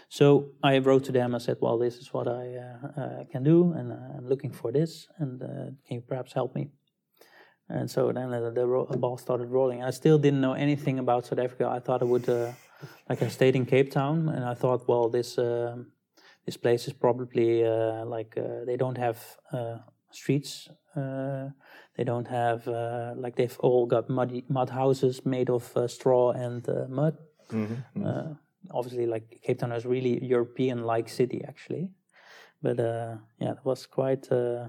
So 0.09 0.51
I 0.63 0.79
wrote 0.79 1.05
to 1.05 1.13
them. 1.13 1.35
I 1.35 1.39
said, 1.39 1.59
"Well, 1.61 1.79
this 1.79 1.97
is 1.99 2.13
what 2.13 2.27
I 2.27 2.57
uh, 2.57 3.01
uh, 3.01 3.25
can 3.31 3.43
do, 3.43 3.73
and 3.73 3.93
I'm 3.93 4.29
looking 4.29 4.53
for 4.53 4.73
this. 4.73 5.09
And 5.19 5.43
uh, 5.43 5.47
can 5.87 5.97
you 5.97 6.03
perhaps 6.03 6.33
help 6.33 6.55
me?" 6.55 6.71
And 7.71 7.91
so 7.91 8.13
then 8.13 8.31
the, 8.31 8.51
the 8.51 8.67
ro- 8.67 8.87
ball 8.87 9.17
started 9.17 9.49
rolling. 9.51 9.83
I 9.83 9.91
still 9.91 10.19
didn't 10.19 10.41
know 10.41 10.55
anything 10.55 10.99
about 10.99 11.27
South 11.27 11.39
Africa. 11.39 11.69
I 11.69 11.79
thought 11.79 12.03
I 12.03 12.05
would, 12.05 12.29
uh, 12.29 12.53
like, 13.09 13.23
I 13.23 13.29
stayed 13.29 13.55
in 13.55 13.65
Cape 13.65 13.91
Town, 13.91 14.29
and 14.29 14.45
I 14.45 14.55
thought, 14.55 14.89
well, 14.89 15.09
this 15.09 15.39
um 15.39 15.93
this 16.47 16.57
place 16.57 16.87
is 16.89 16.95
probably 16.95 17.65
uh, 17.65 18.05
like 18.17 18.37
uh, 18.37 18.65
they 18.65 18.77
don't 18.77 18.99
have 18.99 19.19
uh, 19.53 19.79
streets. 20.11 20.69
Uh, 20.97 21.51
they 21.97 22.05
don't 22.05 22.27
have 22.27 22.67
uh, 22.67 23.13
like 23.17 23.37
they've 23.37 23.59
all 23.61 23.87
got 23.87 24.09
muddy 24.09 24.45
mud 24.49 24.71
houses 24.71 25.25
made 25.25 25.51
of 25.51 25.77
uh, 25.77 25.87
straw 25.87 26.33
and 26.33 26.69
uh, 26.69 26.87
mud. 26.89 27.17
Uh, 28.07 28.35
obviously, 28.71 29.07
like 29.07 29.41
Cape 29.43 29.59
Town 29.61 29.73
is 29.73 29.85
really 29.85 30.25
European-like 30.25 31.09
city 31.09 31.45
actually, 31.47 31.91
but 32.63 32.81
uh, 32.81 33.17
yeah, 33.39 33.53
it 33.53 33.65
was 33.65 33.87
quite 33.87 34.31
uh, 34.33 34.69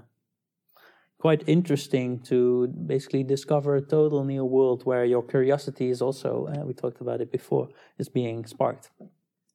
quite 1.22 1.44
interesting 1.46 2.18
to 2.18 2.66
basically 2.86 3.22
discover 3.22 3.76
a 3.76 3.80
total 3.80 4.24
new 4.24 4.44
world 4.44 4.84
where 4.84 5.04
your 5.04 5.22
curiosity 5.22 5.88
is 5.88 6.02
also 6.02 6.48
uh, 6.48 6.64
we 6.66 6.74
talked 6.74 7.00
about 7.00 7.20
it 7.20 7.30
before 7.30 7.68
is 7.98 8.08
being 8.08 8.44
sparked, 8.46 8.90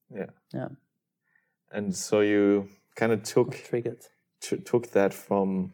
Yeah. 0.10 0.32
yeah, 0.53 0.69
And 1.69 1.93
so 1.93 2.21
you 2.21 2.69
kind 2.95 3.12
of 3.12 3.21
took 3.23 3.51
triggered. 3.69 4.03
took 4.39 4.91
that 4.91 5.13
from 5.13 5.73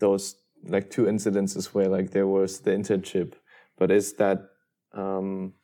those 0.00 0.36
like 0.68 0.88
two 0.88 1.06
incidences 1.06 1.74
where 1.74 1.88
like 1.88 2.10
there 2.10 2.28
was 2.28 2.60
the 2.60 2.70
internship, 2.70 3.34
but 3.78 3.90
is 3.90 4.14
that 4.14 4.38
um, 4.92 5.54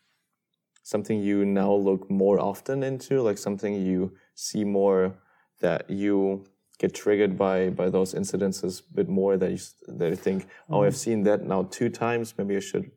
something 0.82 1.22
you 1.22 1.44
now 1.44 1.72
look 1.72 2.10
more 2.10 2.40
often 2.40 2.82
into, 2.82 3.22
like 3.22 3.38
something 3.38 3.74
you 3.86 4.12
see 4.34 4.64
more 4.64 5.14
that 5.60 5.88
you 5.88 6.44
get 6.82 6.92
triggered 7.02 7.34
by 7.46 7.70
by 7.70 7.88
those 7.96 8.10
incidences 8.20 8.72
a 8.80 8.94
bit 8.98 9.08
more 9.08 9.32
that 9.42 9.50
you 9.54 9.60
that 9.98 10.08
you 10.12 10.16
think, 10.26 10.38
oh, 10.68 10.82
I've 10.86 11.00
seen 11.06 11.18
that 11.28 11.40
now 11.52 11.60
two 11.78 11.88
times, 12.04 12.34
maybe 12.38 12.56
I 12.56 12.60
should 12.70 12.90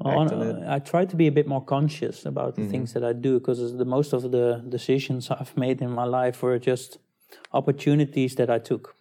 on 0.00 0.28
it. 0.50 0.56
I 0.76 0.78
try 0.92 1.04
to 1.12 1.16
be 1.16 1.26
a 1.26 1.32
bit 1.38 1.46
more 1.46 1.64
conscious 1.64 2.26
about 2.26 2.54
the 2.54 2.62
Mm-hmm. 2.62 2.70
things 2.72 2.92
that 2.94 3.04
I 3.10 3.12
do 3.12 3.38
because 3.38 3.58
the 3.84 3.84
most 3.96 4.12
of 4.12 4.22
the 4.36 4.62
decisions 4.76 5.30
I've 5.40 5.56
made 5.56 5.78
in 5.86 5.90
my 5.90 6.04
life 6.04 6.36
were 6.42 6.58
just 6.58 6.98
opportunities 7.52 8.34
that 8.34 8.50
I 8.56 8.58
took, 8.70 8.94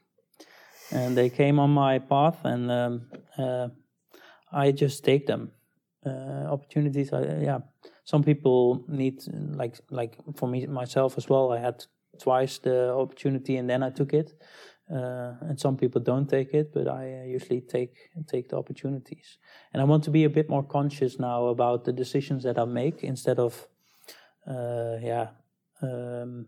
and 0.91 1.15
they 1.17 1.29
came 1.29 1.59
on 1.59 1.71
my 1.71 1.99
path, 1.99 2.37
and 2.45 2.71
um, 2.71 2.93
uh, 3.37 3.67
I 4.51 4.71
just 4.71 5.03
take 5.03 5.25
them. 5.25 5.51
Uh, 6.05 6.53
opportunities, 6.55 7.13
I, 7.13 7.21
yeah. 7.49 7.59
Some 8.05 8.23
people 8.23 8.83
need 8.87 9.15
like 9.63 9.75
like 9.89 10.13
for 10.35 10.47
me 10.49 10.67
myself 10.67 11.17
as 11.17 11.29
well. 11.29 11.45
I 11.57 11.59
had 11.59 11.85
twice 12.19 12.57
the 12.59 12.91
opportunity, 12.93 13.57
and 13.57 13.69
then 13.69 13.83
I 13.83 13.89
took 13.89 14.13
it. 14.13 14.33
Uh, 14.91 15.33
and 15.41 15.59
some 15.59 15.77
people 15.77 16.01
don't 16.01 16.29
take 16.29 16.53
it, 16.53 16.73
but 16.73 16.87
I 16.87 17.21
uh, 17.21 17.23
usually 17.23 17.61
take 17.61 17.95
take 18.27 18.49
the 18.49 18.57
opportunities. 18.57 19.37
And 19.71 19.81
I 19.81 19.85
want 19.85 20.03
to 20.03 20.11
be 20.11 20.25
a 20.25 20.29
bit 20.29 20.49
more 20.49 20.63
conscious 20.63 21.19
now 21.19 21.45
about 21.47 21.85
the 21.85 21.93
decisions 21.93 22.43
that 22.43 22.59
I 22.59 22.65
make 22.65 23.03
instead 23.03 23.39
of, 23.39 23.67
uh, 24.45 24.97
yeah, 25.01 25.29
um, 25.81 26.47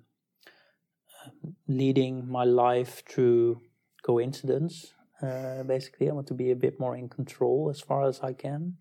leading 1.67 2.29
my 2.29 2.43
life 2.43 3.03
through 3.07 3.61
coincidence. 4.03 4.93
Uh, 5.21 5.63
basically, 5.63 6.09
I 6.09 6.13
want 6.13 6.27
to 6.27 6.33
be 6.33 6.51
a 6.51 6.55
bit 6.55 6.79
more 6.79 6.95
in 6.95 7.07
control 7.07 7.69
as 7.69 7.79
far 7.79 8.03
as 8.03 8.19
I 8.19 8.33
can. 8.33 8.77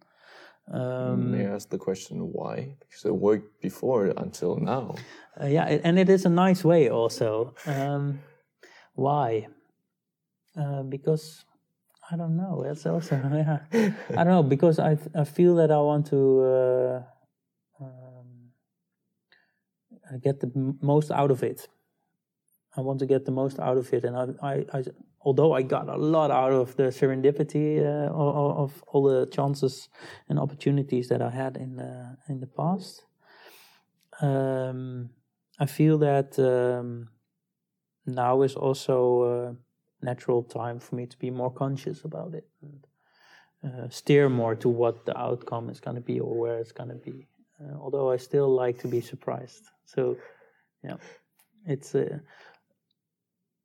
Um, 0.72 1.33
May 1.33 1.46
I 1.46 1.55
ask 1.55 1.68
the 1.68 1.79
question 1.79 2.33
why? 2.33 2.77
Because 2.81 3.05
it 3.05 3.14
worked 3.14 3.61
before 3.61 4.07
until 4.16 4.57
now. 4.57 4.94
Uh, 5.40 5.46
yeah, 5.46 5.64
and 5.85 5.98
it 5.98 6.09
is 6.09 6.24
a 6.24 6.31
nice 6.31 6.64
way 6.64 6.88
also. 6.88 7.55
Um, 7.66 8.20
why? 8.94 9.48
Uh, 10.57 10.83
because 10.85 11.44
I 12.11 12.16
don't 12.16 12.37
know. 12.37 12.62
That's 12.64 12.87
also 12.87 13.16
yeah. 13.33 13.59
I 14.11 14.24
don't 14.24 14.29
know 14.29 14.42
because 14.42 14.79
I 14.79 14.96
I 15.14 15.24
feel 15.24 15.57
that 15.57 15.70
I 15.70 15.79
want 15.81 16.07
to 16.07 16.40
uh, 16.42 17.03
um, 17.81 18.53
get 20.22 20.40
the 20.40 20.50
m- 20.55 20.79
most 20.81 21.11
out 21.11 21.31
of 21.31 21.42
it. 21.42 21.68
I 22.77 22.81
want 22.81 22.98
to 23.00 23.07
get 23.07 23.24
the 23.24 23.31
most 23.33 23.59
out 23.61 23.77
of 23.77 23.92
it, 23.92 24.05
and 24.05 24.16
I, 24.16 24.27
I, 24.42 24.55
I 24.79 24.85
although 25.24 25.52
I 25.52 25.62
got 25.62 25.88
a 25.88 25.96
lot 25.96 26.30
out 26.30 26.52
of 26.52 26.76
the 26.76 26.84
serendipity 26.84 27.80
uh, 27.80 28.12
of, 28.12 28.58
of 28.58 28.84
all 28.88 29.02
the 29.04 29.26
chances 29.26 29.88
and 30.28 30.38
opportunities 30.38 31.08
that 31.08 31.22
I 31.22 31.30
had 31.30 31.56
in 31.56 31.76
the 31.76 32.16
in 32.28 32.40
the 32.40 32.46
past. 32.46 33.04
Um, 34.20 35.10
I 35.58 35.66
feel 35.66 35.98
that 35.98 36.38
um, 36.38 37.08
now 38.06 38.42
is 38.42 38.54
also 38.54 39.22
a 39.24 39.56
natural 40.04 40.42
time 40.42 40.78
for 40.78 40.94
me 40.96 41.06
to 41.06 41.18
be 41.18 41.30
more 41.30 41.50
conscious 41.50 42.04
about 42.04 42.34
it 42.34 42.46
and 42.62 42.87
uh, 43.64 43.88
steer 43.88 44.28
more 44.28 44.54
to 44.54 44.68
what 44.68 45.06
the 45.06 45.18
outcome 45.18 45.70
is 45.70 45.80
going 45.80 45.96
to 45.96 46.02
be 46.02 46.20
or 46.20 46.34
where 46.38 46.58
it's 46.58 46.72
going 46.72 46.90
to 46.90 46.96
be. 46.96 47.26
uh, 47.60 47.76
although 47.80 48.10
I 48.10 48.16
still 48.16 48.48
like 48.48 48.78
to 48.80 48.88
be 48.88 49.00
surprised. 49.00 49.70
So, 49.84 50.16
yeah, 50.82 50.96
it's 51.66 51.94
a 51.94 52.20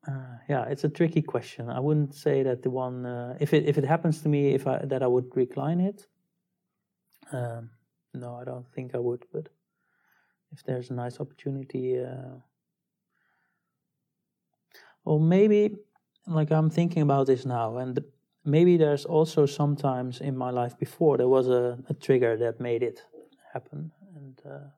uh, 0.09 0.37
yeah, 0.47 0.65
it's 0.65 0.83
a 0.83 0.89
tricky 0.89 1.21
question. 1.21 1.69
I 1.69 1.79
wouldn't 1.79 2.15
say 2.15 2.43
that 2.43 2.63
the 2.63 2.69
one 2.69 3.05
uh, 3.05 3.37
if 3.39 3.53
it 3.53 3.65
if 3.65 3.77
it 3.77 3.85
happens 3.85 4.21
to 4.21 4.29
me 4.29 4.53
if 4.53 4.65
I 4.65 4.79
that 4.85 5.03
I 5.03 5.07
would 5.07 5.35
recline 5.35 5.79
it. 5.79 6.07
Um, 7.31 7.69
no, 8.13 8.35
I 8.35 8.43
don't 8.43 8.67
think 8.73 8.95
I 8.95 8.97
would. 8.97 9.25
But 9.31 9.49
if 10.51 10.63
there's 10.63 10.89
a 10.89 10.93
nice 10.93 11.19
opportunity, 11.19 12.03
uh, 12.03 12.39
well, 15.05 15.19
maybe 15.19 15.75
like 16.25 16.51
I'm 16.51 16.69
thinking 16.69 17.03
about 17.03 17.27
this 17.27 17.45
now, 17.45 17.77
and 17.77 17.99
maybe 18.45 18.77
there's 18.77 19.05
also 19.05 19.45
sometimes 19.45 20.21
in 20.21 20.35
my 20.35 20.49
life 20.49 20.77
before 20.77 21.17
there 21.17 21.27
was 21.27 21.49
a, 21.49 21.77
a 21.89 21.93
trigger 21.93 22.35
that 22.37 22.59
made 22.59 22.81
it 22.83 23.03
happen. 23.53 23.91
And 24.15 24.41
uh, 24.45 24.69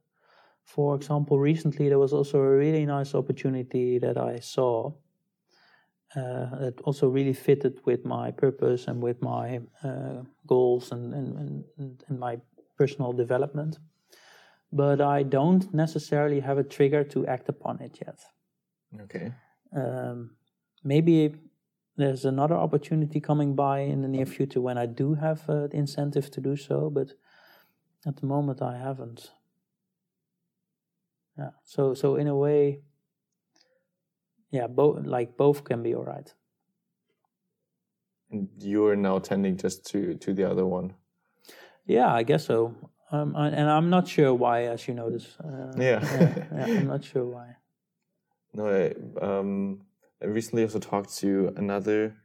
for 0.63 0.95
example, 0.95 1.39
recently 1.39 1.87
there 1.87 1.99
was 1.99 2.13
also 2.13 2.39
a 2.39 2.57
really 2.57 2.85
nice 2.85 3.15
opportunity 3.15 3.99
that 3.99 4.17
I 4.17 4.39
saw 4.39 4.91
uh, 6.15 6.55
that 6.59 6.81
also 6.83 7.07
really 7.07 7.33
fitted 7.33 7.79
with 7.85 8.05
my 8.05 8.31
purpose 8.31 8.87
and 8.87 9.01
with 9.01 9.21
my 9.21 9.61
uh, 9.83 10.21
goals 10.45 10.91
and, 10.91 11.13
and, 11.13 11.65
and, 11.77 12.03
and, 12.09 12.19
my 12.19 12.37
personal 12.77 13.13
development. 13.13 13.79
But 14.73 14.99
I 14.99 15.23
don't 15.23 15.73
necessarily 15.73 16.41
have 16.41 16.57
a 16.57 16.63
trigger 16.63 17.03
to 17.05 17.25
act 17.27 17.47
upon 17.47 17.81
it 17.81 17.99
yet. 18.05 18.19
Okay. 19.03 19.31
Um, 19.73 20.31
maybe 20.83 21.35
there's 21.95 22.25
another 22.25 22.55
opportunity 22.55 23.19
coming 23.19 23.55
by 23.55 23.79
in 23.79 24.01
the 24.01 24.07
near 24.07 24.25
future 24.25 24.59
when 24.59 24.77
I 24.77 24.87
do 24.87 25.13
have 25.13 25.49
uh, 25.49 25.67
the 25.67 25.77
incentive 25.77 26.29
to 26.31 26.41
do 26.41 26.55
so, 26.55 26.89
but 26.89 27.13
at 28.05 28.17
the 28.17 28.25
moment 28.25 28.61
I 28.61 28.77
haven't. 28.77 29.31
Yeah. 31.37 31.51
So 31.63 31.93
so 31.93 32.15
in 32.15 32.27
a 32.27 32.35
way, 32.35 32.81
yeah, 34.51 34.67
both 34.67 35.05
like 35.05 35.37
both 35.37 35.63
can 35.63 35.81
be 35.81 35.95
all 35.95 36.03
right. 36.03 36.33
And 38.29 38.49
you're 38.59 38.95
now 38.95 39.19
tending 39.19 39.57
just 39.57 39.85
to 39.87 40.15
to 40.15 40.33
the 40.33 40.49
other 40.49 40.65
one. 40.65 40.93
Yeah, 41.85 42.13
I 42.13 42.23
guess 42.23 42.45
so. 42.45 42.75
Um, 43.11 43.35
and 43.35 43.69
I'm 43.69 43.89
not 43.89 44.07
sure 44.07 44.33
why, 44.33 44.63
as 44.67 44.87
you 44.87 44.93
notice. 44.93 45.35
Uh, 45.43 45.73
yeah. 45.77 45.99
yeah, 46.01 46.45
yeah, 46.55 46.65
I'm 46.65 46.87
not 46.87 47.03
sure 47.03 47.25
why. 47.25 47.55
No, 48.53 48.67
I, 48.67 48.93
um, 49.25 49.79
I 50.21 50.25
recently 50.25 50.63
also 50.63 50.79
talked 50.79 51.17
to 51.19 51.53
another 51.55 52.17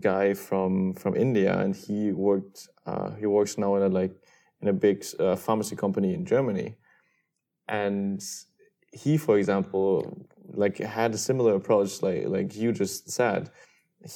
guy 0.00 0.34
from 0.34 0.94
from 0.94 1.14
India, 1.14 1.56
and 1.56 1.72
he 1.76 2.10
worked. 2.10 2.68
Uh, 2.84 3.10
he 3.12 3.26
works 3.26 3.56
now 3.58 3.76
in 3.76 3.82
a 3.82 3.88
like 3.88 4.10
in 4.60 4.66
a 4.66 4.72
big 4.72 5.04
uh, 5.20 5.36
pharmacy 5.36 5.76
company 5.76 6.14
in 6.14 6.26
Germany, 6.26 6.74
and 7.68 8.20
he, 8.92 9.16
for 9.16 9.38
example, 9.38 10.26
like 10.48 10.78
had 10.78 11.14
a 11.14 11.18
similar 11.18 11.54
approach, 11.54 12.02
like 12.02 12.26
like 12.26 12.56
you 12.56 12.72
just 12.72 13.10
said. 13.10 13.50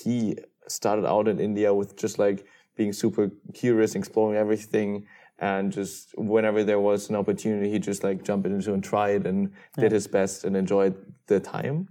He 0.04 0.36
started 0.68 1.06
out 1.06 1.28
in 1.28 1.40
India 1.40 1.74
with 1.74 1.96
just 1.96 2.18
like 2.18 2.46
being 2.76 2.92
super 2.92 3.30
curious, 3.54 3.94
exploring 3.94 4.36
everything, 4.36 5.06
and 5.38 5.72
just 5.72 6.16
whenever 6.16 6.64
there 6.64 6.80
was 6.80 7.10
an 7.10 7.16
opportunity, 7.16 7.70
he 7.70 7.78
just 7.78 8.04
like 8.04 8.24
jumped 8.24 8.46
into 8.46 8.72
and 8.72 8.84
tried 8.84 9.26
and 9.26 9.50
yeah. 9.76 9.82
did 9.82 9.92
his 9.92 10.06
best 10.06 10.44
and 10.44 10.56
enjoyed 10.56 10.94
the 11.26 11.40
time 11.40 11.88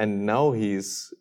and 0.00 0.24
now 0.24 0.52
he's 0.52 1.12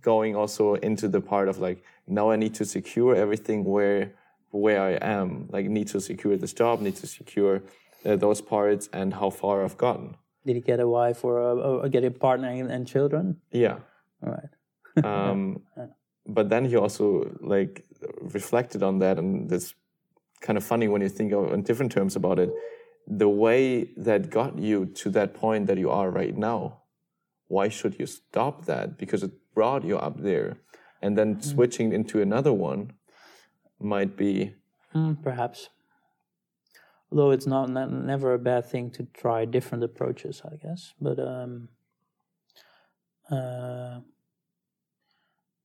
going 0.00 0.36
also 0.36 0.74
into 0.74 1.08
the 1.08 1.20
part 1.20 1.48
of 1.48 1.58
like 1.58 1.82
now 2.06 2.30
I 2.30 2.36
need 2.36 2.54
to 2.54 2.64
secure 2.64 3.14
everything 3.14 3.64
where 3.64 4.12
where 4.50 4.80
I 4.82 4.92
am 5.16 5.48
like 5.50 5.66
need 5.66 5.88
to 5.88 6.00
secure 6.00 6.36
this 6.36 6.52
job 6.52 6.80
need 6.80 6.96
to 6.96 7.06
secure 7.06 7.62
uh, 8.04 8.16
those 8.16 8.40
parts 8.40 8.88
and 8.92 9.14
how 9.14 9.30
far 9.30 9.64
I've 9.64 9.76
gotten 9.76 10.16
did 10.46 10.56
he 10.56 10.62
get 10.62 10.80
a 10.80 10.88
wife 10.88 11.24
or, 11.24 11.40
a, 11.40 11.54
or 11.54 11.88
get 11.88 12.04
a 12.04 12.10
partner 12.10 12.48
and 12.48 12.86
children 12.86 13.36
yeah 13.50 13.76
all 14.22 14.32
right 14.38 14.52
um, 15.04 15.60
but 16.26 16.48
then 16.48 16.64
he 16.64 16.76
also 16.76 17.36
like 17.40 17.84
reflected 18.20 18.82
on 18.82 18.98
that 18.98 19.18
and 19.18 19.52
it's 19.52 19.74
kind 20.40 20.56
of 20.56 20.64
funny 20.64 20.88
when 20.88 21.02
you 21.02 21.08
think 21.08 21.32
of 21.32 21.52
in 21.52 21.62
different 21.62 21.92
terms 21.92 22.16
about 22.16 22.38
it 22.38 22.50
the 23.06 23.28
way 23.28 23.84
that 23.96 24.30
got 24.30 24.58
you 24.58 24.86
to 24.86 25.10
that 25.10 25.34
point 25.34 25.66
that 25.66 25.78
you 25.78 25.90
are 25.90 26.10
right 26.10 26.36
now 26.36 26.80
why 27.48 27.68
should 27.68 27.98
you 27.98 28.06
stop 28.06 28.64
that? 28.66 28.98
Because 28.98 29.22
it 29.22 29.32
brought 29.54 29.84
you 29.84 29.96
up 29.96 30.22
there. 30.22 30.58
And 31.02 31.16
then 31.16 31.36
mm. 31.36 31.44
switching 31.44 31.92
into 31.92 32.20
another 32.20 32.52
one 32.52 32.92
might 33.78 34.16
be. 34.16 34.54
Mm, 34.94 35.22
perhaps. 35.22 35.68
Although 37.10 37.30
it's 37.30 37.46
not, 37.46 37.70
not, 37.70 37.92
never 37.92 38.34
a 38.34 38.38
bad 38.38 38.66
thing 38.66 38.90
to 38.92 39.04
try 39.14 39.44
different 39.44 39.84
approaches, 39.84 40.42
I 40.44 40.56
guess. 40.56 40.92
But 41.00 41.18
um, 41.18 41.68
uh, 43.30 44.00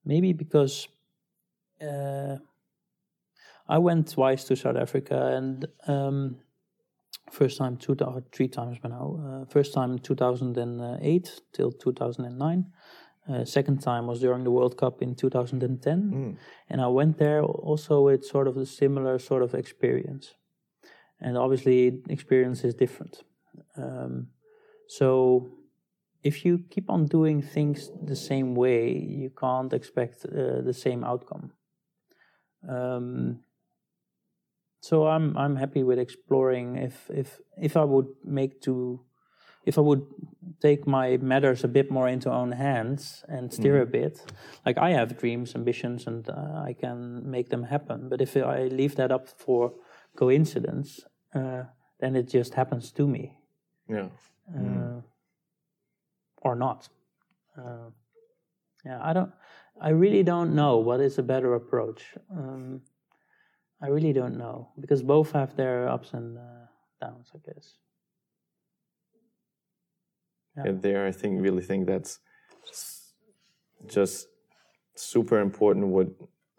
maybe 0.05 0.33
because 0.33 0.87
uh, 1.81 2.37
I 3.67 3.77
went 3.79 4.11
twice 4.11 4.43
to 4.45 4.55
South 4.55 4.77
Africa 4.77 5.35
and 5.35 5.65
um, 5.87 6.37
First 7.31 7.57
time 7.57 7.77
two 7.77 7.95
or 8.01 8.23
three 8.33 8.49
times 8.49 8.77
by 8.79 8.89
now. 8.89 9.17
Uh, 9.25 9.45
first 9.45 9.73
time 9.73 9.97
2008 9.99 11.41
till 11.53 11.71
2009. 11.71 12.65
Uh, 13.29 13.45
second 13.45 13.81
time 13.81 14.05
was 14.05 14.19
during 14.19 14.43
the 14.43 14.51
World 14.51 14.75
Cup 14.77 15.01
in 15.01 15.15
2010, 15.15 16.11
mm. 16.11 16.37
and 16.69 16.81
I 16.81 16.87
went 16.87 17.19
there 17.19 17.41
also 17.41 18.01
with 18.01 18.25
sort 18.25 18.47
of 18.47 18.57
a 18.57 18.65
similar 18.65 19.17
sort 19.19 19.43
of 19.43 19.53
experience. 19.53 20.33
And 21.21 21.37
obviously, 21.37 22.01
experience 22.09 22.63
is 22.63 22.73
different. 22.73 23.23
Um, 23.77 24.27
so, 24.87 25.49
if 26.23 26.45
you 26.45 26.63
keep 26.69 26.89
on 26.89 27.05
doing 27.05 27.41
things 27.41 27.91
the 28.03 28.15
same 28.15 28.55
way, 28.55 28.91
you 28.93 29.29
can't 29.29 29.73
expect 29.73 30.25
uh, 30.25 30.61
the 30.61 30.73
same 30.73 31.03
outcome. 31.03 31.51
Um, 32.67 33.39
so 34.81 35.07
I'm 35.07 35.37
I'm 35.37 35.55
happy 35.55 35.83
with 35.83 35.99
exploring. 35.99 36.75
If 36.75 37.09
if 37.09 37.39
if 37.57 37.77
I 37.77 37.83
would 37.83 38.07
make 38.23 38.61
to, 38.61 38.99
if 39.63 39.77
I 39.77 39.81
would 39.81 40.05
take 40.59 40.87
my 40.87 41.17
matters 41.17 41.63
a 41.63 41.67
bit 41.67 41.91
more 41.91 42.07
into 42.07 42.31
own 42.31 42.51
hands 42.51 43.23
and 43.27 43.53
steer 43.53 43.77
mm. 43.77 43.83
a 43.83 43.85
bit, 43.85 44.25
like 44.65 44.77
I 44.79 44.91
have 44.91 45.19
dreams, 45.19 45.55
ambitions, 45.55 46.07
and 46.07 46.27
uh, 46.29 46.63
I 46.65 46.73
can 46.73 47.29
make 47.29 47.49
them 47.49 47.63
happen. 47.63 48.09
But 48.09 48.21
if 48.21 48.35
I 48.35 48.63
leave 48.63 48.95
that 48.95 49.11
up 49.11 49.27
for 49.27 49.73
coincidence, 50.15 51.01
uh, 51.33 51.63
then 51.99 52.15
it 52.15 52.27
just 52.27 52.53
happens 52.53 52.91
to 52.93 53.07
me. 53.07 53.37
Yeah. 53.87 54.07
Uh, 54.53 54.59
mm. 54.59 55.03
Or 56.41 56.55
not. 56.55 56.89
Uh, 57.57 57.91
yeah, 58.85 58.99
I 59.01 59.13
don't. 59.13 59.31
I 59.79 59.89
really 59.89 60.23
don't 60.23 60.55
know 60.55 60.77
what 60.77 60.99
is 60.99 61.17
a 61.17 61.23
better 61.23 61.55
approach. 61.55 62.15
Um, 62.31 62.81
I 63.81 63.87
really 63.87 64.13
don't 64.13 64.37
know 64.37 64.69
because 64.79 65.01
both 65.01 65.31
have 65.31 65.55
their 65.55 65.87
ups 65.89 66.13
and 66.13 66.37
uh, 66.37 66.65
downs, 66.99 67.31
I 67.33 67.39
guess. 67.45 67.77
Yeah. 70.57 70.63
yeah, 70.65 70.71
there 70.75 71.07
I 71.07 71.11
think 71.11 71.41
really 71.41 71.63
think 71.63 71.87
that's 71.87 72.19
just 73.87 74.27
super 74.95 75.39
important. 75.39 75.87
What 75.87 76.09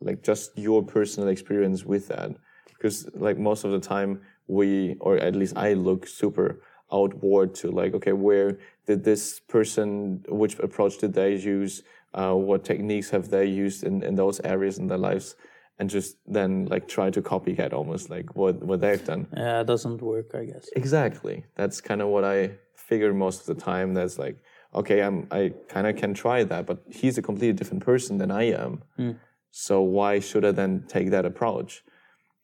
like 0.00 0.22
just 0.22 0.56
your 0.58 0.82
personal 0.82 1.28
experience 1.28 1.85
with 1.85 2.08
that, 2.08 2.30
because 2.68 3.08
like 3.14 3.38
most 3.38 3.64
of 3.64 3.70
the 3.70 3.80
time 3.80 4.20
we, 4.59 4.97
or 5.01 5.17
at 5.17 5.35
least 5.35 5.57
I, 5.57 5.73
look 5.75 6.07
super 6.07 6.49
outward 6.93 7.55
to 7.55 7.71
like 7.71 7.95
okay 7.95 8.12
where 8.12 8.59
did 8.87 9.03
this 9.03 9.41
person 9.41 10.23
which 10.29 10.59
approach 10.59 10.99
did 10.99 11.15
they 11.15 11.35
use 11.35 11.83
uh, 12.12 12.35
what 12.35 12.65
techniques 12.65 13.09
have 13.09 13.31
they 13.31 13.47
used 13.47 13.83
in, 13.83 14.03
in 14.03 14.15
those 14.15 14.38
areas 14.41 14.77
in 14.77 14.88
their 14.88 14.99
lives 14.99 15.35
and 15.79 15.91
just 15.91 16.17
then 16.27 16.67
like 16.67 16.87
try 16.87 17.11
to 17.11 17.23
copycat 17.23 17.73
almost 17.73 18.11
like 18.11 18.37
what 18.37 18.62
what 18.62 18.81
they've 18.81 19.05
done. 19.05 19.27
Yeah, 19.37 19.62
it 19.62 19.67
doesn't 19.67 20.01
work, 20.03 20.35
I 20.35 20.45
guess. 20.45 20.69
Exactly. 20.77 21.45
That's 21.57 21.81
kind 21.81 22.01
of 22.03 22.09
what 22.09 22.25
I 22.25 22.53
figure 22.77 23.12
most 23.15 23.41
of 23.41 23.47
the 23.47 23.61
time. 23.61 23.95
That's 23.95 24.19
like, 24.19 24.37
okay, 24.75 25.03
I'm 25.03 25.27
I 25.31 25.53
kind 25.69 25.87
of 25.87 25.97
can 25.97 26.15
try 26.15 26.45
that, 26.45 26.67
but 26.67 26.79
he's 26.91 27.19
a 27.19 27.23
completely 27.23 27.55
different 27.55 27.85
person 27.85 28.19
than 28.19 28.31
I 28.31 28.45
am. 28.65 28.83
Mm. 28.99 29.17
So 29.51 29.83
why 29.83 30.21
should 30.21 30.45
I 30.45 30.53
then 30.53 30.85
take 30.88 31.11
that 31.11 31.25
approach? 31.25 31.83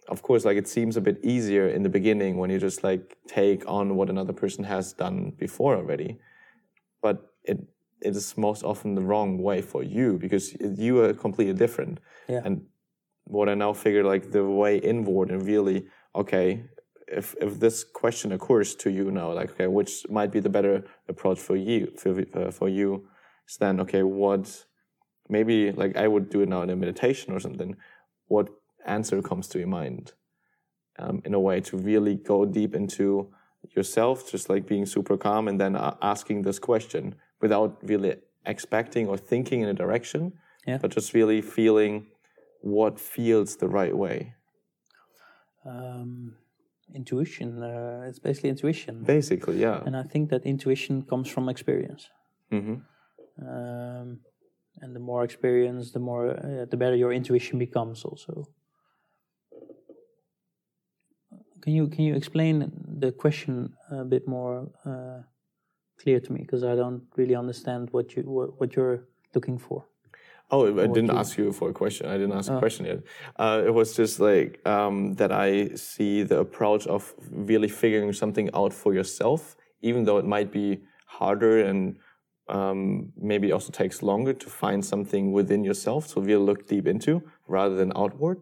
Of 0.09 0.23
course, 0.23 0.45
like 0.45 0.57
it 0.57 0.69
seems 0.69 0.97
a 0.97 1.01
bit 1.01 1.19
easier 1.23 1.69
in 1.69 1.83
the 1.83 1.89
beginning 1.89 2.39
when 2.39 2.51
you 2.51 2.59
just 2.59 2.83
like 2.83 3.17
take 3.27 3.63
on 3.67 3.97
what 3.97 4.09
another 4.09 4.33
person 4.33 4.65
has 4.65 4.93
done 4.93 5.33
before 5.39 5.77
already, 5.77 6.19
but 7.03 7.35
it 7.45 7.59
it 8.01 8.17
is 8.17 8.37
most 8.37 8.63
often 8.63 8.95
the 8.95 9.03
wrong 9.03 9.43
way 9.43 9.61
for 9.61 9.83
you 9.83 10.19
because 10.19 10.55
you 10.61 11.03
are 11.03 11.13
completely 11.13 11.55
different. 11.55 11.99
Yeah. 12.29 12.43
And 12.45 12.67
what 13.25 13.49
I 13.49 13.55
now 13.55 13.73
figure 13.73 14.05
like 14.05 14.31
the 14.31 14.45
way 14.45 14.79
inward 14.79 15.31
and 15.31 15.47
really 15.47 15.87
okay 16.15 16.65
if 17.07 17.35
if 17.41 17.61
this 17.61 17.85
question 17.85 18.33
occurs 18.33 18.75
to 18.77 18.91
you 18.91 19.11
now 19.11 19.33
like 19.33 19.51
okay 19.51 19.67
which 19.67 20.09
might 20.09 20.33
be 20.33 20.41
the 20.41 20.49
better 20.49 20.85
approach 21.09 21.39
for 21.39 21.57
you 21.57 21.93
for 21.97 22.25
uh, 22.35 22.51
for 22.51 22.69
you 22.69 23.07
is 23.47 23.57
then 23.59 23.81
okay 23.81 24.03
what 24.03 24.65
maybe 25.29 25.73
like 25.73 25.97
I 25.97 26.09
would 26.09 26.31
do 26.31 26.41
it 26.41 26.49
now 26.49 26.63
in 26.63 26.71
a 26.71 26.77
meditation 26.77 27.35
or 27.35 27.41
something 27.41 27.77
what 28.29 28.49
answer 28.89 29.23
comes 29.23 29.49
to 29.49 29.59
your 29.59 29.69
mind 29.69 30.13
um, 30.99 31.21
in 31.25 31.35
a 31.35 31.41
way 31.41 31.61
to 31.61 31.77
really 31.77 32.17
go 32.17 32.45
deep 32.45 32.75
into 32.75 33.31
yourself, 33.77 34.31
just 34.31 34.49
like 34.49 34.67
being 34.67 34.87
super 34.87 35.17
calm 35.17 35.49
and 35.49 35.61
then 35.61 35.77
uh, 35.77 35.97
asking 36.03 36.43
this 36.43 36.59
question 36.59 37.15
without 37.41 37.79
really 37.83 38.17
expecting 38.47 39.09
or 39.09 39.17
thinking 39.19 39.61
in 39.63 39.69
a 39.69 39.75
direction, 39.75 40.33
Yeah. 40.67 40.79
but 40.83 40.91
just 40.95 41.13
really 41.15 41.41
feeling 41.43 42.07
what 42.63 42.99
feels 43.01 43.57
the 43.57 43.69
right 43.69 43.97
way. 43.97 44.35
Um, 45.65 46.37
intuition. 46.95 47.63
Uh, 47.63 48.07
it's 48.09 48.19
basically 48.19 48.51
intuition, 48.51 49.05
Basically, 49.05 49.59
yeah. 49.61 49.83
and 49.87 49.97
I 49.97 50.03
think 50.03 50.31
that 50.31 50.45
intuition 50.45 51.03
comes 51.03 51.29
from 51.29 51.49
experience. 51.49 52.09
hmm 52.51 52.77
Um, 53.41 54.21
and 54.83 54.95
the 54.97 55.01
more 55.01 55.23
experience, 55.25 55.93
the 55.93 56.01
more, 56.01 56.25
uh, 56.31 56.65
the 56.71 56.77
better 56.77 56.97
your 56.97 57.13
intuition 57.13 57.59
becomes. 57.59 58.05
Also, 58.05 58.33
can 61.63 61.73
you 61.73 61.89
can 61.89 62.05
you 62.05 62.15
explain 62.15 62.71
the 63.01 63.13
question 63.13 63.73
a 63.91 64.05
bit 64.05 64.27
more 64.27 64.69
uh, 64.85 65.23
clear 66.01 66.21
to 66.21 66.33
me? 66.33 66.41
Because 66.41 66.65
I 66.65 66.75
don't 66.75 67.03
really 67.17 67.35
understand 67.35 67.89
what 67.93 68.17
you 68.17 68.23
what, 68.23 68.61
what 68.61 68.77
you're 68.77 69.05
looking 69.35 69.59
for. 69.59 69.85
Oh, 70.51 70.67
I 70.67 70.87
didn't 70.87 71.11
ask 71.11 71.37
you 71.37 71.53
for 71.53 71.69
a 71.69 71.73
question. 71.75 72.07
I 72.07 72.17
didn't 72.17 72.33
ask 72.33 72.51
a 72.51 72.57
Oh. 72.57 72.59
question 72.59 72.87
yet. 72.87 73.01
Uh, 73.37 73.63
it 73.67 73.75
was 73.75 73.95
just 73.95 74.19
like 74.19 74.67
um, 74.67 75.15
that 75.15 75.31
I 75.31 75.75
see 75.75 76.23
the 76.23 76.39
approach 76.39 76.87
of 76.87 77.15
really 77.31 77.69
figuring 77.69 78.13
something 78.15 78.49
out 78.55 78.73
for 78.73 78.95
yourself, 78.95 79.57
even 79.83 80.05
though 80.05 80.17
it 80.17 80.25
might 80.25 80.51
be 80.51 80.81
harder 81.07 81.65
and 81.65 81.97
um, 82.49 83.13
maybe 83.17 83.53
also 83.53 83.71
takes 83.73 84.03
longer 84.03 84.33
to 84.33 84.49
find 84.49 84.83
something 84.83 85.33
within 85.33 85.65
yourself. 85.65 86.07
So 86.09 86.23
really 86.23 86.45
look 86.45 86.67
deep 86.67 86.87
into 86.87 87.23
rather 87.47 87.77
than 87.77 87.93
outward. 87.95 88.39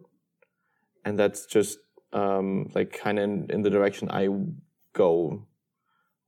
And 1.03 1.19
that's 1.19 1.45
just 1.45 1.79
um, 2.17 2.69
like 2.73 2.91
kind 3.05 3.19
of 3.19 3.23
in, 3.23 3.33
in 3.55 3.61
the 3.61 3.69
direction 3.69 4.09
I 4.09 4.23
go, 4.93 5.45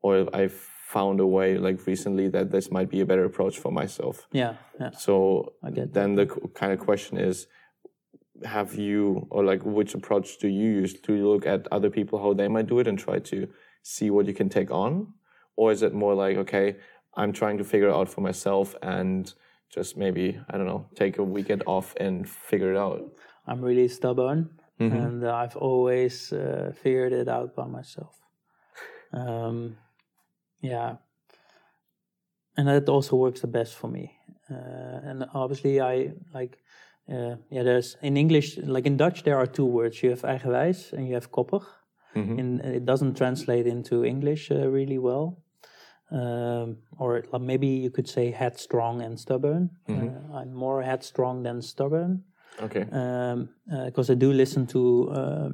or 0.01 0.13
I've 0.35 0.59
found 0.95 1.19
a 1.19 1.25
way 1.25 1.57
like 1.57 1.85
recently 1.85 2.27
that 2.29 2.51
this 2.51 2.71
might 2.71 2.89
be 2.89 3.01
a 3.01 3.05
better 3.05 3.25
approach 3.25 3.59
for 3.59 3.71
myself. 3.71 4.27
Yeah, 4.31 4.55
yeah, 4.79 4.91
So 4.91 5.53
I 5.63 5.69
get 5.71 5.93
then 5.93 6.15
the 6.15 6.25
kind 6.59 6.71
of 6.73 6.79
question 6.79 7.17
is 7.17 7.47
have 8.45 8.73
you 8.75 9.27
or 9.29 9.43
like 9.43 9.61
which 9.65 9.93
approach 9.93 10.37
do 10.39 10.47
you 10.47 10.69
use? 10.81 10.93
Do 10.93 11.13
you 11.13 11.27
look 11.29 11.45
at 11.45 11.67
other 11.71 11.89
people 11.89 12.15
how 12.19 12.33
they 12.33 12.47
might 12.47 12.67
do 12.67 12.79
it 12.79 12.87
and 12.87 12.97
try 12.97 13.19
to 13.19 13.47
see 13.83 14.09
what 14.09 14.25
you 14.25 14.33
can 14.33 14.49
take 14.49 14.71
on? 14.71 15.13
Or 15.55 15.71
is 15.71 15.81
it 15.83 15.93
more 15.93 16.15
like 16.15 16.37
okay 16.37 16.77
i'm 17.15 17.33
trying 17.33 17.57
to 17.57 17.63
figure 17.63 17.89
it 17.89 17.95
out 17.99 18.07
for 18.07 18.21
myself 18.21 18.75
and 18.83 19.33
just 19.75 19.97
maybe 19.97 20.39
i 20.49 20.57
don't 20.57 20.67
know 20.67 20.85
take 20.95 21.17
a 21.17 21.23
weekend 21.23 21.63
off 21.65 21.95
and 21.99 22.29
figure 22.29 22.71
it 22.73 22.77
out? 22.77 23.01
I'm 23.47 23.61
really 23.61 23.87
stubborn, 23.87 24.49
Mhm. 24.79 24.93
and 24.93 25.27
I've 25.27 25.57
always 25.57 26.31
uh, 26.31 26.71
figured 26.73 27.13
it 27.13 27.27
out 27.27 27.55
by 27.55 27.65
myself. 27.67 28.15
Um, 29.13 29.77
yeah, 30.61 30.97
and 32.57 32.67
that 32.67 32.89
also 32.89 33.15
works 33.15 33.41
the 33.41 33.47
best 33.47 33.75
for 33.75 33.89
me. 33.89 34.11
Uh, 34.49 35.09
and 35.09 35.25
obviously, 35.33 35.81
I 35.81 36.13
like. 36.33 36.57
Uh, 37.11 37.37
yeah, 37.49 37.63
there's 37.63 37.97
in 38.01 38.17
English, 38.17 38.57
like 38.57 38.85
in 38.85 38.95
Dutch, 38.97 39.23
there 39.23 39.35
are 39.37 39.47
two 39.47 39.65
words. 39.65 40.03
You 40.03 40.11
have 40.11 40.21
eigenwijs 40.21 40.93
and 40.93 41.07
you 41.07 41.15
have 41.15 41.31
koppig. 41.31 41.65
Mhm. 42.15 42.37
In, 42.39 42.59
it 42.59 42.85
doesn't 42.85 43.17
translate 43.17 43.65
into 43.67 44.05
English 44.05 44.51
uh, 44.51 44.69
really 44.69 44.99
well. 44.99 45.41
Um, 46.11 46.77
or 46.99 47.23
maybe 47.39 47.67
you 47.67 47.89
could 47.91 48.07
say 48.07 48.31
headstrong 48.31 49.01
and 49.01 49.19
stubborn. 49.19 49.69
Uh, 49.87 50.37
I'm 50.37 50.53
more 50.53 50.83
headstrong 50.83 51.43
than 51.43 51.61
stubborn 51.61 52.23
okay 52.61 52.85
because 53.85 54.09
I 54.09 54.15
do 54.15 54.33
listen 54.33 54.67
to 54.67 55.09
uh, 55.11 55.49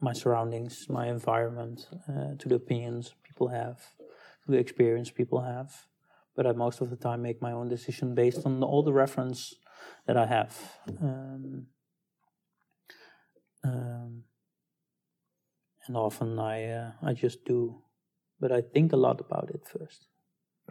my 0.00 0.12
surroundings, 0.12 0.86
my 0.88 1.08
environment, 1.08 1.88
uh, 2.08 2.34
to 2.38 2.48
the 2.48 2.54
opinions 2.54 3.14
people 3.22 3.48
have, 3.48 3.78
to 4.44 4.50
the 4.50 4.58
experience 4.58 5.10
people 5.10 5.40
have. 5.40 5.86
But 6.34 6.46
I 6.46 6.52
most 6.52 6.80
of 6.80 6.88
the 6.90 6.96
time 6.96 7.22
make 7.22 7.42
my 7.42 7.52
own 7.52 7.68
decision 7.68 8.14
based 8.14 8.46
on 8.46 8.62
all 8.62 8.82
the 8.82 8.92
reference 8.92 9.54
that 10.06 10.16
I 10.16 10.26
have. 10.26 10.56
Um, 11.02 11.66
um, 13.62 14.24
and 15.86 15.96
often 15.96 16.38
I 16.38 16.70
uh, 16.70 16.92
I 17.02 17.12
just 17.12 17.44
do, 17.44 17.82
but 18.40 18.52
I 18.52 18.62
think 18.62 18.92
a 18.92 18.96
lot 18.96 19.20
about 19.20 19.50
it 19.50 19.62
first. 19.66 20.06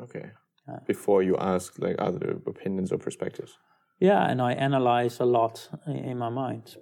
okay 0.02 0.32
Yeah. 0.68 0.80
before 0.86 1.24
you 1.24 1.36
ask 1.38 1.80
like 1.80 1.96
other 2.00 2.30
opinions 2.46 2.92
or 2.92 2.98
perspectives 2.98 3.58
Yeah, 4.00 4.30
and 4.30 4.42
I 4.42 4.54
analyze 4.54 5.20
a 5.20 5.26
lot 5.26 5.70
in 5.88 6.18
my 6.18 6.30
mind. 6.30 6.76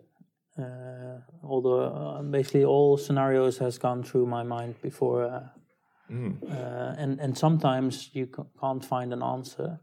Uh, 0.57 1.19
all 1.43 1.61
the 1.61 1.69
uh, 1.69 2.21
basically 2.23 2.63
all 2.65 2.97
scenarios 2.97 3.57
has 3.59 3.77
gone 3.77 4.03
through 4.03 4.25
my 4.25 4.43
mind 4.43 4.75
before, 4.81 5.23
uh, 5.25 5.43
uh, 6.51 6.95
and 6.97 7.19
and 7.19 7.37
sometimes 7.37 8.09
you 8.13 8.27
ca- 8.27 8.45
can't 8.59 8.83
find 8.85 9.13
an 9.13 9.21
answer. 9.23 9.79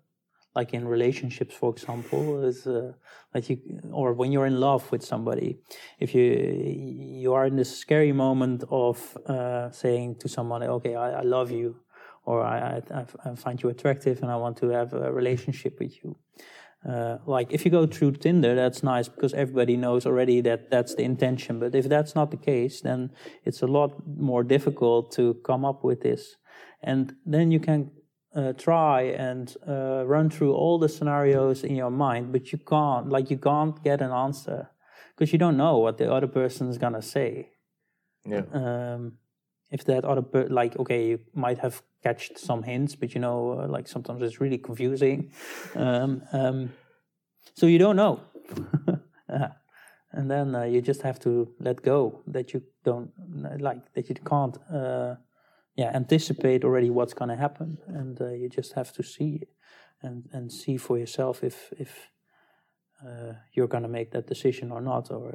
Like 0.56 0.72
in 0.76 0.86
relationships, 0.86 1.54
for 1.54 1.70
example, 1.72 2.44
is 2.44 2.66
uh, 2.66 2.92
like 3.34 3.50
you 3.50 3.58
or 3.92 4.12
when 4.12 4.30
you're 4.32 4.46
in 4.46 4.60
love 4.60 4.90
with 4.92 5.02
somebody, 5.02 5.58
if 5.98 6.14
you 6.14 6.22
you 7.22 7.34
are 7.34 7.46
in 7.46 7.56
this 7.56 7.76
scary 7.76 8.12
moment 8.12 8.64
of 8.70 9.16
uh, 9.26 9.70
saying 9.72 10.16
to 10.20 10.28
someone, 10.28 10.62
"Okay, 10.62 10.94
I, 10.94 11.20
I 11.20 11.22
love 11.22 11.50
you," 11.50 11.76
or 12.24 12.42
I 12.42 12.80
I- 12.90 13.30
I 13.30 13.34
find 13.36 13.60
you 13.62 13.68
attractive 13.70 14.22
and 14.22 14.30
I 14.30 14.36
want 14.36 14.56
to 14.58 14.68
have 14.70 14.92
a 14.94 15.12
relationship 15.12 15.78
with 15.80 16.04
you. 16.04 16.16
Uh, 16.88 17.18
like 17.26 17.52
if 17.52 17.64
you 17.64 17.70
go 17.70 17.86
through 17.86 18.12
Tinder, 18.12 18.54
that's 18.54 18.82
nice 18.82 19.08
because 19.08 19.32
everybody 19.34 19.76
knows 19.76 20.04
already 20.06 20.40
that 20.42 20.70
that's 20.70 20.94
the 20.94 21.02
intention. 21.02 21.58
But 21.58 21.74
if 21.74 21.88
that's 21.88 22.14
not 22.14 22.30
the 22.30 22.36
case, 22.36 22.82
then 22.82 23.10
it's 23.44 23.62
a 23.62 23.66
lot 23.66 24.06
more 24.06 24.44
difficult 24.44 25.12
to 25.12 25.34
come 25.44 25.64
up 25.64 25.82
with 25.82 26.02
this. 26.02 26.36
And 26.82 27.14
then 27.24 27.50
you 27.50 27.60
can 27.60 27.90
uh, 28.36 28.52
try 28.52 29.02
and 29.02 29.56
uh, 29.66 30.04
run 30.04 30.28
through 30.28 30.52
all 30.52 30.78
the 30.78 30.88
scenarios 30.88 31.64
in 31.64 31.74
your 31.74 31.90
mind, 31.90 32.32
but 32.32 32.52
you 32.52 32.58
can't, 32.58 33.08
like, 33.08 33.30
you 33.30 33.38
can't 33.38 33.82
get 33.82 34.02
an 34.02 34.10
answer 34.10 34.68
because 35.16 35.32
you 35.32 35.38
don't 35.38 35.56
know 35.56 35.78
what 35.78 35.98
the 35.98 36.12
other 36.12 36.26
person 36.26 36.68
is 36.68 36.78
gonna 36.78 37.02
say 37.02 37.50
yeah 38.26 38.42
um, 38.52 39.12
if 39.74 39.84
that 39.84 40.04
other 40.04 40.22
per- 40.22 40.48
like 40.60 40.78
okay 40.78 41.08
you 41.08 41.18
might 41.34 41.58
have 41.58 41.82
catched 42.02 42.38
some 42.38 42.62
hints 42.62 42.94
but 42.94 43.14
you 43.14 43.20
know 43.20 43.38
uh, 43.58 43.66
like 43.76 43.88
sometimes 43.88 44.22
it's 44.22 44.40
really 44.40 44.58
confusing. 44.58 45.32
Um, 45.74 46.22
um, 46.32 46.72
so 47.54 47.66
you 47.66 47.78
don't 47.78 47.96
know. 47.96 48.20
Uh, 49.26 49.48
and 50.12 50.30
then 50.30 50.54
uh, 50.54 50.64
you 50.64 50.82
just 50.82 51.00
have 51.00 51.18
to 51.18 51.48
let 51.58 51.82
go 51.82 52.22
that 52.26 52.52
you 52.52 52.62
don't 52.84 53.10
like 53.58 53.80
that 53.94 54.06
you 54.08 54.14
can't 54.14 54.58
uh, 54.70 55.14
yeah 55.76 55.90
anticipate 55.94 56.62
already 56.62 56.90
what's 56.90 57.14
going 57.14 57.30
to 57.30 57.36
happen. 57.36 57.78
And 57.86 58.20
uh, 58.20 58.32
you 58.32 58.50
just 58.50 58.74
have 58.74 58.92
to 58.92 59.02
see 59.02 59.40
and 60.02 60.28
and 60.30 60.52
see 60.52 60.76
for 60.76 60.98
yourself 60.98 61.42
if 61.42 61.72
if 61.78 62.10
uh, 63.02 63.32
you're 63.54 63.66
going 63.66 63.82
to 63.82 63.88
make 63.88 64.10
that 64.10 64.26
decision 64.26 64.70
or 64.70 64.82
not, 64.82 65.10
or 65.10 65.32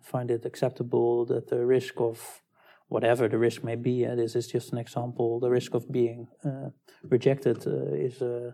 find 0.00 0.30
it 0.30 0.46
acceptable 0.46 1.26
that 1.26 1.48
the 1.48 1.66
risk 1.66 2.00
of 2.00 2.42
whatever 2.88 3.28
the 3.28 3.38
risk 3.38 3.64
may 3.64 3.76
be, 3.76 4.04
and 4.04 4.18
this 4.18 4.36
is 4.36 4.46
just 4.46 4.72
an 4.72 4.78
example, 4.78 5.40
the 5.40 5.50
risk 5.50 5.74
of 5.74 5.90
being 5.90 6.28
uh, 6.44 6.70
rejected 7.02 7.66
uh, 7.66 7.94
is 7.94 8.22
uh, 8.22 8.52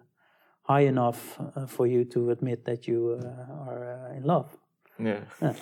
high 0.63 0.81
enough 0.81 1.39
uh, 1.57 1.67
for 1.67 1.87
you 1.87 2.05
to 2.05 2.31
admit 2.31 2.65
that 2.65 2.87
you 2.87 3.21
uh, 3.23 3.69
are 3.69 4.11
uh, 4.11 4.17
in 4.17 4.25
love. 4.25 4.57
Yeah. 4.99 5.21
Yeah. 5.43 5.55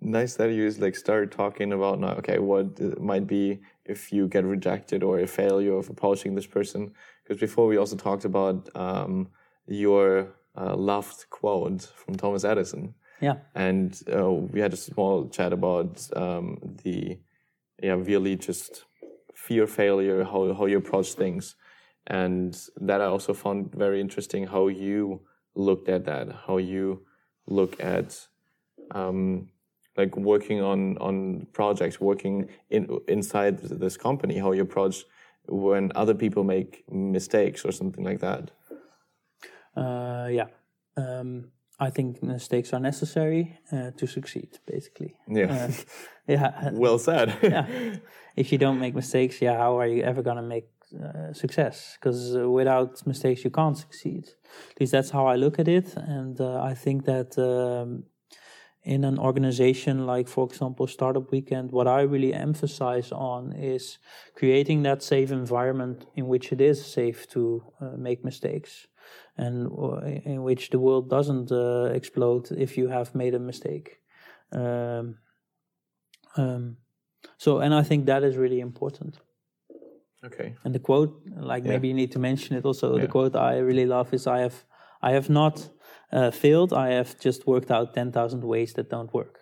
Nice 0.00 0.34
that 0.36 0.50
you 0.50 0.70
like 0.72 0.96
start 0.96 1.32
talking 1.32 1.72
about 1.72 1.98
now. 1.98 2.14
Okay, 2.16 2.38
what 2.38 2.78
might 3.00 3.26
be 3.26 3.60
if 3.86 4.12
you 4.12 4.28
get 4.28 4.44
rejected 4.44 5.02
or 5.02 5.20
a 5.20 5.26
failure 5.26 5.76
of 5.78 5.88
approaching 5.88 6.34
this 6.34 6.46
person? 6.46 6.92
Because 7.22 7.40
before 7.40 7.66
we 7.66 7.78
also 7.78 7.96
talked 7.96 8.26
about 8.26 8.68
um, 8.74 9.28
your 9.66 10.34
uh, 10.56 10.76
loved 10.76 11.24
quote 11.30 11.82
from 11.96 12.16
Thomas 12.16 12.44
Edison, 12.44 12.94
Yeah, 13.24 13.36
and 13.54 13.98
uh, 14.14 14.30
we 14.30 14.60
had 14.60 14.72
a 14.74 14.76
small 14.76 15.28
chat 15.30 15.52
about 15.52 16.06
um, 16.14 16.58
the 16.82 17.18
yeah 17.82 17.94
really 17.94 18.36
just 18.36 18.84
fear 19.34 19.66
failure, 19.66 20.24
how 20.24 20.52
how 20.54 20.66
you 20.66 20.78
approach 20.78 21.14
things, 21.14 21.56
and 22.06 22.54
that 22.76 23.00
I 23.00 23.06
also 23.06 23.32
found 23.32 23.74
very 23.74 24.00
interesting 24.00 24.46
how 24.46 24.68
you 24.68 25.22
looked 25.54 25.88
at 25.88 26.04
that, 26.04 26.26
how 26.46 26.58
you 26.58 27.06
look 27.46 27.82
at 27.82 28.28
um, 28.90 29.48
like 29.96 30.14
working 30.16 30.60
on 30.60 30.98
on 30.98 31.46
projects, 31.52 32.00
working 32.00 32.50
in 32.68 32.82
inside 33.08 33.58
this 33.58 33.96
company, 33.96 34.38
how 34.38 34.52
you 34.52 34.62
approach 34.62 35.04
when 35.48 35.92
other 35.94 36.14
people 36.14 36.44
make 36.44 36.84
mistakes 36.90 37.64
or 37.64 37.72
something 37.72 38.04
like 38.04 38.20
that. 38.20 38.50
uh, 39.76 40.28
yeah. 40.30 40.48
Um, 40.96 41.50
I 41.78 41.90
think 41.90 42.22
mistakes 42.22 42.72
are 42.72 42.80
necessary 42.80 43.58
uh, 43.72 43.90
to 43.96 44.06
succeed, 44.06 44.58
basically. 44.66 45.16
Yeah, 45.28 45.52
Uh, 45.52 45.72
yeah, 46.28 46.70
well 46.72 46.98
said. 46.98 47.36
yeah. 47.42 47.66
If 48.36 48.52
you 48.52 48.58
don't 48.58 48.78
make 48.78 48.94
mistakes, 48.94 49.42
yeah, 49.42 49.56
how 49.56 49.78
are 49.78 49.86
you 49.86 50.02
ever 50.02 50.22
going 50.22 50.36
to 50.36 50.42
make 50.42 50.68
uh, 50.94 51.32
success? 51.32 51.98
Because 51.98 52.36
uh, 52.36 52.48
without 52.48 53.04
mistakes, 53.06 53.44
you 53.44 53.50
can't 53.50 53.76
succeed. 53.76 54.24
At 54.70 54.80
least 54.80 54.92
that's 54.92 55.10
how 55.10 55.26
I 55.26 55.36
look 55.36 55.58
at 55.58 55.68
it. 55.68 55.94
And 55.96 56.40
uh, 56.40 56.62
I 56.62 56.74
think 56.74 57.06
that 57.06 57.36
um, 57.38 58.04
in 58.84 59.02
an 59.02 59.18
organization 59.18 60.06
like, 60.06 60.28
for 60.28 60.46
example, 60.46 60.86
Startup 60.86 61.30
Weekend, 61.32 61.72
what 61.72 61.88
I 61.88 62.02
really 62.02 62.32
emphasize 62.32 63.10
on 63.10 63.52
is 63.52 63.98
creating 64.36 64.82
that 64.82 65.02
safe 65.02 65.32
environment 65.32 66.06
in 66.14 66.28
which 66.28 66.52
it 66.52 66.60
is 66.60 66.84
safe 66.84 67.28
to 67.30 67.64
uh, 67.80 67.96
make 67.96 68.24
mistakes 68.24 68.86
and 69.36 69.66
uh, 69.66 70.00
in 70.24 70.42
which 70.42 70.70
the 70.70 70.78
world 70.78 71.10
doesn't 71.10 71.50
uh, 71.50 71.84
explode 71.92 72.50
if 72.52 72.76
you 72.78 72.88
have 72.88 73.14
made 73.14 73.34
a 73.34 73.38
mistake. 73.38 74.00
Um, 74.52 75.18
um, 76.36 76.76
so, 77.38 77.58
and 77.58 77.74
I 77.74 77.82
think 77.82 78.06
that 78.06 78.22
is 78.22 78.36
really 78.36 78.60
important. 78.60 79.18
Okay. 80.24 80.54
And 80.64 80.74
the 80.74 80.78
quote, 80.78 81.20
like 81.36 81.64
Yeah. 81.64 81.72
maybe 81.72 81.88
you 81.88 81.94
need 81.94 82.12
to 82.12 82.18
mention 82.18 82.56
it 82.56 82.64
also. 82.64 82.94
Yeah. 82.94 83.02
The 83.02 83.08
quote 83.08 83.36
I 83.36 83.58
really 83.58 83.86
love 83.86 84.14
is, 84.14 84.26
"I 84.26 84.40
have, 84.40 84.64
I 85.02 85.12
have 85.12 85.28
not 85.28 85.68
uh, 86.12 86.30
failed. 86.30 86.72
I 86.72 86.90
have 86.94 87.18
just 87.18 87.46
worked 87.46 87.70
out 87.70 87.92
ten 87.94 88.12
thousand 88.12 88.42
ways 88.42 88.72
that 88.74 88.88
don't 88.88 89.12
work." 89.12 89.40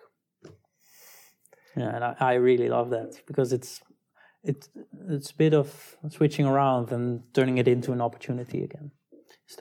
Yeah, 1.75 1.95
and 1.95 2.03
I, 2.03 2.15
I 2.19 2.33
really 2.33 2.69
love 2.69 2.89
that 2.91 3.25
because 3.25 3.51
it's, 3.51 3.81
it's, 4.43 4.69
it's 5.09 5.31
a 5.31 5.35
bit 5.35 5.53
of 5.53 5.97
switching 6.09 6.45
around 6.45 6.91
and 6.91 7.23
turning 7.33 7.57
it 7.57 7.67
into 7.67 7.91
an 7.91 8.01
opportunity 8.01 8.63
again. 8.63 8.91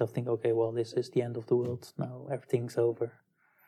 Of 0.01 0.11
think, 0.11 0.29
okay, 0.29 0.53
well, 0.53 0.73
this 0.73 0.93
is 0.93 1.11
the 1.11 1.23
end 1.23 1.37
of 1.37 1.47
the 1.47 1.57
world. 1.57 1.93
Now 1.99 2.27
everything's 2.31 2.77
over. 2.77 3.13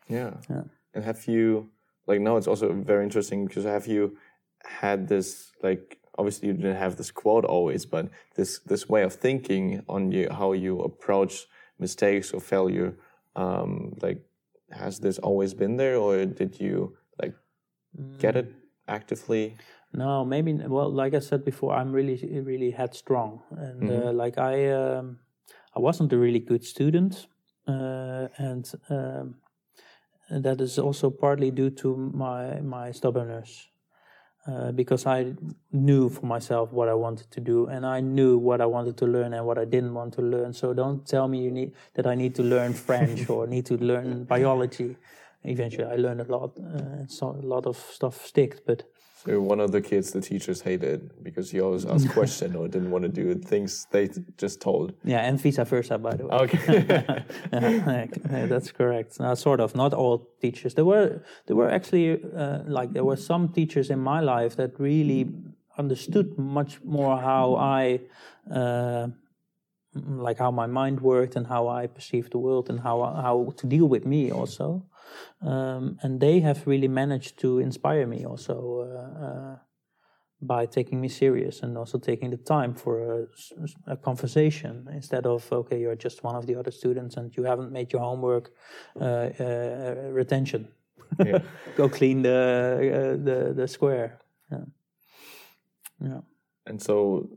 Yeah. 0.09 0.35
Yeah. 0.49 0.63
And 0.95 1.05
have 1.05 1.27
you 1.27 1.71
like 2.07 2.21
now 2.21 2.37
it's 2.37 2.47
also 2.47 2.73
very 2.73 3.05
interesting 3.05 3.47
because 3.47 3.65
have 3.65 3.87
you 3.87 4.17
had 4.65 5.09
this 5.09 5.53
like 5.63 5.99
obviously 6.19 6.49
you 6.49 6.55
didn't 6.55 6.77
have 6.77 6.97
this 6.97 7.11
quote 7.11 7.45
always, 7.45 7.87
but 7.87 8.09
this 8.37 8.61
this 8.61 8.89
way 8.89 9.03
of 9.03 9.13
thinking 9.15 9.83
on 9.89 10.13
you 10.13 10.29
how 10.31 10.53
you 10.53 10.81
approach 10.81 11.47
mistakes 11.79 12.33
or 12.33 12.41
failure, 12.41 12.97
um, 13.37 13.97
like 14.01 14.23
has 14.71 15.01
this 15.01 15.19
always 15.19 15.55
been 15.55 15.77
there 15.77 15.97
or 15.97 16.25
did 16.25 16.61
you 16.61 16.97
like 17.21 17.35
get 18.19 18.37
it 18.37 18.53
actively? 18.89 19.57
No, 19.93 20.25
maybe. 20.25 20.53
Well, 20.53 20.91
like 20.91 21.15
I 21.15 21.21
said 21.21 21.45
before, 21.45 21.73
I'm 21.73 21.93
really, 21.93 22.17
really 22.41 22.73
headstrong, 22.73 23.43
and 23.57 23.89
uh, 23.89 24.13
like 24.13 24.39
I, 24.39 24.71
um, 24.73 25.21
I 25.77 25.81
wasn't 25.81 26.13
a 26.13 26.19
really 26.19 26.39
good 26.39 26.65
student, 26.65 27.27
uh, 27.67 28.29
and 28.39 28.71
um, 28.91 29.37
that 30.31 30.61
is 30.61 30.79
also 30.79 31.11
partly 31.11 31.51
due 31.51 31.71
to 31.71 31.97
my 31.97 32.61
my 32.61 32.93
stubbornness, 32.93 33.69
uh, 34.47 34.71
because 34.73 35.05
I 35.07 35.35
knew 35.73 36.09
for 36.09 36.27
myself 36.27 36.73
what 36.73 36.89
I 36.89 36.95
wanted 36.95 37.31
to 37.33 37.41
do, 37.41 37.67
and 37.67 37.85
I 37.85 38.01
knew 38.01 38.39
what 38.39 38.61
I 38.61 38.67
wanted 38.67 38.97
to 38.99 39.07
learn 39.07 39.35
and 39.35 39.45
what 39.47 39.59
I 39.59 39.65
didn't 39.65 39.95
want 39.95 40.15
to 40.15 40.23
learn. 40.23 40.53
So 40.53 40.75
don't 40.75 41.07
tell 41.07 41.27
me 41.27 41.43
you 41.43 41.51
need 41.51 41.73
that 41.95 42.07
I 42.07 42.15
need 42.15 42.35
to 42.37 42.43
learn 42.43 42.73
French 42.73 43.29
or 43.33 43.47
need 43.47 43.67
to 43.67 43.77
learn 43.77 44.25
biology. 44.25 44.97
Eventually, 45.43 45.85
I 45.85 45.97
learned 45.97 46.21
a 46.21 46.25
lot, 46.25 46.57
uh, 46.59 47.07
so 47.07 47.31
a 47.31 47.47
lot 47.47 47.67
of 47.67 47.77
stuff 47.77 48.25
sticked, 48.27 48.67
but. 48.67 48.85
So 49.27 49.41
one 49.41 49.61
of 49.61 49.73
the 49.73 49.81
kids 49.81 50.13
the 50.13 50.21
teachers 50.21 50.61
hated 50.61 51.23
because 51.23 51.51
he 51.51 51.61
always 51.61 51.87
asked 51.87 52.11
questions 52.19 52.55
or 52.57 52.69
didn't 52.69 52.91
want 52.91 53.05
to 53.05 53.09
do 53.09 53.35
things 53.35 53.87
they 53.91 54.11
just 54.37 54.61
told. 54.61 54.93
Yeah, 55.05 55.21
and 55.21 55.41
vice 55.41 55.57
versa, 55.69 55.99
by 55.99 56.15
the 56.15 56.27
way. 56.27 56.37
Okay. 56.37 56.95
Yeah, 57.53 58.47
that's 58.47 58.73
correct. 58.73 59.21
Uh, 59.21 59.35
sort 59.35 59.61
of. 59.61 59.75
Not 59.75 59.95
all 59.95 60.29
teachers. 60.41 60.75
There 60.75 60.85
were 60.85 61.23
there 61.47 61.57
were 61.57 61.71
actually 61.71 62.21
uh, 62.37 62.61
like 62.67 62.93
there 62.93 63.05
were 63.05 63.17
some 63.17 63.49
teachers 63.49 63.91
in 63.91 64.01
my 64.01 64.21
life 64.21 64.57
that 64.57 64.79
really 64.79 65.29
understood 65.79 66.39
much 66.39 66.83
more 66.85 67.17
how 67.21 67.57
I 67.57 68.01
uh, 68.51 69.09
like 69.95 70.39
how 70.39 70.51
my 70.51 70.67
mind 70.67 71.01
worked 71.01 71.37
and 71.37 71.47
how 71.47 71.69
I 71.69 71.87
perceived 71.87 72.33
the 72.33 72.39
world 72.39 72.69
and 72.69 72.81
how 72.81 73.03
how 73.25 73.53
to 73.57 73.67
deal 73.67 73.87
with 73.87 74.05
me 74.05 74.31
also. 74.33 74.85
Um, 75.41 75.99
and 76.03 76.21
they 76.21 76.41
have 76.41 76.67
really 76.67 76.89
managed 76.89 77.39
to 77.41 77.59
inspire 77.59 78.07
me 78.07 78.25
also 78.25 78.57
uh, 78.81 79.25
uh, 79.25 79.57
by 80.41 80.67
taking 80.67 81.01
me 81.01 81.09
serious 81.09 81.63
and 81.63 81.77
also 81.77 81.99
taking 81.99 82.31
the 82.31 82.37
time 82.37 82.75
for 82.75 83.29
a 83.87 83.97
conversation 83.97 84.89
instead 84.93 85.27
of 85.27 85.51
okay 85.53 85.81
you're 85.81 85.97
just 85.97 86.23
one 86.23 86.37
of 86.37 86.47
the 86.47 86.55
other 86.55 86.71
students 86.71 87.17
and 87.17 87.37
you 87.37 87.45
haven't 87.45 87.73
made 87.73 87.93
your 87.93 88.03
homework 88.03 88.53
uh, 89.01 89.31
uh, 89.41 89.95
retention. 90.11 90.69
Yeah. 91.25 91.39
go 91.77 91.89
clean 91.89 92.23
the 92.23 92.41
uh, 92.99 93.25
the 93.25 93.55
the 93.55 93.69
square. 93.69 94.19
Yeah. 94.51 94.65
Yeah. 96.01 96.21
And 96.67 96.83
so 96.83 97.29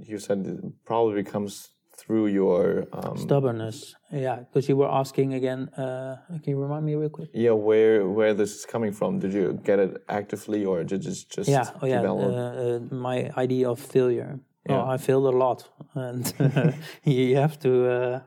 you 0.00 0.18
said 0.18 0.46
it 0.46 0.84
probably 0.84 1.22
comes 1.22 1.71
through 2.02 2.26
your 2.26 2.86
um, 2.92 3.16
stubbornness 3.16 3.94
yeah 4.10 4.36
because 4.36 4.68
you 4.68 4.76
were 4.76 4.90
asking 4.90 5.34
again 5.34 5.68
uh, 5.84 6.16
can 6.42 6.50
you 6.52 6.60
remind 6.60 6.84
me 6.84 6.94
real 6.94 7.08
quick 7.18 7.30
yeah 7.32 7.52
where 7.52 8.08
where 8.08 8.34
this 8.34 8.52
is 8.58 8.64
coming 8.66 8.92
from. 8.92 9.18
Did 9.18 9.32
you 9.32 9.46
get 9.64 9.78
it 9.78 9.92
actively 10.08 10.64
or 10.64 10.84
did 10.84 11.06
it 11.06 11.18
just 11.36 11.48
yeah 11.48 11.70
oh 11.80 11.86
yeah 11.86 12.02
develop? 12.02 12.34
uh, 12.34 12.38
uh, 12.38 12.78
my 13.08 13.30
idea 13.44 13.66
of 13.70 13.78
failure 13.78 14.32
Yeah. 14.68 14.82
oh, 14.82 14.94
i 14.94 14.96
failed 15.08 15.26
a 15.34 15.36
lot 15.44 15.60
and 16.06 16.24
you 17.04 17.36
have 17.44 17.56
to 17.66 17.70
uh, 17.96 18.20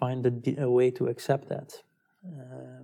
find 0.00 0.20
a 0.58 0.70
way 0.78 0.88
to 0.98 1.02
accept 1.12 1.44
that 1.54 1.70
uh, 2.24 2.82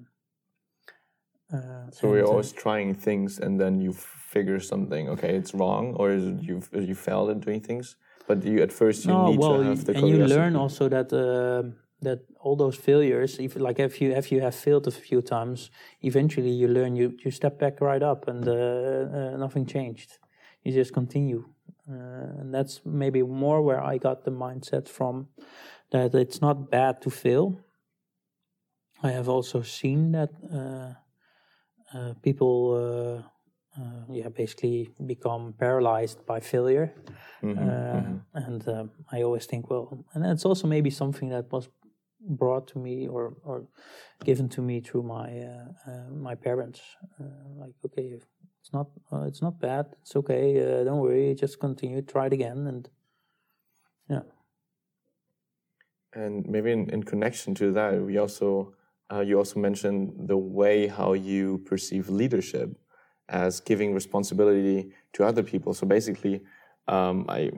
uh, 1.56 1.90
so 1.96 2.08
we're 2.10 2.28
always 2.32 2.52
trying 2.52 2.94
things 2.94 3.38
and 3.44 3.60
then 3.60 3.80
you 3.80 3.92
figure 4.34 4.60
something. 4.60 5.08
Okay, 5.14 5.32
it's 5.40 5.54
wrong, 5.54 5.94
or 6.00 6.10
is 6.18 6.24
it 6.30 6.38
you 6.48 6.56
you 6.90 6.94
failed 6.94 7.28
at 7.30 7.40
doing 7.46 7.60
things. 7.60 7.96
But 8.26 8.44
you 8.44 8.62
at 8.62 8.72
first 8.72 9.04
you 9.04 9.12
no, 9.12 9.26
need 9.26 9.38
well, 9.38 9.58
to 9.58 9.64
have 9.64 9.84
the 9.84 9.96
and 9.96 10.08
you 10.08 10.26
learn 10.26 10.56
also 10.56 10.88
that 10.88 11.12
uh, 11.12 11.70
that 12.00 12.20
all 12.40 12.56
those 12.56 12.76
failures, 12.76 13.38
if 13.38 13.56
like 13.56 13.78
if 13.78 14.00
you 14.00 14.12
if 14.12 14.32
you 14.32 14.40
have 14.40 14.54
failed 14.54 14.86
a 14.86 14.90
few 14.90 15.20
times, 15.20 15.70
eventually 16.00 16.50
you 16.50 16.68
learn 16.68 16.96
you 16.96 17.16
you 17.24 17.30
step 17.30 17.58
back 17.58 17.80
right 17.80 18.02
up 18.02 18.28
and 18.28 18.48
uh, 18.48 18.52
uh, 18.52 19.36
nothing 19.36 19.66
changed. 19.66 20.18
You 20.62 20.72
just 20.72 20.94
continue, 20.94 21.44
uh, 21.90 22.40
and 22.40 22.54
that's 22.54 22.80
maybe 22.84 23.22
more 23.22 23.60
where 23.60 23.82
I 23.82 23.98
got 23.98 24.24
the 24.24 24.30
mindset 24.30 24.88
from. 24.88 25.28
That 25.90 26.14
it's 26.14 26.40
not 26.40 26.70
bad 26.70 27.02
to 27.02 27.10
fail. 27.10 27.60
I 29.02 29.10
have 29.10 29.28
also 29.28 29.60
seen 29.62 30.12
that 30.12 30.30
uh, 30.50 30.94
uh, 31.96 32.14
people. 32.22 33.24
Uh, 33.76 34.04
yeah, 34.08 34.28
basically 34.28 34.90
become 35.06 35.52
paralyzed 35.58 36.24
by 36.26 36.40
failure. 36.40 36.94
Mhm, 37.42 37.58
Uh, 37.58 38.00
mhm. 38.00 38.20
And 38.32 38.68
um, 38.68 38.90
I 39.12 39.22
always 39.22 39.46
think, 39.46 39.70
well, 39.70 40.04
and 40.14 40.24
it's 40.24 40.44
also 40.44 40.66
maybe 40.68 40.90
something 40.90 41.30
that 41.30 41.50
was 41.52 41.68
brought 42.20 42.66
to 42.68 42.78
me 42.78 43.08
or, 43.08 43.34
or 43.44 43.66
given 44.24 44.48
to 44.48 44.62
me 44.62 44.80
through 44.80 45.02
my 45.02 45.28
uh, 45.40 45.68
uh, 45.86 46.10
my 46.10 46.34
parents. 46.36 46.80
Uh, 47.20 47.24
like, 47.60 47.74
okay, 47.84 48.18
it's 48.60 48.72
not 48.72 48.86
uh, 49.12 49.26
it's 49.28 49.42
not 49.42 49.58
bad. 49.60 49.86
It's 50.02 50.16
okay. 50.16 50.46
Uh, 50.60 50.84
don't 50.84 51.00
worry. 51.00 51.34
Just 51.34 51.58
continue. 51.58 52.02
Try 52.02 52.26
it 52.26 52.32
again. 52.32 52.66
And 52.66 52.88
yeah, 54.08 54.22
And 56.12 56.46
maybe 56.46 56.70
in, 56.70 56.88
in 56.90 57.02
connection 57.02 57.54
to 57.56 57.72
that, 57.72 58.00
we 58.00 58.18
also 58.18 58.74
uh, 59.12 59.20
you 59.20 59.36
also 59.38 59.60
mentioned 59.60 60.28
the 60.28 60.36
way 60.38 60.86
how 60.86 61.12
you 61.12 61.58
perceive 61.66 62.08
leadership 62.08 62.70
as 63.28 63.60
giving 63.60 63.94
responsibility 63.94 64.92
to 65.14 65.24
other 65.24 65.42
people. 65.42 65.74
So 65.74 65.86
basically, 65.86 66.42
um, 66.88 67.26
I 67.28 67.50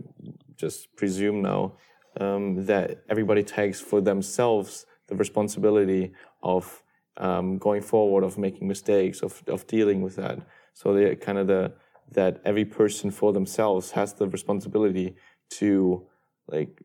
just 0.56 0.94
presume 0.96 1.42
now 1.42 1.74
um, 2.20 2.64
that 2.66 3.02
everybody 3.08 3.42
takes 3.42 3.80
for 3.80 4.00
themselves 4.00 4.86
the 5.08 5.16
responsibility 5.16 6.12
of 6.42 6.82
um, 7.18 7.58
going 7.58 7.82
forward, 7.82 8.24
of 8.24 8.38
making 8.38 8.68
mistakes, 8.68 9.22
of 9.22 9.42
of 9.48 9.66
dealing 9.66 10.02
with 10.02 10.16
that. 10.16 10.38
So 10.74 10.92
they 10.92 11.16
kind 11.16 11.38
of 11.38 11.46
the 11.46 11.72
that 12.12 12.40
every 12.44 12.64
person 12.64 13.10
for 13.10 13.32
themselves 13.32 13.90
has 13.92 14.12
the 14.14 14.28
responsibility 14.28 15.16
to 15.50 16.06
like 16.46 16.82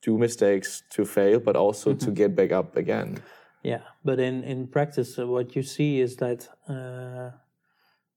do 0.00 0.16
mistakes, 0.16 0.82
to 0.90 1.04
fail, 1.04 1.40
but 1.40 1.56
also 1.56 1.92
to 1.94 2.10
get 2.10 2.34
back 2.34 2.52
up 2.52 2.76
again. 2.76 3.20
yeah. 3.62 3.82
But 4.04 4.18
in 4.20 4.44
in 4.44 4.68
practice, 4.68 5.16
what 5.18 5.54
you 5.56 5.62
see 5.62 6.00
is 6.00 6.16
that. 6.16 6.48
Uh, 6.68 7.30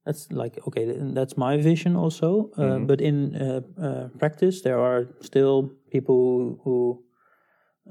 that's 0.05 0.31
like 0.31 0.59
okay 0.67 0.85
that's 1.13 1.37
my 1.37 1.57
vision 1.57 1.95
also 1.95 2.49
uh, 2.57 2.79
but 2.79 3.01
in 3.01 3.35
uh, 3.35 3.61
uh, 3.81 4.07
practice 4.17 4.61
there 4.61 4.79
are 4.79 5.07
still 5.21 5.71
people 5.91 6.59
who, 6.63 7.03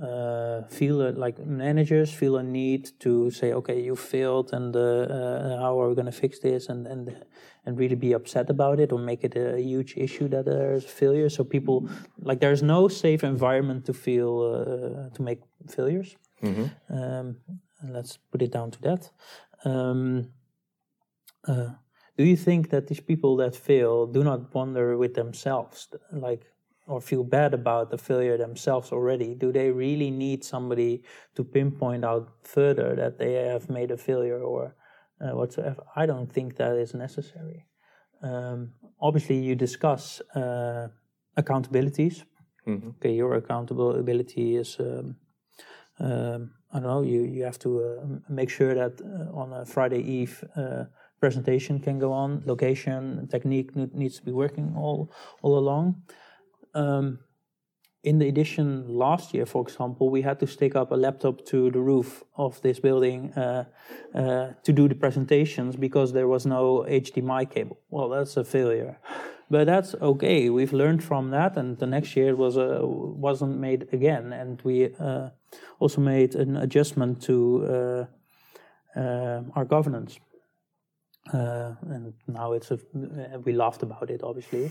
uh, 0.00 0.62
feel 0.68 1.00
it, 1.00 1.18
like 1.18 1.38
managers 1.44 2.12
feel 2.12 2.36
a 2.36 2.42
need 2.42 2.88
to 3.00 3.30
say 3.30 3.52
okay 3.52 3.80
you 3.80 3.96
failed 3.96 4.52
and 4.52 4.76
uh, 4.76 4.80
uh, 4.80 5.60
how 5.60 5.80
are 5.80 5.88
we 5.88 5.94
going 5.94 6.06
to 6.06 6.12
fix 6.12 6.38
this? 6.38 6.68
And 6.68 6.86
and 6.86 7.24
and 7.66 7.76
really 7.78 7.96
be 7.96 8.12
upset 8.12 8.48
about 8.48 8.80
it 8.80 8.92
or 8.92 8.98
make 8.98 9.24
it 9.24 9.36
a 9.36 9.60
huge 9.60 9.94
issue 9.96 10.28
that 10.28 10.44
there's 10.44 10.84
failure. 10.84 11.28
So 11.28 11.44
people 11.44 11.88
like 12.22 12.40
there's 12.40 12.62
no 12.62 12.88
safe 12.88 13.24
environment 13.24 13.84
to 13.86 13.92
feel 13.92 14.40
uh, 14.40 15.14
to 15.14 15.22
make 15.22 15.40
failures. 15.68 16.16
Um, 16.88 17.36
and 17.80 17.92
let's 17.92 18.18
put 18.30 18.42
it 18.42 18.52
down 18.52 18.70
to 18.70 18.80
that. 18.82 19.10
Um, 19.64 20.30
uh, 21.46 21.70
do 22.18 22.24
you 22.24 22.36
think 22.36 22.70
that 22.70 22.88
these 22.88 23.00
people 23.00 23.36
that 23.36 23.56
fail 23.56 24.06
do 24.06 24.22
not 24.22 24.54
wonder 24.54 24.96
with 24.98 25.14
themselves 25.14 25.88
like 26.12 26.42
or 26.86 27.00
feel 27.00 27.22
bad 27.22 27.54
about 27.54 27.90
the 27.90 27.98
failure 27.98 28.36
themselves 28.36 28.92
already 28.92 29.34
do 29.34 29.52
they 29.52 29.70
really 29.70 30.10
need 30.10 30.42
somebody 30.44 31.02
to 31.34 31.44
pinpoint 31.44 32.04
out 32.04 32.28
further 32.42 32.96
that 32.96 33.18
they 33.18 33.32
have 33.34 33.70
made 33.70 33.90
a 33.90 33.96
failure 33.96 34.42
or 34.42 34.74
uh, 35.20 35.36
whatsoever. 35.36 35.84
I 35.96 36.06
don't 36.06 36.32
think 36.32 36.56
that 36.56 36.76
is 36.76 36.94
necessary. 36.94 37.66
Um, 38.22 38.72
obviously, 39.00 39.36
you 39.36 39.54
discuss 39.54 40.20
uh, 40.34 40.88
accountabilities. 41.36 42.24
Mm-hmm. 42.66 42.90
Okay, 42.90 43.14
your 43.14 43.34
accountability 43.34 44.56
is. 44.56 44.76
Um, 44.78 45.16
um, 46.00 46.52
I 46.72 46.80
don't 46.80 46.88
know. 46.88 47.02
You 47.02 47.22
you 47.22 47.44
have 47.44 47.58
to 47.60 47.70
uh, 47.82 48.06
make 48.28 48.50
sure 48.50 48.74
that 48.74 49.00
uh, 49.00 49.36
on 49.36 49.52
a 49.52 49.64
Friday 49.64 50.00
Eve 50.00 50.44
uh, 50.56 50.84
presentation 51.20 51.80
can 51.80 51.98
go 51.98 52.12
on. 52.12 52.42
Location, 52.46 53.28
technique 53.30 53.74
needs 53.76 54.16
to 54.16 54.24
be 54.24 54.32
working 54.32 54.74
all 54.76 55.10
all 55.42 55.58
along. 55.58 56.02
Um, 56.74 57.18
in 58.04 58.18
the 58.18 58.28
edition 58.28 58.86
last 58.88 59.34
year, 59.34 59.44
for 59.44 59.62
example, 59.62 60.08
we 60.08 60.22
had 60.22 60.38
to 60.40 60.46
stick 60.46 60.76
up 60.76 60.92
a 60.92 60.94
laptop 60.94 61.44
to 61.46 61.70
the 61.70 61.80
roof 61.80 62.22
of 62.36 62.60
this 62.62 62.78
building 62.78 63.32
uh, 63.34 63.64
uh, 64.14 64.48
to 64.62 64.72
do 64.72 64.88
the 64.88 64.94
presentations 64.94 65.76
because 65.76 66.12
there 66.12 66.28
was 66.28 66.46
no 66.46 66.86
HDMI 66.88 67.50
cable. 67.50 67.78
Well, 67.90 68.08
that's 68.08 68.36
a 68.36 68.44
failure, 68.44 68.98
but 69.50 69.66
that's 69.66 69.94
okay. 70.00 70.48
We've 70.48 70.72
learned 70.72 71.02
from 71.02 71.30
that, 71.30 71.56
and 71.56 71.76
the 71.78 71.86
next 71.86 72.16
year 72.16 72.36
was 72.36 72.56
uh, 72.56 72.80
wasn't 72.82 73.58
made 73.58 73.88
again, 73.92 74.32
and 74.32 74.62
we 74.62 74.94
uh, 75.00 75.30
also 75.80 76.00
made 76.00 76.34
an 76.36 76.56
adjustment 76.56 77.20
to 77.22 77.36
uh, 77.66 78.98
uh, 78.98 79.42
our 79.54 79.64
governance. 79.64 80.18
And 81.32 82.12
now 82.26 82.52
it's 82.52 82.70
a, 82.70 82.78
we 83.44 83.52
laughed 83.52 83.82
about 83.82 84.10
it, 84.10 84.22
obviously. 84.22 84.70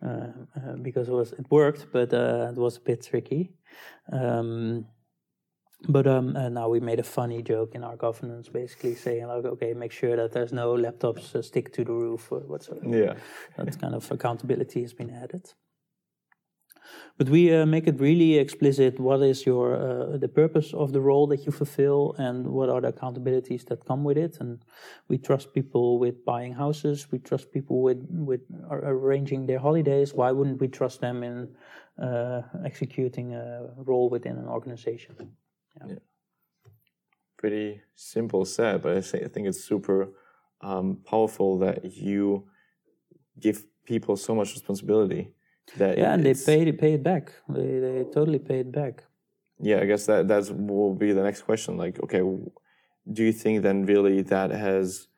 Uh, 0.00 0.28
uh, 0.56 0.76
because 0.80 1.08
it 1.08 1.12
was 1.12 1.32
it 1.32 1.46
worked, 1.50 1.86
but 1.92 2.14
uh, 2.14 2.52
it 2.52 2.56
was 2.56 2.76
a 2.76 2.80
bit 2.80 3.04
tricky. 3.04 3.50
Um, 4.12 4.86
but 5.88 6.06
um, 6.06 6.34
now 6.54 6.68
we 6.68 6.78
made 6.78 7.00
a 7.00 7.04
funny 7.04 7.42
joke 7.42 7.74
in 7.74 7.82
our 7.82 7.96
governance, 7.96 8.48
basically 8.48 8.94
saying 8.94 9.26
like, 9.26 9.44
okay, 9.44 9.74
make 9.74 9.90
sure 9.90 10.14
that 10.14 10.30
there's 10.32 10.52
no 10.52 10.74
laptops 10.74 11.34
uh, 11.34 11.42
stick 11.42 11.72
to 11.72 11.84
the 11.84 11.92
roof 11.92 12.30
or 12.30 12.40
whatsoever. 12.40 12.96
Yeah, 12.96 13.14
that 13.56 13.80
kind 13.80 13.94
of 13.96 14.08
accountability 14.10 14.82
has 14.82 14.92
been 14.92 15.10
added. 15.10 15.52
But 17.18 17.28
we 17.28 17.52
uh, 17.52 17.66
make 17.66 17.88
it 17.88 17.98
really 17.98 18.38
explicit 18.38 19.00
what 19.00 19.20
is 19.22 19.44
your 19.44 19.74
uh, 19.74 20.16
the 20.18 20.28
purpose 20.28 20.72
of 20.72 20.92
the 20.92 21.00
role 21.00 21.26
that 21.26 21.44
you 21.44 21.52
fulfill 21.52 22.14
and 22.18 22.46
what 22.46 22.68
are 22.68 22.80
the 22.80 22.92
accountabilities 22.92 23.66
that 23.66 23.84
come 23.84 24.04
with 24.04 24.16
it. 24.16 24.36
And 24.40 24.64
we 25.08 25.18
trust 25.18 25.52
people 25.52 25.98
with 25.98 26.24
buying 26.24 26.54
houses. 26.54 27.10
We 27.10 27.18
trust 27.18 27.50
people 27.52 27.82
with 27.82 28.06
with 28.10 28.42
arranging 28.70 29.46
their 29.46 29.58
holidays. 29.58 30.14
Why 30.14 30.30
wouldn't 30.30 30.60
we 30.60 30.68
trust 30.68 31.00
them 31.00 31.24
in 31.24 31.48
uh, 32.00 32.42
executing 32.64 33.34
a 33.34 33.68
role 33.76 34.08
within 34.08 34.36
an 34.38 34.46
organization? 34.46 35.16
Yeah. 35.76 35.86
yeah. 35.88 35.98
Pretty 37.36 37.80
simple 37.96 38.44
said, 38.44 38.82
but 38.82 38.96
I, 38.96 39.00
think 39.00 39.46
it's 39.46 39.64
super 39.64 40.08
um, 40.60 40.98
powerful 41.04 41.58
that 41.58 41.84
you 41.84 42.48
give 43.38 43.64
people 43.84 44.16
so 44.16 44.34
much 44.34 44.52
responsibility 44.52 45.32
that 45.76 45.98
yeah, 45.98 46.14
and 46.14 46.24
they 46.24 46.34
pay 46.34 46.72
pay 46.72 46.94
it 46.94 47.02
back. 47.02 47.32
They 47.48 47.78
they 47.78 48.04
totally 48.04 48.38
pay 48.38 48.60
it 48.60 48.72
back. 48.72 49.04
Yeah, 49.60 49.80
I 49.80 49.86
guess 49.86 50.06
that 50.06 50.28
that's 50.28 50.50
will 50.50 50.94
be 50.94 51.12
the 51.12 51.22
next 51.22 51.42
question. 51.42 51.76
Like, 51.76 52.00
okay, 52.04 52.22
do 53.12 53.24
you 53.24 53.32
think 53.32 53.62
then 53.62 53.86
really 53.86 54.22
that 54.22 54.50
has 54.50 55.08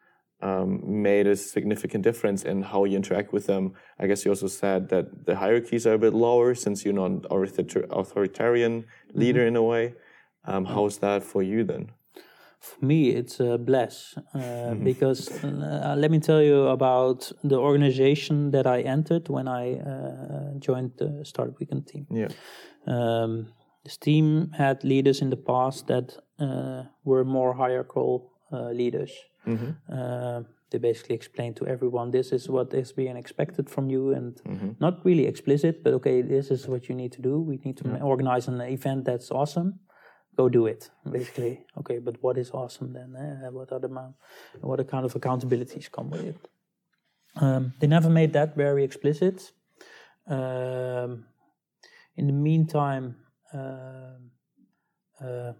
um, 0.41 0.81
made 1.03 1.27
a 1.27 1.37
significant 1.37 2.03
difference 2.05 2.43
in 2.45 2.63
how 2.63 2.85
you 2.85 2.97
interact 2.97 3.33
with 3.33 3.47
them? 3.47 3.75
I 3.99 4.07
guess 4.07 4.25
you 4.25 4.31
also 4.31 4.49
said 4.49 4.89
that 4.89 5.27
the 5.27 5.37
hierarchies 5.37 5.87
are 5.87 5.95
a 5.95 5.99
bit 5.99 6.15
lower 6.15 6.55
since 6.55 6.85
you're 6.85 6.95
not 6.95 7.27
authoritarian 7.31 8.87
leader 9.13 9.41
mm-hmm. 9.41 9.49
in 9.49 9.57
a 9.57 9.63
way. 9.63 9.95
Um, 10.45 10.65
how's 10.65 10.99
that 10.99 11.23
for 11.23 11.43
you 11.43 11.65
then? 11.65 11.91
For 12.61 12.85
me 12.85 13.11
it's 13.11 13.41
a 13.41 13.57
bless 13.59 14.15
uh, 14.35 14.39
mm-hmm. 14.39 14.85
because 14.85 15.31
uh, 15.43 15.95
let 15.97 16.11
me 16.11 16.19
tell 16.19 16.43
you 16.43 16.69
about 16.69 17.33
the 17.43 17.57
organization 17.57 18.51
that 18.51 18.67
I 18.67 18.83
entered 18.83 19.29
when 19.29 19.49
I 19.49 19.79
uh, 19.79 20.59
joined 20.59 20.93
the 20.99 21.25
Startup 21.25 21.59
Weekend 21.59 21.87
team. 21.87 22.07
Yeah. 22.11 22.29
Um, 22.87 23.53
this 23.85 23.97
team 23.97 24.51
had 24.59 24.85
leaders 24.85 25.23
in 25.23 25.31
the 25.31 25.37
past 25.37 25.87
that 25.87 26.19
uh, 26.39 26.85
were 27.05 27.25
more 27.25 27.55
hierarchical 27.55 28.31
uh, 28.53 28.71
leaders. 28.71 29.13
Mm-hmm. 29.47 29.71
Uh, 29.91 30.43
they 30.71 30.79
basically 30.79 31.15
explained 31.17 31.57
to 31.57 31.67
everyone 31.67 32.11
this 32.11 32.31
is 32.31 32.49
what 32.49 32.73
is 32.75 32.93
being 32.93 33.17
expected 33.17 33.69
from 33.69 33.91
you 33.91 34.13
and 34.13 34.37
mm-hmm. 34.47 34.71
not 34.79 35.05
really 35.05 35.27
explicit 35.27 35.83
but 35.83 35.93
okay 35.93 36.23
this 36.23 36.51
is 36.51 36.69
what 36.69 36.89
you 36.89 36.95
need 36.95 37.11
to 37.11 37.21
do 37.21 37.41
we 37.41 37.57
need 37.65 37.77
to 37.77 37.89
yeah. 37.89 38.03
organize 38.03 38.47
an 38.47 38.61
event 38.61 39.05
that's 39.05 39.31
awesome 39.31 39.81
go 40.37 40.49
do 40.49 40.67
it 40.67 40.91
basically. 41.11 41.65
Okay 41.79 41.99
but 41.99 42.23
what 42.23 42.39
is 42.39 42.51
awesome 42.51 42.93
then 42.93 43.15
eh? 43.17 43.49
what 43.49 43.73
are 43.73 43.81
the 43.81 44.15
what 44.61 44.89
kind 44.89 45.05
of 45.05 45.15
accountabilities 45.15 45.91
come 45.91 46.11
with 46.11 46.27
it? 46.27 46.49
Um, 47.37 47.75
they 47.79 47.87
never 47.87 48.11
made 48.11 48.33
that 48.33 48.57
very 48.57 48.85
explicit. 48.85 49.53
Um, 50.27 51.27
in 52.17 52.27
the 52.27 52.33
meantime 52.33 53.17
uh, 53.53 54.19
uh, 55.21 55.53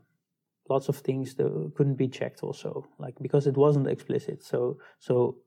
lots 0.69 0.89
of 0.89 0.97
things 0.97 1.35
that 1.35 1.73
couldn't 1.77 1.97
be 1.97 2.09
checked 2.09 2.43
also 2.43 2.87
like 2.99 3.17
because 3.21 3.47
it 3.47 3.57
wasn't 3.57 3.89
explicit. 3.89 4.43
So 4.43 4.79
so 4.99 5.39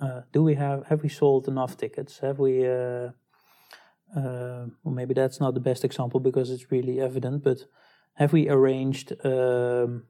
uh, 0.00 0.22
do 0.32 0.42
we 0.42 0.54
have 0.54 0.86
have 0.86 1.02
we 1.02 1.08
sold 1.08 1.48
enough 1.48 1.76
tickets? 1.76 2.18
Have 2.18 2.38
we 2.38 2.66
uh, 2.66 3.10
uh, 4.16 4.66
well 4.82 4.94
maybe 4.94 5.14
that's 5.14 5.40
not 5.40 5.54
the 5.54 5.60
best 5.60 5.84
example 5.84 6.20
because 6.20 6.50
it's 6.50 6.70
really 6.70 7.00
evident 7.00 7.42
but 7.42 7.58
have 8.14 8.32
we 8.32 8.48
arranged 8.48 9.12
um, 9.24 10.04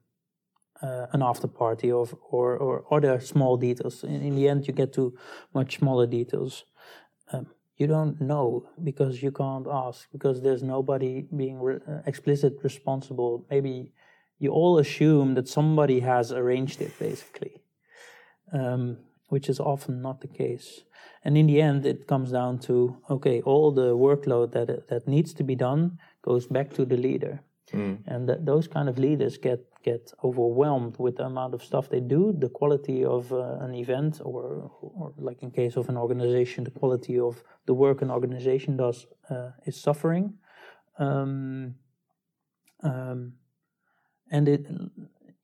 uh, 0.82 1.06
an 1.12 1.22
after 1.22 1.48
party 1.48 1.90
of, 1.90 2.14
or, 2.30 2.56
or 2.56 2.84
other 2.90 3.20
small 3.20 3.56
details? 3.56 4.04
In, 4.04 4.22
in, 4.22 4.36
the 4.36 4.48
end, 4.48 4.66
you 4.66 4.74
get 4.74 4.92
to 4.94 5.16
much 5.54 5.78
smaller 5.78 6.06
details. 6.06 6.64
Um, 7.32 7.46
you 7.76 7.86
don't 7.86 8.20
know 8.20 8.68
because 8.82 9.22
you 9.22 9.32
can't 9.32 9.66
ask 9.70 10.08
because 10.12 10.42
there's 10.42 10.62
nobody 10.62 11.26
being 11.36 11.60
re- 11.60 11.80
uh, 11.88 12.00
explicit 12.06 12.58
responsible. 12.62 13.46
Maybe 13.50 13.92
you 14.38 14.50
all 14.50 14.78
assume 14.78 15.34
that 15.34 15.48
somebody 15.48 16.00
has 16.00 16.30
arranged 16.30 16.80
it, 16.80 16.96
basically, 16.98 17.62
um, 18.52 18.98
which 19.28 19.48
is 19.48 19.58
often 19.58 20.02
not 20.02 20.20
the 20.20 20.28
case. 20.28 20.82
And 21.24 21.38
in 21.38 21.46
the 21.46 21.60
end, 21.60 21.86
it 21.86 22.06
comes 22.06 22.30
down 22.30 22.58
to 22.60 22.98
okay, 23.10 23.40
all 23.40 23.72
the 23.72 23.96
workload 23.96 24.52
that 24.52 24.88
that 24.88 25.08
needs 25.08 25.32
to 25.34 25.42
be 25.42 25.56
done 25.56 25.98
goes 26.22 26.46
back 26.46 26.74
to 26.74 26.84
the 26.84 26.96
leader. 26.96 27.40
Mm. 27.74 27.98
And 28.06 28.28
th- 28.28 28.40
those 28.42 28.68
kind 28.68 28.88
of 28.88 28.98
leaders 28.98 29.38
get 29.38 29.60
get 29.82 30.12
overwhelmed 30.22 30.96
with 30.98 31.16
the 31.16 31.24
amount 31.24 31.52
of 31.54 31.62
stuff 31.62 31.90
they 31.90 32.00
do, 32.00 32.34
the 32.38 32.48
quality 32.48 33.04
of 33.04 33.32
uh, 33.32 33.58
an 33.60 33.74
event, 33.74 34.20
or, 34.24 34.70
or 34.80 35.12
like 35.18 35.42
in 35.42 35.50
case 35.50 35.76
of 35.76 35.88
an 35.90 35.96
organization, 35.96 36.64
the 36.64 36.70
quality 36.70 37.18
of 37.18 37.42
the 37.66 37.74
work 37.74 38.00
an 38.00 38.10
organization 38.10 38.76
does 38.76 39.06
uh, 39.30 39.50
is 39.66 39.80
suffering. 39.80 40.34
Um, 40.98 41.74
um, 42.82 43.34
and 44.30 44.48
it, 44.48 44.66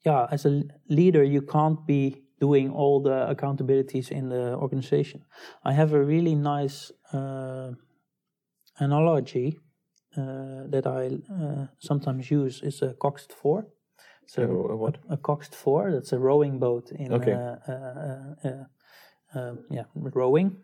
yeah, 0.07 0.27
as 0.31 0.47
a 0.47 0.63
leader, 0.89 1.23
you 1.23 1.43
can't 1.43 1.87
be 1.87 2.23
doing 2.41 2.71
all 2.71 3.03
the 3.03 3.35
accountabilities 3.35 4.11
in 4.11 4.31
the 4.31 4.55
organization. 4.55 5.23
I 5.63 5.73
have 5.73 5.93
a 5.93 6.03
really 6.03 6.35
nice 6.35 6.91
uh, 7.13 7.73
analogy 8.79 9.59
that 10.17 10.87
I 10.87 11.19
uh, 11.33 11.67
sometimes 11.79 12.31
use 12.31 12.63
is 12.63 12.83
a 12.83 12.95
coxed 12.95 13.33
four. 13.33 13.67
So 14.27 14.43
a, 14.43 14.77
what? 14.77 14.99
A, 15.09 15.15
a 15.15 15.17
coxed 15.17 15.55
four. 15.55 15.93
That's 15.93 16.13
a 16.13 16.19
rowing 16.19 16.59
boat 16.59 16.93
in 16.93 17.13
okay. 17.13 17.33
uh, 17.33 18.65
uh, 19.35 19.55
yeah, 19.71 19.85
rowing. 19.95 20.57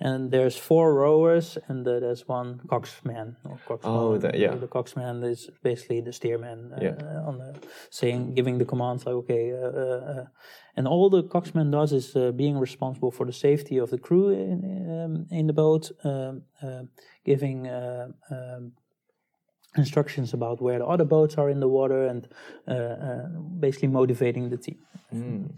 And 0.00 0.30
there's 0.30 0.56
four 0.56 0.92
rowers, 0.92 1.56
and 1.68 1.86
uh, 1.86 2.00
there's 2.00 2.26
one 2.26 2.60
coxman. 2.66 3.36
Oh, 3.84 4.18
that, 4.18 4.36
yeah. 4.36 4.54
The 4.56 4.66
coxman 4.66 5.24
is 5.24 5.48
basically 5.62 6.00
the 6.00 6.12
steerman 6.12 6.72
uh, 6.72 6.78
yeah. 6.82 7.22
on 7.26 7.38
the 7.38 7.54
saying, 7.88 8.34
giving 8.34 8.58
the 8.58 8.64
commands 8.64 9.06
like, 9.06 9.14
okay. 9.14 9.52
Uh, 9.52 9.66
uh, 9.66 10.26
and 10.76 10.88
all 10.88 11.08
the 11.08 11.22
coxman 11.22 11.70
does 11.70 11.92
is 11.92 12.16
being 12.34 12.58
responsible 12.58 13.12
for 13.12 13.24
the 13.24 13.32
safety 13.32 13.78
of 13.78 13.90
the 13.90 13.98
crew 13.98 14.30
in 14.30 14.58
um, 14.90 15.26
in 15.30 15.46
the 15.46 15.52
boat, 15.52 15.92
um, 16.04 16.42
giving 17.24 17.68
um, 17.68 18.72
instructions 19.76 20.34
about 20.34 20.60
where 20.60 20.78
the 20.78 20.86
other 20.86 21.04
boats 21.04 21.36
are 21.36 21.48
in 21.48 21.60
the 21.60 21.68
water 21.68 22.06
and 22.06 22.28
uh, 22.68 22.72
uh, 22.72 23.28
basically 23.58 23.88
motivating 23.88 24.50
the 24.50 24.56
team. 24.56 24.78
Mm. 25.12 25.52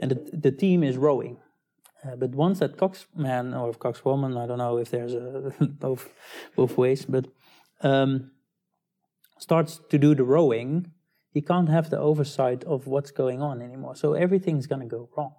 And 0.00 0.10
the, 0.10 0.30
the 0.32 0.52
team 0.52 0.82
is 0.82 0.96
rowing. 0.96 1.38
Uh, 2.04 2.16
but 2.16 2.30
once 2.30 2.60
that 2.60 2.76
coxman 2.76 3.58
or 3.58 3.72
coxwoman, 3.72 4.42
I 4.42 4.46
don't 4.46 4.58
know 4.58 4.78
if 4.78 4.90
there's 4.90 5.14
a 5.14 5.52
both 5.60 6.08
both 6.56 6.78
ways, 6.78 7.04
but 7.04 7.26
um, 7.82 8.30
starts 9.38 9.80
to 9.90 9.98
do 9.98 10.14
the 10.14 10.24
rowing, 10.24 10.92
he 11.32 11.42
can't 11.42 11.68
have 11.68 11.90
the 11.90 11.98
oversight 11.98 12.64
of 12.64 12.86
what's 12.86 13.10
going 13.10 13.42
on 13.42 13.60
anymore. 13.60 13.94
So 13.96 14.14
everything's 14.14 14.66
gonna 14.66 14.86
go 14.86 15.10
wrong. 15.16 15.34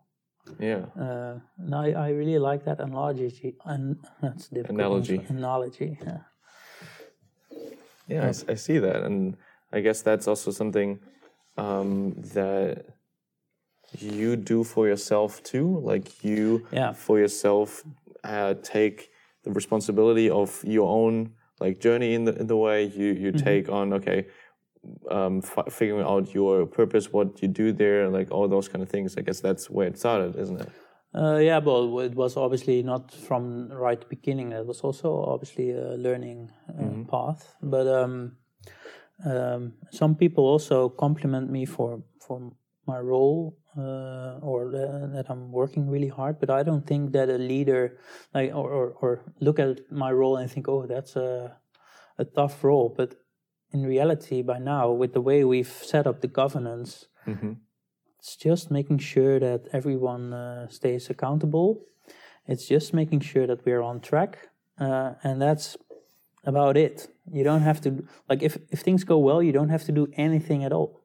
Yeah. 0.60 0.86
Uh, 1.00 1.40
and 1.58 1.76
I, 1.76 1.92
I 1.92 2.10
really 2.10 2.40
like 2.40 2.66
that 2.66 2.80
analogy. 2.80 3.56
And 3.66 3.98
that's 4.22 4.48
difficult. 4.48 4.80
Analogy. 4.80 5.26
Analogy. 5.30 5.98
Yeah. 6.02 6.18
Yeah, 8.12 8.26
I, 8.26 8.52
I, 8.52 8.56
see 8.56 8.78
that, 8.80 9.04
and 9.04 9.38
I 9.72 9.80
guess 9.82 10.02
that's 10.02 10.28
also 10.28 10.52
something 10.52 11.00
um, 11.58 12.14
that 12.34 12.86
you 14.00 14.36
do 14.36 14.64
for 14.64 14.88
yourself 14.88 15.42
too. 15.44 15.80
Like 15.92 16.24
you, 16.24 16.66
Yeah. 16.72 16.94
for 16.94 17.20
yourself, 17.20 17.84
uh, 18.24 18.54
take 18.62 19.10
the 19.44 19.52
responsibility 19.52 20.30
of 20.30 20.64
your 20.64 20.88
own 20.90 21.32
like 21.60 21.80
journey 21.80 22.14
in 22.14 22.26
the 22.26 22.34
in 22.42 22.48
the 22.48 22.58
way 22.58 22.86
you 22.86 23.08
you 23.24 23.32
Mm-hmm. 23.32 23.46
take 23.50 23.70
on. 23.70 23.94
Okay, 23.94 24.28
um, 25.10 25.42
f- 25.44 25.72
figuring 25.74 26.04
out 26.06 26.34
your 26.34 26.66
purpose, 26.66 27.12
what 27.14 27.42
you 27.42 27.48
do 27.48 27.72
there, 27.72 28.10
like 28.10 28.32
all 28.32 28.48
those 28.48 28.68
kind 28.68 28.82
of 28.84 28.90
things. 28.90 29.18
I 29.18 29.22
guess 29.22 29.40
that's 29.42 29.70
where 29.70 29.88
it 29.88 29.98
started, 29.98 30.36
isn't 30.38 30.60
it? 30.62 30.70
Uh, 31.14 31.38
yeah, 31.38 31.60
well, 31.60 32.00
it 32.00 32.16
was 32.16 32.38
obviously 32.38 32.84
not 32.84 33.12
from 33.12 33.70
right 33.70 34.08
beginning. 34.10 34.54
It 34.54 34.66
was 34.66 34.82
also 34.82 35.24
obviously 35.28 35.72
a 35.72 35.96
learning 35.98 36.52
uh, 36.70 37.10
path. 37.10 37.56
But 37.62 37.88
um, 37.88 38.38
um, 39.26 39.74
some 39.92 40.16
people 40.16 40.46
also 40.46 40.90
compliment 40.90 41.52
me 41.52 41.66
for 41.66 42.02
for 42.20 42.54
my 42.88 43.00
role 43.00 43.58
uh, 43.78 44.40
or 44.42 44.72
that 44.72 45.26
I'm 45.30 45.52
working 45.52 45.90
really 45.90 46.08
hard. 46.08 46.40
But 46.40 46.50
I 46.50 46.64
don't 46.64 46.86
think 46.88 47.12
that 47.12 47.30
a 47.30 47.38
leader 47.38 47.98
like 48.34 48.52
or, 48.54 48.72
or, 48.72 48.94
or 49.02 49.34
look 49.40 49.60
at 49.60 49.92
my 49.92 50.12
role 50.12 50.38
and 50.38 50.50
think, 50.50 50.68
oh, 50.70 50.86
that's 50.88 51.16
a 51.16 51.58
a 52.18 52.26
tough 52.26 52.64
role. 52.64 52.94
But 52.96 53.16
in 53.74 53.86
reality, 53.86 54.42
by 54.42 54.60
now, 54.60 54.92
with 54.92 55.14
the 55.14 55.22
way 55.22 55.44
we've 55.44 55.68
set 55.68 56.08
up 56.08 56.22
the 56.22 56.28
governance, 56.28 57.06
it's 58.22 58.36
just 58.36 58.70
making 58.70 59.00
sure 59.00 59.40
that 59.40 59.68
everyone 59.74 60.32
uh, 60.34 60.68
stays 60.70 61.10
accountable. 61.10 61.82
It's 62.48 62.68
just 62.68 62.94
making 62.94 63.22
sure 63.22 63.48
that 63.48 63.66
we're 63.66 63.82
on 63.82 64.00
track, 64.00 64.50
uh, 64.80 65.14
and 65.24 65.42
that's 65.42 65.78
about 66.46 66.78
it. 66.78 67.08
You 67.32 67.44
don't 67.44 67.62
have 67.62 67.82
to 67.82 67.90
like 68.30 68.44
if 68.46 68.58
if 68.70 68.82
things 68.82 69.04
go 69.04 69.18
well, 69.18 69.42
you 69.42 69.52
don't 69.52 69.70
have 69.70 69.86
to 69.86 69.92
do 69.92 70.08
anything 70.18 70.64
at 70.64 70.72
all 70.74 71.02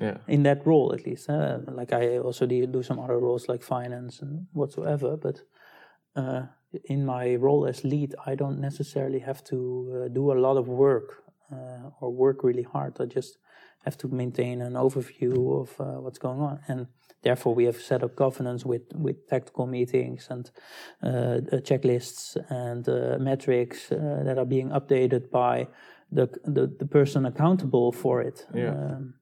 Yeah. 0.00 0.18
in 0.26 0.42
that 0.42 0.66
role 0.66 0.92
at 0.94 1.04
least. 1.06 1.28
Uh, 1.30 1.58
like 1.80 1.92
I 1.92 2.18
also 2.18 2.46
do, 2.46 2.66
do 2.66 2.82
some 2.82 2.98
other 3.02 3.18
roles 3.18 3.48
like 3.48 3.62
finance 3.64 4.22
and 4.22 4.46
whatsoever, 4.52 5.16
but 5.16 5.42
uh, 6.16 6.42
in 6.84 7.04
my 7.04 7.36
role 7.36 7.66
as 7.68 7.84
lead, 7.84 8.14
I 8.26 8.34
don't 8.36 8.60
necessarily 8.60 9.20
have 9.20 9.42
to 9.44 9.56
uh, 10.04 10.08
do 10.08 10.32
a 10.32 10.38
lot 10.46 10.56
of 10.56 10.68
work 10.68 11.24
uh, 11.52 11.90
or 12.00 12.10
work 12.12 12.44
really 12.44 12.62
hard. 12.72 13.00
I 13.00 13.06
just 13.06 13.38
have 13.84 13.96
to 13.98 14.08
maintain 14.08 14.60
an 14.60 14.74
overview 14.74 15.62
of 15.62 15.80
uh, 15.80 16.00
what's 16.00 16.18
going 16.18 16.40
on, 16.40 16.60
and 16.68 16.86
therefore 17.22 17.54
we 17.54 17.64
have 17.64 17.80
set 17.80 18.02
up 18.02 18.14
governance 18.14 18.64
with 18.64 18.82
with 18.94 19.26
tactical 19.28 19.66
meetings 19.66 20.28
and 20.30 20.50
uh, 21.02 21.08
uh, 21.08 21.60
checklists 21.60 22.36
and 22.48 22.88
uh, 22.88 23.18
metrics 23.18 23.90
uh, 23.92 24.22
that 24.24 24.38
are 24.38 24.46
being 24.46 24.70
updated 24.70 25.30
by 25.30 25.66
the, 26.12 26.26
the 26.44 26.66
the 26.78 26.86
person 26.86 27.26
accountable 27.26 27.92
for 27.92 28.20
it. 28.20 28.46
Yeah. 28.54 28.70
Um, 28.70 29.14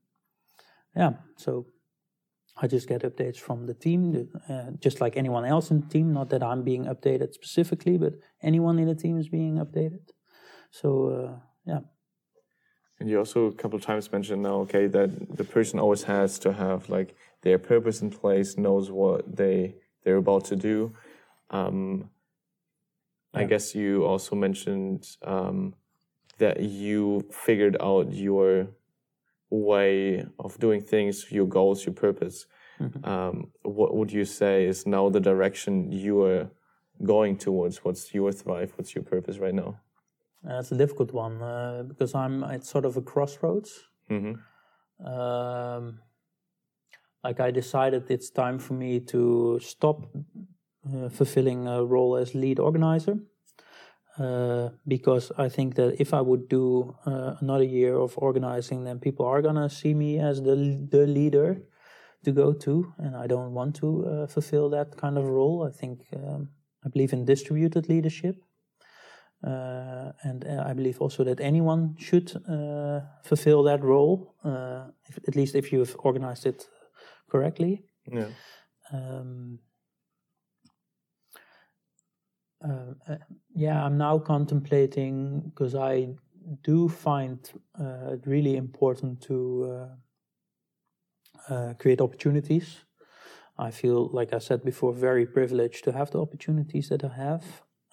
yeah, 0.96 1.12
so 1.36 1.66
I 2.60 2.66
just 2.66 2.88
get 2.88 3.02
updates 3.02 3.36
from 3.38 3.66
the 3.66 3.74
team, 3.74 4.28
uh, 4.48 4.70
just 4.80 5.00
like 5.00 5.16
anyone 5.16 5.44
else 5.44 5.70
in 5.70 5.80
the 5.80 5.86
team. 5.86 6.12
Not 6.12 6.30
that 6.30 6.42
I'm 6.42 6.64
being 6.64 6.86
updated 6.86 7.32
specifically, 7.32 7.98
but 7.98 8.14
anyone 8.42 8.78
in 8.78 8.88
the 8.88 8.94
team 8.94 9.18
is 9.18 9.28
being 9.28 9.56
updated. 9.56 10.10
So 10.70 10.88
uh, 11.08 11.38
yeah, 11.64 11.80
And 13.00 13.08
you 13.08 13.18
also 13.18 13.46
a 13.46 13.52
couple 13.52 13.76
of 13.76 13.84
times 13.84 14.10
mentioned 14.10 14.42
now, 14.42 14.60
okay, 14.60 14.86
that 14.88 15.36
the 15.36 15.44
person 15.44 15.78
always 15.78 16.02
has 16.04 16.38
to 16.40 16.52
have 16.52 16.88
like 16.88 17.14
their 17.42 17.58
purpose 17.58 18.02
in 18.02 18.10
place, 18.10 18.56
knows 18.56 18.90
what 18.90 19.36
they 19.36 19.76
they're 20.04 20.16
about 20.16 20.44
to 20.46 20.56
do. 20.56 20.92
Um, 21.50 22.10
I 23.34 23.44
guess 23.44 23.74
you 23.74 24.04
also 24.04 24.34
mentioned 24.34 25.06
um, 25.22 25.74
that 26.38 26.60
you 26.60 27.28
figured 27.30 27.76
out 27.80 28.12
your 28.12 28.68
way 29.50 30.26
of 30.38 30.58
doing 30.58 30.80
things, 30.82 31.30
your 31.30 31.46
goals, 31.46 31.84
your 31.86 31.94
purpose. 31.94 32.46
Um, 33.04 33.52
what 33.62 33.94
would 33.96 34.12
you 34.12 34.24
say 34.24 34.64
is 34.64 34.86
now 34.86 35.08
the 35.08 35.20
direction 35.20 35.90
you 35.90 36.22
are 36.22 36.48
going 37.02 37.36
towards? 37.36 37.84
What's 37.84 38.14
your 38.14 38.32
thrive? 38.32 38.72
What's 38.76 38.94
your 38.94 39.04
purpose 39.04 39.38
right 39.38 39.54
now? 39.54 39.80
That's 40.42 40.72
a 40.72 40.76
difficult 40.76 41.12
one 41.12 41.42
uh, 41.42 41.82
because 41.86 42.14
I'm 42.14 42.44
at 42.44 42.64
sort 42.64 42.84
of 42.84 42.96
a 42.96 43.02
crossroads. 43.02 43.70
hmm 44.08 44.34
um, 45.04 46.00
like 47.22 47.40
I 47.40 47.50
decided 47.50 48.10
it's 48.10 48.30
time 48.30 48.58
for 48.58 48.74
me 48.74 49.00
to 49.00 49.60
stop 49.62 50.08
uh, 50.86 51.08
fulfilling 51.08 51.66
a 51.68 51.84
role 51.84 52.16
as 52.16 52.34
lead 52.34 52.58
organizer 52.58 53.18
uh, 54.18 54.70
because 54.86 55.30
I 55.38 55.48
think 55.48 55.74
that 55.76 56.00
if 56.00 56.12
I 56.12 56.20
would 56.20 56.48
do 56.48 56.96
uh, 57.06 57.34
another 57.40 57.64
year 57.64 57.96
of 57.96 58.14
organizing, 58.18 58.84
then 58.84 58.98
people 58.98 59.26
are 59.26 59.42
gonna 59.42 59.70
see 59.70 59.94
me 59.94 60.18
as 60.18 60.42
the 60.42 60.56
the 60.90 61.06
leader 61.06 61.62
to 62.24 62.32
go 62.32 62.52
to, 62.52 62.92
and 62.98 63.16
I 63.16 63.26
don't 63.28 63.54
want 63.54 63.76
to 63.76 64.06
uh, 64.06 64.26
fulfill 64.26 64.70
that 64.70 64.96
kind 64.96 65.16
of 65.18 65.24
role. 65.24 65.64
I 65.68 65.70
think 65.70 66.00
um, 66.16 66.48
I 66.84 66.88
believe 66.88 67.12
in 67.12 67.24
distributed 67.24 67.88
leadership. 67.88 68.42
Uh, 69.46 70.10
and 70.24 70.44
uh, 70.44 70.64
I 70.66 70.72
believe 70.72 71.00
also 71.00 71.22
that 71.24 71.40
anyone 71.40 71.94
should 71.96 72.32
uh, 72.48 73.00
fulfill 73.22 73.62
that 73.64 73.84
role, 73.84 74.34
uh, 74.44 74.86
if, 75.06 75.18
at 75.28 75.36
least 75.36 75.54
if 75.54 75.72
you've 75.72 75.94
organized 76.00 76.44
it 76.44 76.68
correctly. 77.30 77.84
Yeah. 78.10 78.28
Um, 78.92 79.60
uh, 82.64 82.94
yeah, 83.54 83.84
I'm 83.84 83.96
now 83.96 84.18
contemplating 84.18 85.40
because 85.50 85.74
I 85.76 86.16
do 86.62 86.88
find 86.88 87.38
uh, 87.78 88.14
it 88.14 88.26
really 88.26 88.56
important 88.56 89.20
to 89.22 89.88
uh, 91.48 91.54
uh, 91.54 91.74
create 91.74 92.00
opportunities. 92.00 92.78
I 93.58 93.70
feel, 93.70 94.08
like 94.12 94.32
I 94.32 94.38
said 94.38 94.64
before, 94.64 94.92
very 94.92 95.26
privileged 95.26 95.84
to 95.84 95.92
have 95.92 96.10
the 96.10 96.20
opportunities 96.20 96.88
that 96.88 97.04
I 97.04 97.14
have. 97.14 97.44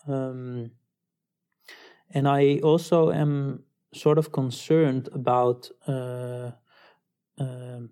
Um, 0.08 0.72
and 2.14 2.28
I 2.28 2.60
also 2.64 3.12
am 3.12 3.64
sort 3.94 4.18
of 4.18 4.32
concerned 4.32 5.10
about 5.14 5.70
uh, 5.88 6.52
um, 7.40 7.90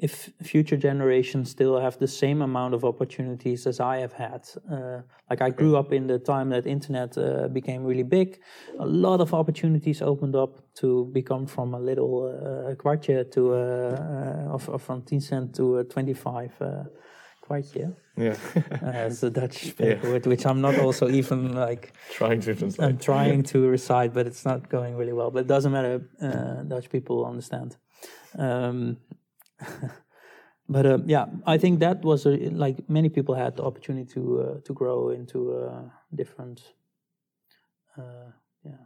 if 0.00 0.30
future 0.42 0.78
generations 0.78 1.50
still 1.50 1.78
have 1.78 1.98
the 1.98 2.08
same 2.08 2.40
amount 2.40 2.74
of 2.74 2.84
opportunities 2.84 3.66
as 3.66 3.80
I 3.80 3.98
have 3.98 4.14
had. 4.14 4.48
Uh, 4.70 5.02
like 5.28 5.42
I 5.42 5.50
grew 5.50 5.76
up 5.76 5.92
in 5.92 6.06
the 6.06 6.18
time 6.18 6.48
that 6.50 6.66
internet 6.66 7.18
uh, 7.18 7.48
became 7.48 7.84
really 7.84 8.02
big, 8.02 8.40
a 8.78 8.86
lot 8.86 9.20
of 9.20 9.34
opportunities 9.34 10.00
opened 10.00 10.36
up 10.36 10.62
to 10.76 11.10
become 11.12 11.46
from 11.46 11.74
a 11.74 11.78
little 11.78 12.24
uh, 12.24 12.74
kwartje 12.76 13.30
to 13.32 13.52
uh, 13.52 14.54
uh, 14.54 14.78
from 14.78 15.02
10 15.02 15.20
cent 15.20 15.54
to 15.56 15.78
a 15.78 15.84
25 15.84 16.50
uh, 16.60 16.84
kwartje. 17.46 17.94
Yeah. 18.20 18.36
as 18.82 19.22
a 19.22 19.30
Dutch 19.30 19.76
paper 19.78 20.10
word, 20.10 20.26
which 20.26 20.44
I'm 20.46 20.60
not 20.60 20.78
also 20.78 21.08
even 21.08 21.54
like 21.54 21.92
Trying 22.10 22.40
to 22.40 22.54
translate. 22.54 22.88
I'm 22.88 22.98
trying 22.98 23.42
to 23.44 23.68
recite, 23.68 24.12
but 24.12 24.26
it's 24.26 24.44
not 24.44 24.68
going 24.68 24.96
really 24.96 25.12
well. 25.12 25.30
But 25.30 25.40
it 25.40 25.46
doesn't 25.46 25.72
matter. 25.72 26.02
Uh, 26.20 26.62
Dutch 26.62 26.90
people 26.90 27.24
understand. 27.24 27.76
Um, 28.38 28.98
but 30.68 30.86
uh, 30.86 30.98
yeah, 31.06 31.26
I 31.46 31.58
think 31.58 31.80
that 31.80 32.02
was 32.02 32.26
a, 32.26 32.30
like 32.50 32.88
many 32.88 33.08
people 33.08 33.34
had 33.34 33.56
the 33.56 33.64
opportunity 33.64 34.06
to 34.14 34.40
uh, 34.40 34.60
to 34.64 34.72
grow 34.74 35.10
into 35.10 35.52
a 35.52 35.92
different, 36.14 36.62
uh, 37.98 38.30
yeah, 38.64 38.84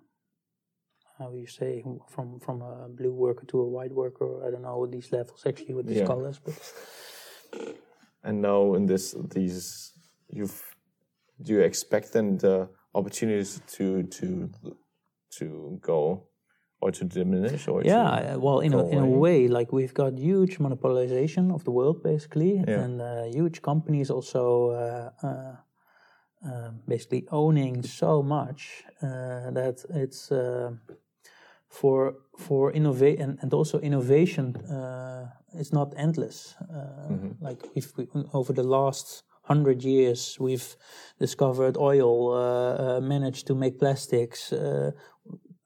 how 1.19 1.33
you 1.35 1.47
say 1.47 1.85
from 2.09 2.41
from 2.41 2.63
a 2.63 2.89
blue 2.89 3.13
worker 3.13 3.47
to 3.47 3.61
a 3.61 3.69
white 3.69 3.93
worker. 3.93 4.47
I 4.47 4.51
don't 4.51 4.63
know 4.63 4.87
these 4.87 5.13
levels 5.13 5.47
actually 5.47 5.75
with 5.75 5.87
these 5.87 5.99
Yeah. 6.01 6.07
colors, 6.07 6.41
but 6.45 6.55
and 8.25 8.41
now 8.43 8.75
in 8.75 8.87
this 8.87 9.15
these 9.35 9.93
you've 10.29 10.63
do 11.43 11.53
you 11.53 11.61
expect 11.61 12.13
then 12.13 12.39
the 12.39 12.69
opportunities 12.95 13.61
to 13.67 14.03
to 14.05 14.51
to 15.39 15.79
go 15.81 16.29
or 16.81 16.91
to 16.91 17.05
diminish 17.05 17.69
or 17.69 17.83
Yeah, 17.83 18.37
well, 18.37 18.61
in 18.61 18.75
a, 18.75 18.87
in 18.89 18.99
a 18.99 19.07
way, 19.07 19.49
like 19.49 19.73
we've 19.73 19.95
got 19.95 20.19
huge 20.19 20.59
monopolization 20.59 21.53
of 21.55 21.65
the 21.65 21.71
world, 21.71 22.03
basically, 22.03 22.63
Yeah. 22.69 22.85
and 22.85 23.01
uh, 23.01 23.25
huge 23.25 23.63
companies 23.63 24.11
also 24.11 24.71
uh, 24.71 25.27
uh, 25.27 25.57
uh, 26.47 26.71
basically 26.87 27.27
owning 27.31 27.83
so 27.83 28.23
much 28.23 28.85
uh, 29.03 29.51
that 29.53 29.85
it's 29.91 30.31
uh, 30.31 30.73
for 31.69 32.15
for 32.39 32.73
innovate 32.73 33.19
and, 33.19 33.39
and 33.43 33.55
also 33.55 33.79
innovation 33.81 34.57
is 35.59 35.73
not 35.73 35.95
endless. 35.97 36.55
Uh, 36.61 37.17
Like 37.41 37.69
if 37.75 37.97
we 37.97 38.07
over 38.33 38.53
the 38.55 38.63
last 38.63 39.25
hundred 39.43 39.83
years 39.83 40.39
we've 40.41 40.77
discovered 41.19 41.77
oil, 41.77 42.33
uh, 42.33 42.97
uh, 42.97 43.01
managed 43.01 43.47
to 43.47 43.55
make 43.55 43.79
plastics. 43.79 44.53
Uh, 44.53 44.91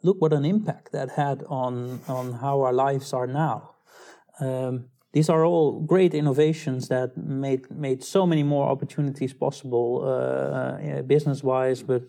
look 0.03 0.20
what 0.20 0.32
an 0.32 0.45
impact 0.45 0.93
that 0.93 1.11
had 1.11 1.43
on 1.49 2.01
on 2.09 2.32
how 2.32 2.61
our 2.61 2.72
lives 2.72 3.12
are 3.12 3.26
now. 3.26 3.74
Um, 4.41 4.84
these 5.12 5.32
are 5.32 5.45
all 5.45 5.80
great 5.86 6.14
innovations 6.14 6.89
that 6.89 7.16
made 7.16 7.66
made 7.70 8.05
so 8.05 8.26
many 8.26 8.43
more 8.43 8.70
opportunities 8.70 9.34
possible, 9.34 10.01
uh, 10.03 10.99
uh, 10.99 11.03
business 11.03 11.43
wise, 11.43 11.82
but 11.86 12.03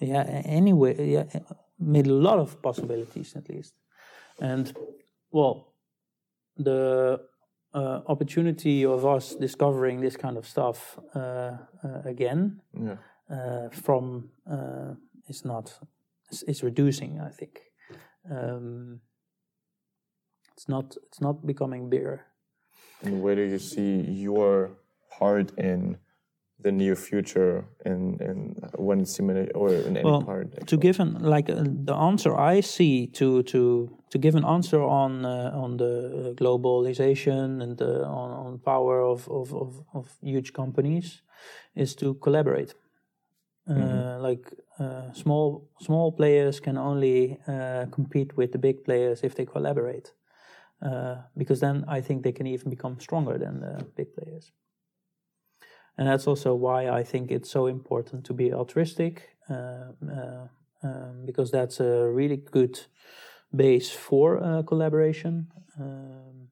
yeah, 0.00 0.24
anyway, 0.44 1.12
yeah, 1.12 1.24
made 1.78 2.06
a 2.06 2.12
lot 2.12 2.38
of 2.38 2.60
possibilities 2.62 3.36
at 3.36 3.48
least. 3.48 3.74
And 4.40 4.72
well, 5.30 5.72
the 6.56 7.20
uh, 7.74 8.00
opportunity 8.06 8.84
of 8.84 9.04
us 9.04 9.34
discovering 9.34 10.00
this 10.00 10.16
kind 10.16 10.36
of 10.36 10.46
stuff 10.46 10.98
uh, 11.14 11.18
uh, 11.84 12.02
again 12.04 12.60
Yeah. 12.72 12.96
uh, 13.30 13.68
from 13.70 14.30
uh, 14.50 14.94
is 15.28 15.44
not 15.44 15.78
is, 16.30 16.42
is 16.44 16.62
reducing. 16.62 17.20
I 17.20 17.30
think 17.30 17.60
um, 18.30 19.00
it's 20.54 20.68
not 20.68 20.96
it's 21.08 21.20
not 21.20 21.46
becoming 21.46 21.90
bigger. 21.90 22.26
And 23.02 23.22
where 23.22 23.34
do 23.36 23.42
you 23.42 23.58
see 23.58 24.00
your 24.00 24.70
part 25.18 25.52
in 25.58 25.98
the 26.58 26.72
near 26.72 26.96
future 26.96 27.64
in, 27.84 28.18
in 28.20 28.56
when 28.78 29.04
simulate 29.04 29.52
or 29.54 29.68
in 29.68 29.96
any 29.96 30.04
Well, 30.04 30.22
part? 30.22 30.66
to 30.66 30.76
give 30.76 31.00
an 31.00 31.18
like 31.20 31.50
uh, 31.50 31.64
the 31.84 31.94
answer 31.94 32.34
I 32.34 32.62
see 32.62 33.06
to 33.08 33.42
to 33.42 33.88
to 34.10 34.18
give 34.18 34.34
an 34.38 34.44
answer 34.44 34.80
on 34.82 35.24
uh, 35.24 35.50
on 35.54 35.76
the 35.76 36.34
globalization 36.36 37.62
and 37.62 37.76
the, 37.76 38.04
on 38.04 38.30
on 38.46 38.58
power 38.58 39.00
of, 39.00 39.28
of 39.28 39.52
of 39.54 39.82
of 39.92 40.18
huge 40.22 40.52
companies 40.52 41.22
is 41.74 41.94
to 41.96 42.14
collaborate. 42.14 42.74
Uh, 43.68 44.18
Like 44.28 44.44
uh, 44.78 45.12
small 45.12 45.68
small 45.80 46.12
players 46.12 46.60
can 46.60 46.78
only 46.78 47.38
uh, 47.48 47.86
compete 47.90 48.36
with 48.36 48.50
the 48.52 48.58
big 48.58 48.84
players 48.84 49.22
if 49.22 49.34
they 49.34 49.44
collaborate, 49.46 50.14
uh, 50.82 51.16
because 51.36 51.60
then 51.60 51.84
I 51.88 52.00
think 52.02 52.22
they 52.22 52.32
can 52.32 52.46
even 52.46 52.70
become 52.70 52.96
stronger 53.00 53.38
than 53.38 53.60
the 53.60 53.84
big 53.96 54.14
players. 54.14 54.52
And 55.98 56.06
that's 56.08 56.26
also 56.26 56.54
why 56.54 56.88
I 57.00 57.02
think 57.04 57.30
it's 57.30 57.50
so 57.50 57.66
important 57.66 58.24
to 58.26 58.34
be 58.34 58.52
altruistic, 58.52 59.30
um, 59.48 59.94
uh, 60.10 60.46
um, 60.82 61.24
because 61.24 61.50
that's 61.50 61.80
a 61.80 62.06
really 62.08 62.36
good 62.36 62.78
base 63.54 63.90
for 63.90 64.42
uh, 64.42 64.62
collaboration 64.62 65.46
um, 65.80 66.48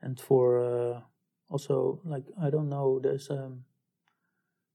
and 0.00 0.18
for 0.20 0.62
uh, 0.62 1.00
also 1.50 2.00
like 2.04 2.24
I 2.40 2.50
don't 2.50 2.68
know. 2.68 3.00
There's 3.02 3.30
um, 3.30 3.64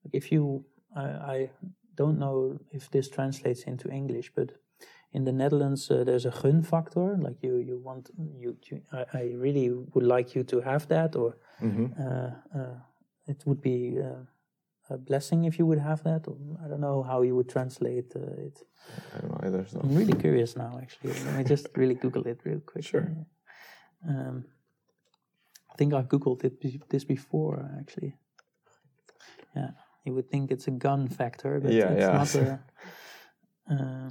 like 0.03 0.13
if 0.13 0.31
you 0.31 0.65
I, 0.95 1.03
I 1.03 1.49
don't 1.95 2.19
know 2.19 2.59
if 2.71 2.89
this 2.91 3.09
translates 3.09 3.63
into 3.63 3.89
English, 3.89 4.31
but 4.35 4.51
in 5.13 5.23
the 5.25 5.31
Netherlands 5.31 5.89
uh, 5.89 6.03
there's 6.03 6.25
a 6.25 6.31
gun 6.41 6.61
factor. 6.61 7.17
Like 7.17 7.41
you 7.41 7.57
you 7.57 7.79
want 7.79 8.09
you, 8.17 8.57
you 8.69 8.81
I, 8.91 9.05
I 9.13 9.23
really 9.35 9.69
would 9.71 10.05
like 10.05 10.35
you 10.35 10.43
to 10.43 10.61
have 10.61 10.87
that 10.87 11.15
or 11.15 11.37
Mhm. 11.61 11.93
uh, 11.99 12.59
uh, 12.59 12.75
it 13.27 13.43
would 13.45 13.61
be 13.61 13.99
uh, 13.99 14.93
a 14.93 14.97
blessing 14.97 15.45
if 15.45 15.59
you 15.59 15.65
would 15.65 15.79
have 15.79 16.03
that. 16.03 16.27
Or 16.27 16.37
I 16.63 16.67
don't 16.67 16.81
know 16.81 17.03
how 17.03 17.21
you 17.21 17.35
would 17.35 17.49
translate 17.49 18.13
uh, 18.15 18.47
it. 18.47 18.61
I 19.15 19.21
don't 19.21 19.31
know 19.31 19.39
either. 19.47 19.65
So. 19.67 19.79
I'm 19.81 19.95
really 19.95 20.13
curious 20.13 20.55
now, 20.55 20.79
actually. 20.81 21.13
Let 21.25 21.35
me 21.35 21.43
just 21.43 21.67
really 21.75 21.95
Google 21.95 22.27
it 22.27 22.39
real 22.43 22.59
quick. 22.59 22.83
Sure. 22.83 23.07
Um, 24.07 24.45
I 25.71 25.75
think 25.77 25.93
I 25.93 26.01
Googled 26.01 26.43
it 26.43 26.89
this 26.89 27.03
before, 27.03 27.69
actually. 27.79 28.15
Yeah, 29.55 29.71
you 30.05 30.13
would 30.13 30.29
think 30.29 30.51
it's 30.51 30.67
a 30.67 30.71
gun 30.71 31.07
factor, 31.07 31.59
but 31.59 31.71
Yeah, 31.71 31.91
it's 31.91 32.01
yeah. 32.01 32.17
not 32.17 32.35
a. 32.35 32.59
Uh, 33.69 34.09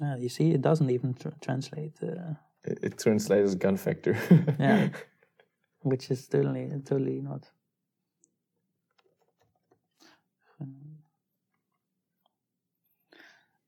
yeah, 0.00 0.16
you 0.16 0.28
see, 0.28 0.52
it 0.52 0.60
doesn't 0.60 0.90
even 0.90 1.14
tr- 1.14 1.28
translate. 1.40 1.96
Uh, 2.02 2.34
It, 2.64 2.78
it 2.82 2.98
translates 2.98 3.50
as 3.50 3.54
gun 3.54 3.76
factor. 3.76 4.16
Yeah. 4.58 4.88
which 5.82 6.10
is 6.10 6.26
totally 6.28 6.68
totally 6.84 7.20
not. 7.20 7.50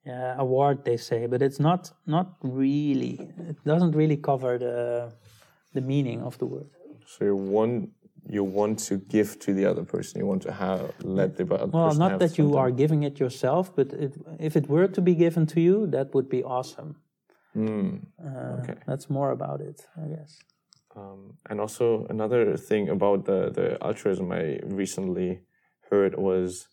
Yeah, 0.05 0.37
award 0.39 0.85
they 0.85 0.97
say, 0.97 1.27
but 1.27 1.43
it's 1.43 1.59
not 1.59 1.91
not 2.07 2.37
really. 2.43 3.19
It 3.51 3.57
doesn't 3.65 3.93
really 3.97 4.17
cover 4.17 4.57
the 4.59 5.13
the 5.75 5.81
meaning 5.81 6.23
of 6.23 6.39
the 6.39 6.47
word. 6.47 6.71
so 7.07 7.25
you 7.25 7.37
want 7.37 7.91
you 8.29 8.45
want 8.45 8.79
to 8.89 8.95
give 9.15 9.39
to 9.45 9.53
the 9.59 9.65
other 9.71 9.85
person. 9.85 10.21
You 10.21 10.27
want 10.27 10.43
to 10.43 10.53
have 10.53 10.81
let 11.03 11.37
the 11.37 11.45
other 11.45 11.67
Well, 11.67 11.89
person 11.89 11.99
not 11.99 12.11
have 12.13 12.21
that 12.21 12.39
you 12.39 12.57
are 12.57 12.71
giving 12.71 13.03
it 13.03 13.19
yourself, 13.21 13.75
but 13.75 13.93
it, 13.93 14.13
if 14.39 14.57
it 14.57 14.69
were 14.69 14.89
to 14.89 15.01
be 15.01 15.15
given 15.15 15.47
to 15.47 15.61
you, 15.61 15.87
that 15.89 16.15
would 16.15 16.29
be 16.29 16.43
awesome. 16.43 16.97
Mm. 17.57 18.01
Uh, 18.23 18.61
Okay. 18.63 18.75
That's 18.87 19.09
more 19.11 19.31
about 19.31 19.61
it, 19.61 19.87
I 19.97 20.09
guess. 20.09 20.39
Um, 20.97 21.37
and 21.51 21.61
also 21.61 22.07
another 22.11 22.57
thing 22.57 22.89
about 22.89 23.25
the 23.25 23.51
the 23.51 23.77
altruism 23.85 24.33
I 24.33 24.61
recently 24.65 25.41
heard 25.91 26.15
was, 26.19 26.69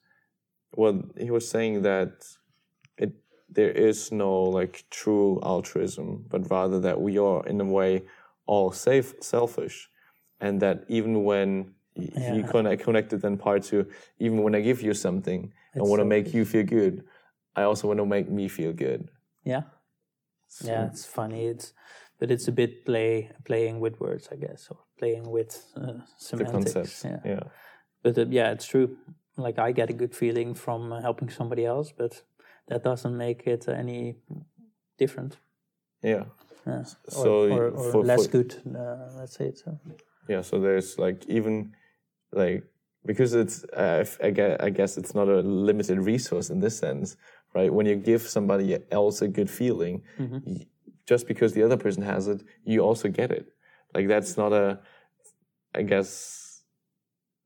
well, 0.78 1.02
he 1.18 1.30
was 1.32 1.50
saying 1.50 1.82
that 1.84 2.12
it 2.98 3.12
there 3.50 3.72
is 3.90 4.12
no 4.12 4.44
like 4.60 4.86
true 4.90 5.40
altruism, 5.44 6.26
but 6.30 6.50
rather 6.50 6.80
that 6.80 7.00
we 7.02 7.18
are 7.18 7.46
in 7.48 7.62
a 7.62 7.66
way 7.66 8.04
all 8.46 8.72
safe 8.72 9.14
selfish, 9.22 9.90
and 10.40 10.60
that 10.62 10.78
even 10.88 11.24
when 11.24 11.50
y- 11.96 12.10
if 12.16 12.24
you 12.36 12.42
Yeah. 12.44 12.52
connect 12.52 12.84
connected 12.84 13.22
then 13.22 13.38
part 13.38 13.64
to 13.70 13.86
even 14.20 14.38
when 14.44 14.56
I 14.56 14.62
give 14.62 14.82
you 14.88 14.94
something, 14.94 15.54
I 15.76 15.82
want 15.82 16.00
to 16.00 16.06
make 16.06 16.34
you 16.34 16.46
feel 16.46 16.66
good. 16.66 17.04
I 17.56 17.64
also 17.64 17.88
want 17.88 18.00
to 18.00 18.06
make 18.06 18.30
me 18.30 18.48
feel 18.50 18.74
good. 18.74 19.10
Yeah. 19.46 19.64
Yeah, 20.62 20.86
it's 20.88 21.06
funny. 21.06 21.46
It's 21.48 21.74
but 22.20 22.32
it's 22.32 22.48
a 22.48 22.52
bit 22.52 22.86
play 22.86 23.32
playing 23.46 23.80
with 23.80 24.00
words, 24.00 24.30
I 24.32 24.36
guess, 24.36 24.68
or 24.70 24.78
playing 25.00 25.30
with 25.32 25.64
uh, 25.76 25.82
The 25.82 26.04
semantics. 26.18 26.52
concepts, 26.74 27.04
Yeah. 27.06 27.20
yeah. 27.26 27.44
But 28.04 28.18
uh, 28.18 28.26
yeah, 28.30 28.52
it's 28.52 28.66
true. 28.68 28.98
Like 29.38 29.58
I 29.60 29.72
get 29.74 29.90
a 29.90 29.94
good 29.94 30.14
feeling 30.16 30.54
from 30.56 30.92
uh, 30.94 31.02
helping 31.02 31.30
somebody 31.30 31.66
else, 31.66 31.92
but 31.98 32.24
that 32.68 32.84
doesn't 32.84 33.18
make 33.18 33.48
it 33.48 33.68
any 33.68 34.16
different. 34.98 35.38
yeah. 36.04 36.26
Yeah. 36.66 36.80
Or, 36.80 36.86
So 37.12 37.50
or, 37.52 37.70
or 37.72 37.92
for- 37.92 38.06
less 38.06 38.26
for- 38.26 38.32
good. 38.32 38.56
Uh, 38.66 39.10
let's 39.20 39.36
say 39.36 39.48
it 39.48 39.58
so. 39.58 39.78
yeah 40.30 40.42
so 40.42 40.60
there's 40.62 40.98
like 40.98 41.26
even 41.28 41.74
like 42.32 42.64
because 43.06 43.34
it's 43.34 43.66
uh, 43.74 44.06
I, 44.24 44.30
guess, 44.32 44.56
I 44.62 44.70
guess 44.70 44.98
it's 44.98 45.14
not 45.14 45.28
a 45.28 45.42
limited 45.42 46.00
resource 46.00 46.50
in 46.54 46.62
this 46.62 46.78
sense 46.80 47.18
right 47.54 47.74
when 47.74 47.86
you 47.86 47.96
give 47.96 48.22
somebody 48.22 48.78
else 48.92 49.22
a 49.22 49.28
good 49.28 49.50
feeling 49.50 50.02
y- 50.20 50.66
just 51.06 51.28
because 51.28 51.54
the 51.54 51.64
other 51.64 51.78
person 51.78 52.04
has 52.04 52.28
it 52.28 52.44
you 52.66 52.82
also 52.82 53.08
get 53.10 53.32
it 53.32 53.46
like 53.94 54.08
that's 54.08 54.38
not 54.38 54.52
a 54.54 54.80
i 55.76 55.82
guess 55.82 56.64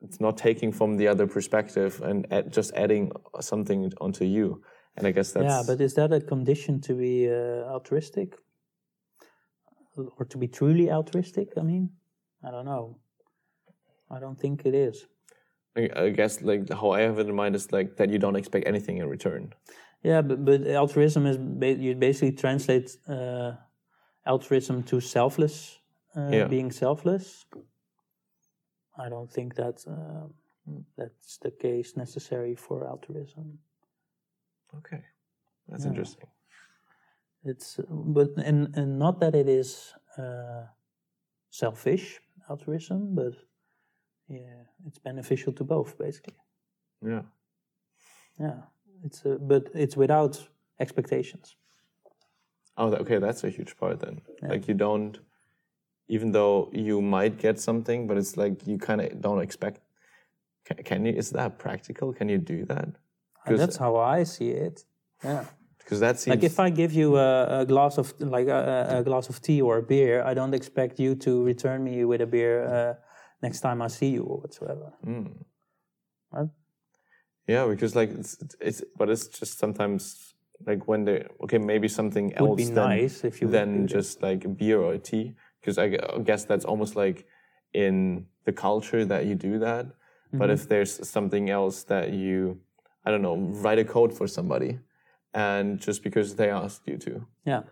it's 0.01 0.19
not 0.19 0.37
taking 0.37 0.71
from 0.71 0.97
the 0.97 1.07
other 1.07 1.25
perspective 1.27 2.01
and 2.03 2.27
add, 2.31 2.53
just 2.53 2.71
adding 2.73 3.11
something 3.39 3.91
onto 3.99 4.25
you 4.25 4.61
and 4.95 5.07
i 5.07 5.11
guess 5.11 5.31
that's 5.31 5.45
yeah, 5.45 5.63
but 5.65 5.81
is 5.81 5.93
that 5.95 6.11
a 6.13 6.21
condition 6.21 6.79
to 6.81 6.93
be 6.93 7.29
uh, 7.29 7.73
altruistic, 7.75 8.35
or 10.17 10.25
to 10.25 10.37
be 10.37 10.47
truly 10.47 10.91
altruistic? 10.91 11.49
I 11.57 11.61
mean, 11.61 11.89
I 12.43 12.51
don't 12.51 12.65
know. 12.65 12.97
I 14.09 14.19
don't 14.19 14.39
think 14.39 14.65
it 14.65 14.75
is. 14.75 15.05
I, 15.75 15.89
I 15.95 16.09
guess 16.09 16.41
like 16.41 16.69
how 16.69 16.89
i 16.91 17.01
have 17.01 17.19
it 17.19 17.27
in 17.27 17.35
mind 17.35 17.55
is 17.55 17.71
like 17.71 17.97
that 17.97 18.09
you 18.09 18.17
don't 18.17 18.35
expect 18.35 18.67
anything 18.67 18.97
in 18.97 19.07
return 19.07 19.53
Yeah, 20.03 20.21
but, 20.21 20.45
but 20.45 20.67
altruism 20.67 21.25
is 21.25 21.37
ba- 21.37 21.77
you 21.79 21.95
basically 21.95 22.31
translate 22.31 22.97
uh, 23.07 23.51
altruism 24.25 24.83
to 24.83 24.99
selfless, 24.99 25.79
uh, 26.15 26.31
Yeah. 26.31 26.47
being 26.49 26.71
selfless. 26.71 27.45
I 28.97 29.09
don't 29.09 29.31
think 29.31 29.55
that 29.55 29.85
uh, 29.87 30.27
that's 30.97 31.37
the 31.37 31.51
case 31.51 31.95
necessary 31.97 32.55
for 32.55 32.87
altruism. 32.87 33.59
okay 34.77 35.03
that's 35.67 35.83
Yeah. 35.83 35.89
interesting 35.91 36.27
It's 37.43 37.79
but 37.89 38.29
and 38.37 38.75
and 38.77 38.99
not 38.99 39.19
that 39.19 39.33
it 39.35 39.47
is 39.47 39.93
uh, 40.17 40.65
selfish 41.49 42.21
altruism, 42.49 43.15
but 43.15 43.33
yeah, 44.29 44.63
it's 44.87 44.99
beneficial 44.99 45.53
to 45.53 45.63
both 45.63 45.97
basically. 45.97 46.37
yeah 47.01 47.23
Yeah, 48.39 48.61
it's 49.03 49.25
uh, 49.25 49.37
but 49.39 49.69
it's 49.73 49.95
without 49.97 50.47
expectations. 50.79 51.55
Oh, 52.77 52.93
okay, 52.93 53.17
that's 53.17 53.43
a 53.43 53.49
huge 53.49 53.75
part 53.77 53.99
then. 53.99 54.21
Yeah. 54.41 54.49
Like 54.49 54.67
you 54.67 54.75
don't, 54.75 55.19
even 56.07 56.31
though 56.31 56.69
you 56.71 57.01
might 57.01 57.37
get 57.37 57.59
something, 57.59 58.07
but 58.07 58.17
it's 58.17 58.37
like 58.37 58.67
you 58.67 58.77
kind 58.77 59.01
of 59.01 59.19
don't 59.19 59.41
expect. 59.41 59.81
Can, 60.65 60.77
can 60.83 61.05
you? 61.05 61.13
Is 61.13 61.31
that 61.31 61.57
practical? 61.57 62.13
Can 62.13 62.29
you 62.29 62.37
do 62.37 62.65
that? 62.65 62.89
And 63.45 63.59
that's 63.59 63.77
how 63.77 63.95
I 63.95 64.23
see 64.23 64.49
it. 64.49 64.83
Yeah. 65.23 65.45
Because 65.79 66.01
that 66.01 66.19
seems 66.19 66.35
Like 66.35 66.43
if 66.43 66.59
I 66.59 66.69
give 66.69 66.91
you 66.91 67.15
a, 67.15 67.61
a 67.61 67.65
glass 67.65 67.97
of 67.97 68.13
like 68.19 68.47
a, 68.47 68.97
a 68.99 69.03
glass 69.03 69.29
of 69.29 69.41
tea 69.41 69.61
or 69.61 69.77
a 69.77 69.81
beer, 69.81 70.21
I 70.21 70.33
don't 70.33 70.53
expect 70.53 70.99
you 70.99 71.15
to 71.15 71.43
return 71.45 71.81
me 71.83 72.03
with 72.03 72.19
a 72.21 72.25
beer 72.25 72.65
uh, 72.65 72.93
next 73.41 73.61
time 73.61 73.81
I 73.81 73.87
see 73.87 74.09
you 74.09 74.23
or 74.23 74.39
whatsoever. 74.41 74.91
Mm. 75.05 75.45
Right? 76.31 76.49
Yeah, 77.47 77.65
because 77.65 77.95
like 77.95 78.11
it's, 78.11 78.37
it's 78.59 78.83
but 78.97 79.09
it's 79.09 79.27
just 79.27 79.57
sometimes 79.59 80.33
like 80.65 80.87
when 80.87 81.05
they 81.05 81.25
okay 81.43 81.57
maybe 81.57 81.87
something 81.87 82.33
Would 82.39 82.49
else 82.49 82.57
be 82.57 82.65
than, 82.65 82.75
nice 82.75 83.23
if 83.23 83.41
you 83.41 83.47
would 83.47 83.53
than 83.53 83.87
just 83.87 84.21
like 84.21 84.45
a 84.45 84.49
beer 84.49 84.79
or 84.79 84.93
a 84.93 84.99
tea 84.99 85.35
because 85.67 85.77
I, 85.77 86.19
guess 86.23 86.45
that's 86.45 86.65
almost 86.65 86.95
like 86.95 87.25
in 87.73 88.25
the 88.45 88.53
culture 88.53 89.03
that 89.05 89.25
you 89.25 89.35
do 89.35 89.59
that. 89.59 89.85
Mm-hmm. 89.85 90.37
But 90.37 90.49
if 90.49 90.67
there's 90.67 91.07
something 91.07 91.49
else 91.49 91.83
that 91.83 92.13
you, 92.13 92.59
I 93.05 93.11
don't 93.11 93.21
know, 93.21 93.35
write 93.35 93.79
a 93.79 93.83
code 93.83 94.13
for 94.13 94.27
somebody, 94.27 94.79
and 95.33 95.79
just 95.79 96.03
because 96.03 96.35
they 96.35 96.49
asked 96.49 96.87
you 96.87 96.97
to, 96.97 97.27
Yeah. 97.45 97.63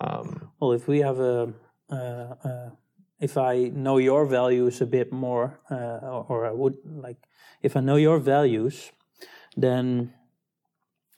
Um, 0.00 0.50
well, 0.58 0.72
if 0.72 0.88
we 0.88 0.98
have 1.00 1.20
a, 1.20 1.52
uh, 1.90 1.94
uh, 1.94 2.70
if 3.20 3.36
I 3.36 3.70
know 3.84 3.98
your 3.98 4.26
values 4.26 4.80
a 4.80 4.86
bit 4.86 5.12
more, 5.12 5.60
uh, 5.70 6.00
or, 6.02 6.26
or 6.28 6.46
I 6.46 6.50
would 6.50 6.76
like, 6.84 7.18
if 7.62 7.76
I 7.76 7.80
know 7.80 7.96
your 7.96 8.18
values, 8.18 8.90
then 9.56 10.12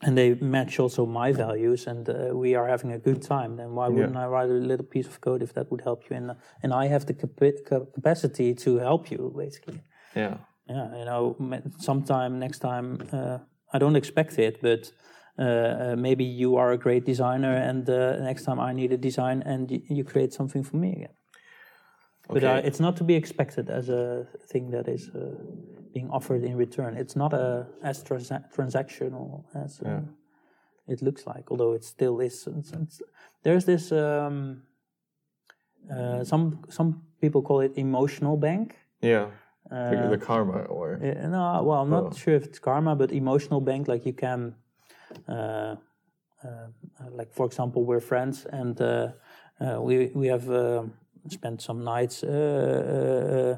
and 0.03 0.19
they 0.19 0.35
match 0.35 0.79
also 0.79 1.07
my 1.07 1.33
values 1.33 1.87
and 1.87 2.09
uh, 2.09 2.31
we 2.35 2.55
are 2.55 2.69
having 2.69 2.93
a 2.93 2.99
good 2.99 3.23
time 3.23 3.57
then 3.57 3.75
why 3.75 3.89
wouldn't 3.89 4.15
Yeah. 4.17 4.25
i 4.25 4.27
write 4.27 4.51
a 4.51 4.53
little 4.53 4.87
piece 4.87 5.07
of 5.07 5.21
code 5.21 5.43
if 5.43 5.53
that 5.55 5.71
would 5.71 5.83
help 5.83 6.01
you 6.11 6.17
and 6.17 6.31
and 6.63 6.73
i 6.75 6.87
have 6.89 7.07
the 7.07 7.15
capa- 7.15 7.87
capacity 7.95 8.55
to 8.55 8.79
help 8.79 9.11
you 9.11 9.33
basically 9.37 9.81
yeah. 10.17 10.37
yeah 10.69 10.89
you 10.99 11.05
know 11.05 11.23
sometime 11.79 12.39
next 12.39 12.59
time 12.59 12.87
uh, 13.13 13.39
i 13.73 13.79
don't 13.79 13.97
expect 13.97 14.39
it 14.39 14.61
but 14.61 14.93
uh, 15.39 15.43
uh, 15.43 15.97
maybe 15.97 16.25
you 16.25 16.57
are 16.57 16.73
a 16.73 16.79
great 16.79 17.05
designer 17.05 17.55
and 17.57 17.89
uh, 17.89 18.17
next 18.29 18.45
time 18.45 18.61
i 18.61 18.73
need 18.73 18.93
a 18.93 18.97
design 19.09 19.43
and 19.47 19.71
y- 19.71 19.83
you 19.89 20.05
create 20.05 20.33
something 20.33 20.63
for 20.65 20.77
me 20.77 20.91
again 20.93 21.15
but 22.29 22.37
Okay. 22.43 22.47
uh, 22.59 22.67
it's 22.69 22.81
not 22.81 22.97
to 22.97 23.05
be 23.05 23.15
expected 23.15 23.69
as 23.71 23.89
a 23.89 24.27
thing 24.51 24.71
that 24.71 24.89
is 24.89 25.11
uh, 25.15 25.21
being 25.95 26.11
offered 26.11 26.43
in 26.45 26.57
return. 26.57 26.97
It's 26.97 27.17
not 27.17 27.33
a 27.33 27.67
as 27.83 28.03
transa- 28.05 28.45
transactional 28.53 29.45
as 29.55 29.81
uh, 29.81 30.01
it 30.89 31.01
looks 31.03 31.27
like, 31.27 31.51
although 31.51 31.73
it 31.77 31.85
still 31.85 32.21
is. 32.21 32.47
It's- 32.47 32.73
it's- 32.73 33.03
there's 33.45 33.65
this. 33.65 33.93
Um, 33.93 34.63
uh, 35.91 36.25
some 36.25 36.59
some 36.69 37.03
people 37.21 37.43
call 37.43 37.61
it 37.65 37.73
emotional 37.77 38.37
bank. 38.37 38.77
Yeah. 39.03 39.27
Uh, 39.71 39.91
the, 39.91 40.09
the 40.17 40.27
karma 40.27 40.59
or 40.69 40.95
uh, 41.03 41.29
no, 41.29 41.63
well, 41.63 41.81
I'm 41.83 41.91
not 41.91 42.05
Oh. 42.05 42.11
sure 42.17 42.35
if 42.37 42.45
it's 42.45 42.59
karma, 42.59 42.95
but 42.97 43.13
emotional 43.13 43.61
bank, 43.61 43.89
like 43.89 44.05
you 44.07 44.13
can, 44.15 44.55
uh, 45.29 45.77
uh, 46.45 46.67
like 47.19 47.33
for 47.33 47.47
example, 47.47 47.83
we're 47.85 48.01
friends 48.01 48.47
and 48.47 48.81
uh, 48.81 49.09
uh, 49.61 49.81
we 49.87 50.11
we 50.15 50.27
have 50.31 50.47
spent 51.29 51.63
some 51.63 51.83
nights 51.85 52.23
uh, 52.25 53.57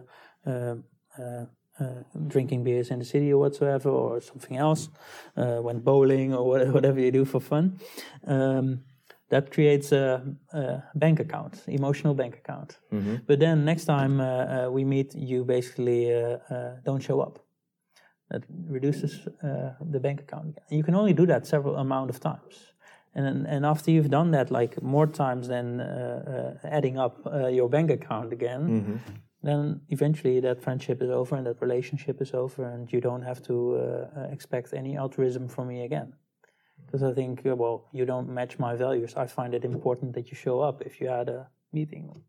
uh, 1.80 2.02
drinking 2.28 2.64
beers 2.64 2.90
in 2.90 2.98
the 2.98 3.04
city 3.04 3.32
or 3.32 3.38
whatsoever, 3.38 3.90
or 3.90 4.20
something 4.20 4.56
else, 4.56 4.88
uh, 5.36 5.58
went 5.62 5.84
bowling 5.84 6.34
or 6.34 6.44
wha- 6.48 6.70
whatever 6.76 7.00
you 7.00 7.10
do 7.10 7.24
for 7.24 7.40
fun. 7.40 7.78
Um, 8.26 8.80
that 9.28 9.50
creates 9.50 9.90
a, 9.92 10.22
a 10.52 10.82
bank 10.94 11.18
account, 11.20 11.62
emotional 11.66 12.14
bank 12.14 12.36
account. 12.36 12.78
But 13.26 13.40
then 13.40 13.64
next 13.64 13.84
time 13.86 14.20
uh, 14.20 14.24
uh, 14.66 14.70
we 14.70 14.84
meet, 14.84 15.14
you 15.14 15.44
basically 15.44 16.14
uh, 16.14 16.38
uh, 16.48 16.76
don't 16.84 17.02
show 17.02 17.20
up. 17.20 17.40
That 18.30 18.42
reduces 18.68 19.26
uh, 19.42 19.74
the 19.90 20.00
bank 20.00 20.20
account. 20.20 20.58
You 20.70 20.82
can 20.84 20.94
only 20.94 21.12
do 21.12 21.26
that 21.26 21.46
several 21.46 21.76
amount 21.76 22.10
of 22.10 22.18
times. 22.20 22.72
And, 23.14 23.46
and 23.46 23.64
after 23.64 23.90
you've 23.90 24.10
done 24.10 24.30
that 24.32 24.50
like 24.50 24.82
more 24.82 25.06
times 25.06 25.48
than 25.48 25.80
uh, 25.80 26.56
uh, 26.64 26.68
adding 26.68 26.98
up 26.98 27.26
uh, 27.26 27.46
your 27.46 27.68
bank 27.68 27.90
account 27.90 28.32
again, 28.32 28.62
then 29.46 29.80
eventually 29.90 30.40
that 30.40 30.60
friendship 30.60 31.00
is 31.00 31.10
over 31.10 31.36
and 31.36 31.46
that 31.46 31.60
relationship 31.60 32.20
is 32.20 32.34
over, 32.34 32.64
and 32.64 32.92
you 32.92 33.00
don't 33.00 33.22
have 33.22 33.40
to 33.44 33.54
uh, 33.76 34.20
uh, 34.20 34.28
expect 34.32 34.74
any 34.74 34.96
altruism 34.96 35.46
from 35.48 35.68
me 35.68 35.84
again. 35.84 36.12
Because 36.84 37.02
I 37.04 37.12
think, 37.14 37.46
uh, 37.46 37.54
well, 37.54 37.88
you 37.92 38.04
don't 38.04 38.28
match 38.28 38.58
my 38.58 38.74
values. 38.74 39.14
I 39.16 39.26
find 39.26 39.54
it 39.54 39.64
important 39.64 40.14
that 40.14 40.30
you 40.30 40.36
show 40.36 40.60
up 40.60 40.82
if 40.82 41.00
you 41.00 41.08
had 41.08 41.28
a 41.28 41.48
meeting. 41.72 42.24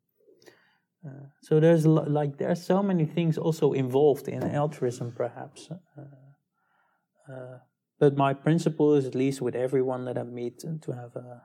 Uh, 1.06 1.26
so 1.42 1.60
there's 1.60 1.86
like 1.86 2.38
there's 2.38 2.64
so 2.64 2.84
many 2.84 3.06
things 3.06 3.38
also 3.38 3.74
involved 3.74 4.28
in 4.28 4.44
altruism, 4.44 5.12
perhaps. 5.12 5.70
Uh, 5.72 7.34
uh, 7.34 7.58
but 8.00 8.16
my 8.16 8.34
principle 8.34 8.94
is 8.94 9.06
at 9.06 9.16
least 9.16 9.42
with 9.42 9.56
everyone 9.56 10.06
that 10.06 10.18
I 10.18 10.24
meet 10.24 10.60
to 10.60 10.92
have 10.92 11.16
a 11.16 11.42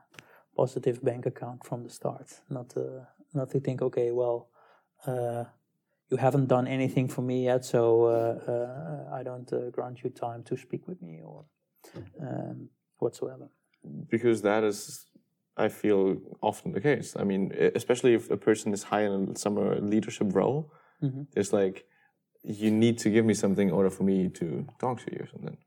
positive 0.55 1.03
bank 1.03 1.25
account 1.25 1.65
from 1.65 1.83
the 1.83 1.89
start, 1.89 2.41
not 2.49 2.69
to, 2.71 3.07
not 3.33 3.49
to 3.51 3.59
think, 3.59 3.81
okay, 3.81 4.11
well, 4.11 4.49
uh, 5.07 5.45
you 6.13 6.17
haven't 6.27 6.47
done 6.55 6.67
anything 6.67 7.07
for 7.15 7.23
me 7.23 7.37
yet, 7.45 7.65
so 7.65 7.81
uh, 8.05 8.51
uh, 8.53 9.19
I 9.19 9.23
don't 9.23 9.51
uh, 9.51 9.69
grant 9.75 10.03
you 10.03 10.09
time 10.11 10.43
to 10.49 10.55
speak 10.65 10.87
with 10.87 11.01
me 11.01 11.15
or 11.29 11.39
um, 12.21 12.69
whatsoever. 12.99 13.47
because 14.15 14.37
that 14.49 14.63
is 14.71 14.77
i 15.65 15.67
feel 15.81 16.01
often 16.49 16.67
the 16.77 16.83
case 16.89 17.07
i 17.21 17.23
mean 17.29 17.41
especially 17.79 18.13
if 18.19 18.23
a 18.37 18.39
person 18.49 18.67
is 18.77 18.81
high 18.91 19.05
in 19.09 19.35
some 19.43 19.55
uh, 19.57 19.75
leadership 19.93 20.27
role 20.39 20.59
Mm-hmm. 21.05 21.23
it's 21.39 21.51
like 21.59 21.77
you 22.61 22.69
need 22.83 22.95
to 23.03 23.07
give 23.15 23.25
me 23.31 23.35
something 23.43 23.67
in 23.71 23.73
order 23.79 23.91
for 23.97 24.03
me 24.11 24.17
to 24.39 24.45
talk 24.83 24.95
to 25.03 25.07
you 25.13 25.19
or 25.25 25.29
something 25.33 25.57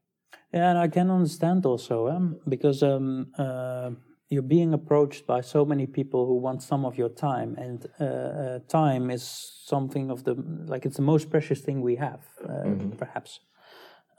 Yeah, 0.55 0.66
and 0.70 0.78
I 0.86 0.88
can 0.97 1.09
understand 1.18 1.61
also 1.72 1.97
um, 2.14 2.26
because 2.55 2.78
um, 2.92 3.07
uh, 3.44 3.90
you're 4.29 4.43
being 4.43 4.74
approached 4.74 5.27
by 5.27 5.41
so 5.41 5.64
many 5.64 5.87
people 5.87 6.27
who 6.27 6.35
want 6.35 6.62
some 6.62 6.85
of 6.85 6.99
your 6.99 7.09
time, 7.09 7.55
and 7.59 7.87
uh, 8.01 8.05
uh, 8.05 8.59
time 8.68 9.11
is 9.11 9.22
something 9.64 10.11
of 10.11 10.24
the 10.24 10.35
like 10.66 10.85
it's 10.87 10.97
the 10.97 11.03
most 11.03 11.31
precious 11.31 11.61
thing 11.61 11.81
we 11.81 11.97
have, 11.97 12.27
uh, 12.49 12.74
perhaps. 12.97 13.41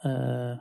Uh, 0.03 0.55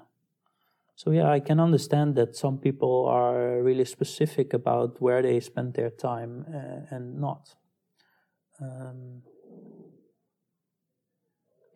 so 0.96 1.10
yeah, 1.10 1.30
I 1.30 1.40
can 1.40 1.60
understand 1.60 2.16
that 2.16 2.36
some 2.36 2.58
people 2.58 3.06
are 3.06 3.62
really 3.62 3.84
specific 3.84 4.54
about 4.54 5.00
where 5.00 5.22
they 5.22 5.40
spend 5.40 5.74
their 5.74 5.90
time 5.90 6.44
uh, 6.48 6.94
and 6.94 7.20
not. 7.20 7.54
Um, 8.60 9.22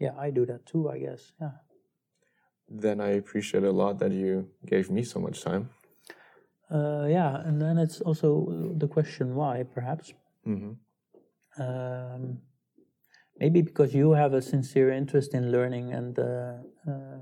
yeah, 0.01 0.17
I 0.19 0.31
do 0.31 0.47
that 0.47 0.67
too. 0.67 0.89
I 0.91 0.99
guess. 0.99 1.33
Yeah. 1.41 1.51
then 2.71 3.01
i 3.01 3.11
appreciate 3.11 3.65
a 3.65 3.73
lot 3.73 3.99
that 3.99 4.13
you 4.13 4.49
gave 4.65 4.91
me 4.91 5.03
so 5.03 5.19
much 5.21 5.43
time 5.43 5.69
Uh, 6.71 7.07
yeah, 7.09 7.41
and 7.45 7.61
then 7.61 7.79
it's 7.79 8.01
also 8.01 8.73
the 8.77 8.87
question 8.89 9.35
why, 9.35 9.65
perhaps. 9.65 10.13
hmm 10.45 10.73
Um, 11.59 12.41
maybe 13.39 13.63
because 13.63 13.95
you 13.95 14.13
have 14.13 14.35
a 14.35 14.43
sincere 14.43 14.91
interest 14.93 15.35
in 15.35 15.51
learning 15.51 15.93
and 15.93 16.19
uh, 16.19 16.59
uh, 16.87 17.19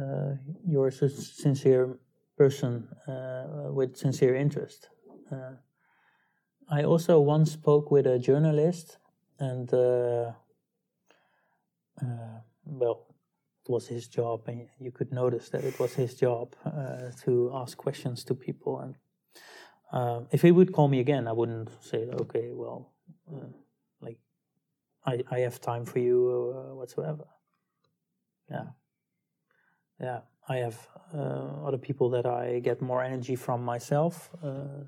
uh, 0.00 0.34
you're 0.64 0.88
a 0.88 0.92
sincere 0.92 1.98
person 2.36 2.88
uh, 3.06 3.68
with 3.72 3.96
sincere 3.96 4.34
interest. 4.34 4.88
Uh, 5.30 5.56
I 6.70 6.84
also 6.84 7.20
once 7.20 7.52
spoke 7.52 7.90
with 7.90 8.06
a 8.06 8.18
journalist, 8.18 8.98
and 9.38 9.72
uh, 9.74 10.32
uh, 12.02 12.40
well, 12.64 13.07
it 13.68 13.72
was 13.72 13.86
his 13.86 14.08
job, 14.08 14.42
and 14.46 14.66
you 14.80 14.90
could 14.90 15.12
notice 15.12 15.50
that 15.50 15.64
it 15.64 15.78
was 15.78 15.94
his 15.94 16.14
job 16.14 16.54
uh, 16.64 17.10
to 17.24 17.50
ask 17.54 17.76
questions 17.76 18.24
to 18.24 18.34
people. 18.34 18.80
And 18.80 18.94
uh, 19.92 20.20
if 20.32 20.42
he 20.42 20.50
would 20.50 20.72
call 20.72 20.88
me 20.88 21.00
again, 21.00 21.28
I 21.28 21.32
wouldn't 21.32 21.68
say, 21.82 22.08
"Okay, 22.20 22.50
well, 22.52 22.92
uh, 23.30 23.48
like 24.00 24.18
I 25.04 25.22
I 25.30 25.40
have 25.40 25.60
time 25.60 25.84
for 25.84 25.98
you 25.98 26.54
uh, 26.56 26.74
whatsoever." 26.74 27.26
Yeah, 28.50 28.68
yeah. 30.00 30.20
I 30.50 30.56
have 30.56 30.88
uh, 31.12 31.66
other 31.66 31.76
people 31.78 32.08
that 32.10 32.24
I 32.24 32.60
get 32.60 32.80
more 32.80 33.04
energy 33.04 33.36
from 33.36 33.62
myself. 33.62 34.30
Uh, 34.42 34.86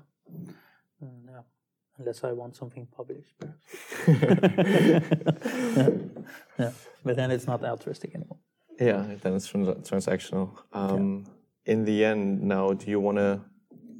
and, 1.01 1.29
yeah, 1.29 1.43
unless 1.99 2.23
I 2.23 2.31
want 2.31 2.55
something 2.55 2.87
published, 2.87 3.35
perhaps. 3.37 3.67
yeah. 4.07 4.99
yeah, 6.59 6.71
but 7.05 7.15
then 7.15 7.29
it's 7.29 7.45
not 7.45 7.63
altruistic 7.63 8.15
anymore. 8.15 8.39
Yeah 8.81 9.05
then 9.21 9.35
it's 9.35 9.47
trans- 9.47 9.89
transactional. 9.89 10.49
Um, 10.73 11.25
in 11.65 11.85
the 11.85 12.03
end 12.03 12.41
now 12.41 12.73
do 12.73 12.89
you 12.89 12.99
want 12.99 13.17
to 13.17 13.41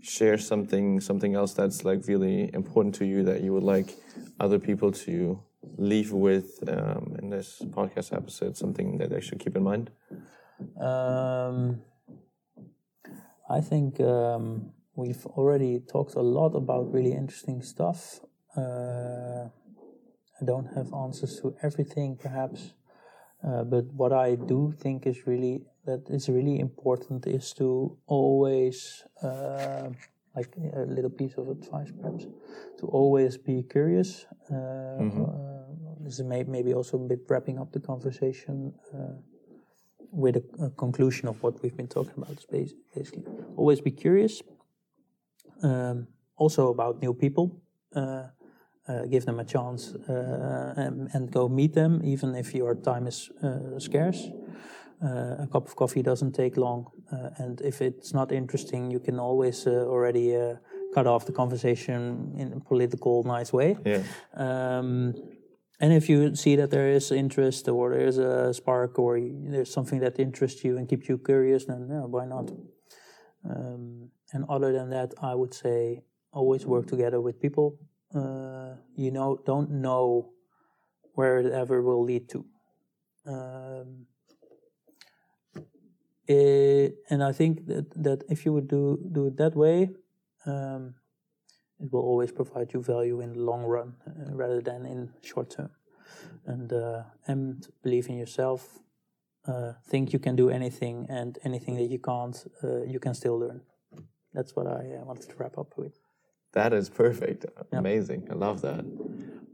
share 0.02 0.38
something 0.38 1.00
something 1.00 1.36
else 1.36 1.54
that's 1.54 1.86
like 1.86 2.08
really 2.08 2.50
important 2.54 2.96
to 2.96 3.06
you 3.06 3.24
that 3.24 3.42
you 3.42 3.54
would 3.54 3.64
like 3.64 3.96
other 4.40 4.60
people 4.60 4.92
to 4.92 5.40
leave 5.78 6.12
with 6.12 6.68
um, 6.68 7.16
in 7.22 7.30
this 7.30 7.62
podcast 7.68 8.16
episode 8.16 8.58
something 8.58 8.98
that 8.98 9.10
they 9.10 9.22
should 9.22 9.40
keep 9.40 9.56
in 9.56 9.64
mind? 9.64 9.92
Um, 10.80 11.82
I 13.50 13.62
think 13.62 14.00
um, 14.00 14.72
we've 14.96 15.26
already 15.26 15.80
talked 15.80 16.16
a 16.16 16.22
lot 16.22 16.56
about 16.56 16.92
really 16.92 17.14
interesting 17.14 17.62
stuff. 17.62 18.20
Uh, 18.58 19.50
I 20.40 20.46
don't 20.46 20.68
have 20.76 20.94
answers 20.94 21.40
to 21.42 21.56
everything, 21.62 22.18
perhaps, 22.18 22.74
uh, 23.48 23.64
but 23.64 23.86
what 23.94 24.14
I 24.14 24.36
do 24.36 24.74
think 24.78 25.08
is 25.08 25.26
really 25.26 25.64
that 25.86 26.10
is 26.10 26.30
really 26.30 26.60
important 26.60 27.26
is 27.26 27.54
to 27.54 27.98
always, 28.06 29.04
uh, 29.24 29.90
like 30.36 30.56
a 30.74 30.86
little 30.86 31.10
piece 31.10 31.34
of 31.38 31.50
advice, 31.50 31.92
perhaps, 32.00 32.28
to 32.80 32.86
always 32.88 33.38
be 33.38 33.64
curious. 33.64 34.28
Uh, 34.52 34.56
uh, 34.56 35.66
this 36.02 36.20
is 36.20 36.24
may, 36.24 36.44
maybe 36.44 36.74
also 36.74 36.98
a 36.98 37.08
bit 37.08 37.22
wrapping 37.28 37.58
up 37.58 37.72
the 37.72 37.80
conversation. 37.80 38.74
Uh, 38.94 39.14
with 40.12 40.36
a, 40.36 40.66
a 40.66 40.70
conclusion 40.72 41.30
of 41.30 41.42
what 41.42 41.62
we've 41.64 41.78
been 41.78 41.88
talking 41.88 42.14
about 42.18 42.32
is 42.32 42.46
basically 42.46 43.24
always 43.56 43.80
be 43.80 43.92
curious 43.92 44.42
um, 45.64 46.06
also 46.36 46.70
about 46.70 47.02
new 47.02 47.14
people 47.14 47.62
uh, 47.96 48.24
uh, 48.88 49.06
give 49.06 49.26
them 49.26 49.40
a 49.40 49.46
chance 49.46 49.94
uh, 50.10 50.74
and, 50.76 51.10
and 51.14 51.32
go 51.32 51.48
meet 51.48 51.74
them 51.74 52.02
even 52.04 52.36
if 52.36 52.54
your 52.54 52.76
time 52.76 53.08
is 53.08 53.30
uh, 53.44 53.80
scarce 53.80 54.30
uh, 55.04 55.36
a 55.40 55.48
cup 55.52 55.68
of 55.68 55.76
coffee 55.76 56.02
doesn't 56.02 56.34
take 56.34 56.58
long 56.58 56.86
uh, 57.12 57.30
and 57.38 57.62
if 57.62 57.82
it's 57.82 58.14
not 58.14 58.32
interesting 58.32 58.92
you 58.92 59.00
can 59.00 59.20
always 59.20 59.68
uh, 59.68 59.86
already 59.88 60.36
uh, 60.36 60.56
cut 60.94 61.08
off 61.08 61.26
the 61.26 61.32
conversation 61.32 62.34
in 62.38 62.54
a 62.54 62.60
political, 62.60 63.24
nice 63.24 63.52
way. 63.54 63.78
Yeah. 63.86 64.04
Um, 64.36 65.16
and 65.80 65.94
if 65.94 66.10
you 66.10 66.36
see 66.36 66.56
that 66.58 66.70
there 66.70 66.90
is 66.92 67.12
interest 67.12 67.68
or 67.68 67.92
there 67.92 68.08
is 68.08 68.18
a 68.18 68.54
spark 68.54 69.00
or 69.00 69.20
there's 69.20 69.74
something 69.74 70.00
that 70.00 70.20
interests 70.20 70.64
you 70.64 70.78
and 70.78 70.88
keeps 70.88 71.10
you 71.10 71.18
curious, 71.18 71.66
then 71.66 71.88
yeah, 71.90 72.06
why 72.06 72.26
not? 72.26 72.52
Um, 73.50 74.10
and 74.32 74.46
other 74.48 74.72
than 74.72 74.92
that, 74.92 75.14
I 75.22 75.34
would 75.34 75.54
say 75.54 76.04
always 76.32 76.66
work 76.66 76.86
together 76.88 77.20
with 77.20 77.42
people. 77.42 77.80
Uh, 78.14 78.76
you 78.96 79.12
know, 79.12 79.40
don't 79.46 79.72
know 79.72 80.32
where 81.14 81.40
it 81.40 81.52
ever 81.52 81.82
will 81.82 82.04
lead 82.04 82.30
to. 82.30 82.46
Um, 83.26 84.08
it, 86.28 86.96
and 87.10 87.24
I 87.24 87.32
think 87.32 87.68
that, 87.68 88.04
that 88.04 88.24
if 88.30 88.46
you 88.46 88.54
would 88.54 88.68
do 88.68 89.00
do 89.12 89.28
it 89.28 89.38
that 89.38 89.56
way, 89.56 89.90
um, 90.46 90.96
it 91.80 91.92
will 91.92 92.02
always 92.02 92.32
provide 92.32 92.74
you 92.74 92.82
value 92.82 93.22
in 93.22 93.34
the 93.34 93.40
long 93.40 93.64
run 93.64 93.96
uh, 94.08 94.34
rather 94.34 94.62
than 94.62 94.86
in 94.86 95.14
short 95.22 95.50
term. 95.50 95.72
And 96.46 96.72
uh, 96.74 97.04
and 97.28 97.68
believe 97.84 98.10
in 98.10 98.18
yourself. 98.18 98.80
Uh, 99.48 99.74
think 99.88 100.14
you 100.14 100.20
can 100.20 100.36
do 100.36 100.50
anything, 100.52 101.08
and 101.10 101.40
anything 101.44 101.76
that 101.76 101.90
you 101.90 101.98
can't, 101.98 102.46
uh, 102.64 102.84
you 102.84 103.00
can 103.00 103.16
still 103.16 103.40
learn. 103.40 103.62
That's 104.34 104.56
what 104.56 104.68
I 104.68 104.98
uh, 105.00 105.04
wanted 105.04 105.30
to 105.30 105.36
wrap 105.38 105.58
up 105.58 105.74
with. 105.78 106.01
That 106.54 106.74
is 106.74 106.90
perfect. 106.90 107.46
Amazing. 107.72 108.28
I 108.30 108.34
love 108.34 108.62
that. 108.62 108.86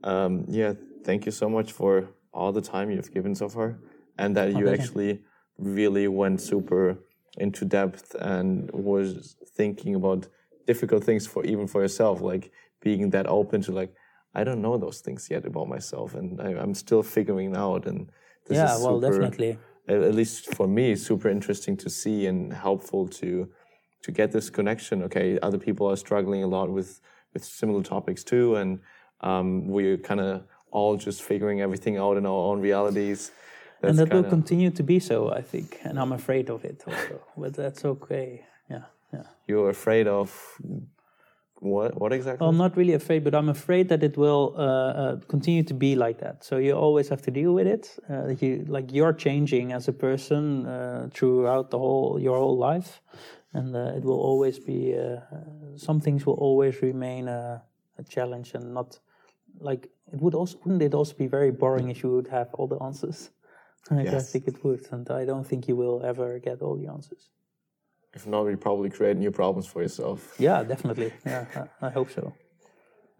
Um, 0.03 0.45
yeah, 0.47 0.73
thank 1.03 1.25
you 1.25 1.31
so 1.31 1.49
much 1.49 1.71
for 1.71 2.09
all 2.33 2.51
the 2.51 2.61
time 2.61 2.89
you've 2.91 3.13
given 3.13 3.35
so 3.35 3.49
far, 3.49 3.77
and 4.17 4.35
that 4.35 4.55
you 4.55 4.69
actually 4.69 5.21
really 5.57 6.07
went 6.07 6.41
super 6.41 6.97
into 7.37 7.65
depth 7.65 8.15
and 8.15 8.69
was 8.71 9.35
thinking 9.55 9.95
about 9.95 10.27
difficult 10.65 11.03
things 11.03 11.25
for 11.25 11.43
even 11.45 11.67
for 11.67 11.81
yourself, 11.81 12.21
like 12.21 12.51
being 12.81 13.09
that 13.11 13.27
open 13.27 13.61
to 13.61 13.71
like, 13.71 13.93
I 14.33 14.43
don't 14.43 14.61
know 14.61 14.77
those 14.77 15.01
things 15.01 15.29
yet 15.29 15.45
about 15.45 15.67
myself, 15.67 16.13
and 16.15 16.41
I, 16.41 16.51
am 16.51 16.73
still 16.73 17.03
figuring 17.03 17.55
out. 17.55 17.85
And 17.87 18.11
this 18.45 18.57
yeah, 18.57 18.75
is 18.75 18.83
well, 18.83 18.99
super, 19.01 19.11
definitely. 19.11 19.57
At 19.87 20.13
least 20.13 20.53
for 20.53 20.67
me, 20.67 20.95
super 20.95 21.29
interesting 21.29 21.77
to 21.77 21.89
see 21.89 22.27
and 22.27 22.51
helpful 22.51 23.07
to 23.21 23.49
to 24.03 24.11
get 24.11 24.31
this 24.31 24.49
connection. 24.49 25.03
Okay, 25.03 25.39
other 25.41 25.57
people 25.57 25.89
are 25.89 25.97
struggling 25.97 26.43
a 26.43 26.47
lot 26.47 26.69
with 26.69 27.01
with 27.33 27.43
similar 27.43 27.83
topics 27.83 28.23
too, 28.23 28.55
and 28.55 28.79
um, 29.21 29.67
we're 29.67 29.97
kind 29.97 30.19
of 30.19 30.43
all 30.71 30.97
just 30.97 31.21
figuring 31.23 31.61
everything 31.61 31.97
out 31.97 32.17
in 32.17 32.25
our 32.25 32.43
own 32.51 32.59
realities. 32.61 33.31
That's 33.81 33.91
and 33.91 33.99
that 33.99 34.09
kinda... 34.09 34.23
will 34.23 34.29
continue 34.29 34.71
to 34.71 34.83
be 34.83 34.99
so, 34.99 35.31
I 35.31 35.41
think. 35.41 35.79
And 35.83 35.99
I'm 35.99 36.11
afraid 36.11 36.49
of 36.49 36.65
it 36.65 36.83
also, 36.87 37.21
but 37.37 37.53
that's 37.53 37.85
okay. 37.85 38.45
Yeah, 38.69 38.85
yeah. 39.13 39.23
You're 39.47 39.69
afraid 39.69 40.07
of 40.07 40.29
what? 41.59 41.99
What 41.99 42.11
exactly? 42.13 42.43
Well, 42.43 42.49
I'm 42.49 42.57
not 42.57 42.75
really 42.75 42.93
afraid, 42.93 43.23
but 43.23 43.33
I'm 43.35 43.49
afraid 43.49 43.89
that 43.89 44.03
it 44.03 44.17
will 44.17 44.55
uh, 44.57 44.61
uh, 44.61 45.15
continue 45.27 45.63
to 45.63 45.73
be 45.73 45.95
like 45.95 46.19
that. 46.19 46.43
So 46.43 46.57
you 46.57 46.73
always 46.73 47.09
have 47.09 47.21
to 47.23 47.31
deal 47.31 47.53
with 47.53 47.67
it. 47.67 47.97
Uh, 48.09 48.29
you 48.39 48.65
like 48.67 48.91
you're 48.91 49.13
changing 49.13 49.73
as 49.73 49.87
a 49.87 49.93
person 49.93 50.65
uh, 50.65 51.09
throughout 51.13 51.69
the 51.69 51.77
whole 51.77 52.19
your 52.19 52.37
whole 52.37 52.57
life, 52.57 53.01
and 53.53 53.75
uh, 53.75 53.93
it 53.95 54.03
will 54.03 54.19
always 54.19 54.59
be. 54.59 54.97
Uh, 54.97 55.19
some 55.75 55.99
things 55.99 56.25
will 56.25 56.35
always 56.35 56.81
remain 56.81 57.27
a, 57.27 57.61
a 57.97 58.03
challenge 58.03 58.53
and 58.55 58.73
not 58.73 58.99
like 59.59 59.89
it 60.13 60.21
would 60.21 60.33
also 60.33 60.57
wouldn't 60.63 60.81
it 60.81 60.93
also 60.93 61.13
be 61.15 61.27
very 61.27 61.51
boring 61.51 61.89
if 61.89 62.03
you 62.03 62.11
would 62.11 62.27
have 62.27 62.53
all 62.53 62.67
the 62.67 62.81
answers? 62.83 63.31
Yes. 63.91 64.13
I 64.13 64.19
think 64.19 64.47
it 64.49 64.63
would, 64.65 64.85
and 64.91 65.09
I 65.09 65.23
don't 65.23 65.47
think 65.47 65.69
you 65.69 65.77
will 65.77 66.03
ever 66.03 66.39
get 66.39 66.61
all 66.61 66.75
the 66.75 66.87
answers. 66.87 67.29
If 68.13 68.27
not, 68.27 68.45
you 68.47 68.57
probably 68.57 68.89
create 68.89 69.15
new 69.15 69.31
problems 69.31 69.65
for 69.65 69.81
yourself. 69.81 70.35
Yeah, 70.37 70.61
definitely. 70.63 71.13
Yeah, 71.25 71.45
I, 71.81 71.87
I 71.87 71.89
hope 71.89 72.11
so. 72.11 72.33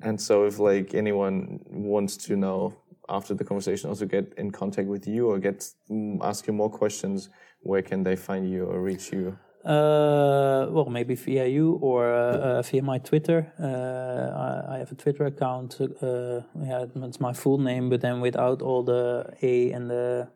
And 0.02 0.20
so, 0.20 0.46
if 0.46 0.60
like 0.60 0.94
anyone 0.94 1.60
wants 1.68 2.18
to 2.18 2.36
know 2.36 2.76
after 3.08 3.34
the 3.34 3.46
conversation, 3.46 3.90
also 3.90 4.06
get 4.06 4.34
in 4.38 4.52
contact 4.52 4.90
with 4.90 5.08
you 5.08 5.30
or 5.30 5.40
get 5.40 5.66
mm, 5.90 6.18
ask 6.22 6.48
you 6.48 6.54
more 6.54 6.70
questions, 6.70 7.30
where 7.62 7.82
can 7.82 8.04
they 8.04 8.16
find 8.16 8.50
you 8.50 8.66
or 8.66 8.82
reach 8.82 9.14
you? 9.14 9.38
Uh, 9.68 10.68
well, 10.70 10.86
maybe 10.86 11.14
via 11.16 11.46
you 11.46 11.74
or 11.82 12.14
uh, 12.14 12.38
uh, 12.38 12.62
via 12.62 12.82
my 12.82 13.00
Twitter. 13.00 13.52
Uh, 13.60 14.70
I, 14.72 14.76
I, 14.76 14.78
have 14.78 14.94
a 14.94 14.96
Twitter 14.96 15.26
account. 15.26 15.76
Uh, 15.82 16.40
yeah, 16.64 16.86
it's 17.04 17.20
my 17.20 17.34
full 17.34 17.58
name, 17.58 17.90
but 17.90 18.00
then 18.00 18.22
without 18.22 18.62
all 18.62 18.82
the 18.82 19.30
A 19.42 19.72
and 19.74 19.90
the. 19.90 20.30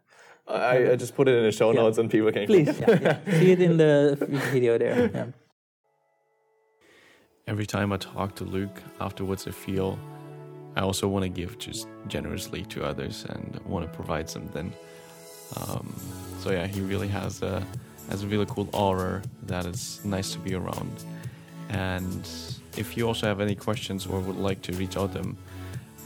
I, 0.49 0.91
I 0.91 0.95
just 0.97 1.15
put 1.15 1.29
it 1.29 1.35
in 1.35 1.43
the 1.43 1.51
show 1.53 1.71
notes 1.71 1.97
and 1.97 2.11
people 2.11 2.29
can. 2.33 2.45
Please, 2.45 2.77
yeah, 2.77 2.99
yeah. 3.01 3.17
see 3.39 3.51
it 3.53 3.61
in 3.61 3.77
the 3.77 4.17
video 4.51 4.77
there. 4.77 5.09
Yeah. 5.13 5.25
Every 7.47 7.65
time 7.65 7.93
I 7.93 7.97
talk 7.97 8.35
to 8.35 8.43
Luuk, 8.43 8.81
afterwards 8.99 9.47
I 9.47 9.51
feel 9.51 9.97
I 10.75 10.81
also 10.81 11.07
want 11.07 11.23
to 11.23 11.29
give 11.29 11.57
just 11.57 11.87
generously 12.07 12.65
to 12.65 12.83
others 12.83 13.25
and 13.29 13.61
want 13.65 13.85
to 13.85 13.95
provide 13.95 14.29
something. 14.29 14.73
Um, 15.55 15.95
so 16.39 16.51
yeah, 16.51 16.67
he 16.67 16.81
really 16.81 17.07
has 17.07 17.41
a 17.41 17.65
has 18.11 18.23
a 18.23 18.27
really 18.27 18.45
cool 18.45 18.69
aura 18.73 19.21
that 19.43 19.65
is 19.65 20.01
nice 20.03 20.33
to 20.33 20.39
be 20.39 20.53
around. 20.53 20.91
And 21.69 22.29
if 22.77 22.97
you 22.97 23.07
also 23.07 23.25
have 23.25 23.39
any 23.39 23.55
questions 23.55 24.05
or 24.05 24.19
would 24.19 24.35
like 24.35 24.61
to 24.63 24.73
reach 24.73 24.97
out 24.97 25.13
to 25.13 25.19
them, 25.19 25.37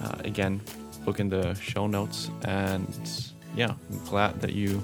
uh, 0.04 0.16
again, 0.20 0.62
look 1.06 1.20
in 1.20 1.30
the 1.30 1.56
show 1.56 1.88
notes. 1.88 2.30
And 2.44 3.10
yeah, 3.56 3.74
I'm 3.92 4.06
glad 4.06 4.40
that 4.42 4.54
you 4.54 4.84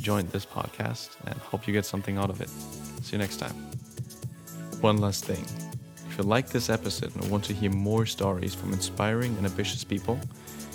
joined 0.00 0.28
this 0.28 0.44
podcast 0.44 1.08
and 1.26 1.34
hope 1.38 1.66
you 1.66 1.72
get 1.72 1.86
something 1.86 2.18
out 2.18 2.28
of 2.28 2.40
it. 2.42 2.50
See 3.02 3.12
you 3.12 3.18
next 3.18 3.38
time. 3.38 3.56
One 4.82 4.98
last 4.98 5.24
thing. 5.24 5.44
If 6.10 6.18
you 6.18 6.24
like 6.24 6.48
this 6.48 6.68
episode 6.68 7.16
and 7.16 7.30
want 7.30 7.44
to 7.44 7.54
hear 7.54 7.70
more 7.70 8.04
stories 8.04 8.54
from 8.54 8.74
inspiring 8.74 9.34
and 9.38 9.46
ambitious 9.46 9.82
people, 9.82 10.20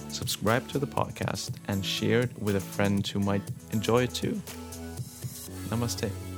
subscribe 0.10 0.68
to 0.70 0.80
the 0.80 0.88
podcast 0.88 1.52
and 1.68 1.86
share 1.86 2.22
it 2.22 2.42
with 2.42 2.56
a 2.56 2.60
friend 2.60 3.06
who 3.06 3.20
might 3.20 3.44
enjoy 3.72 4.04
it 4.04 4.14
too. 4.16 4.42
Namaste. 5.70 6.35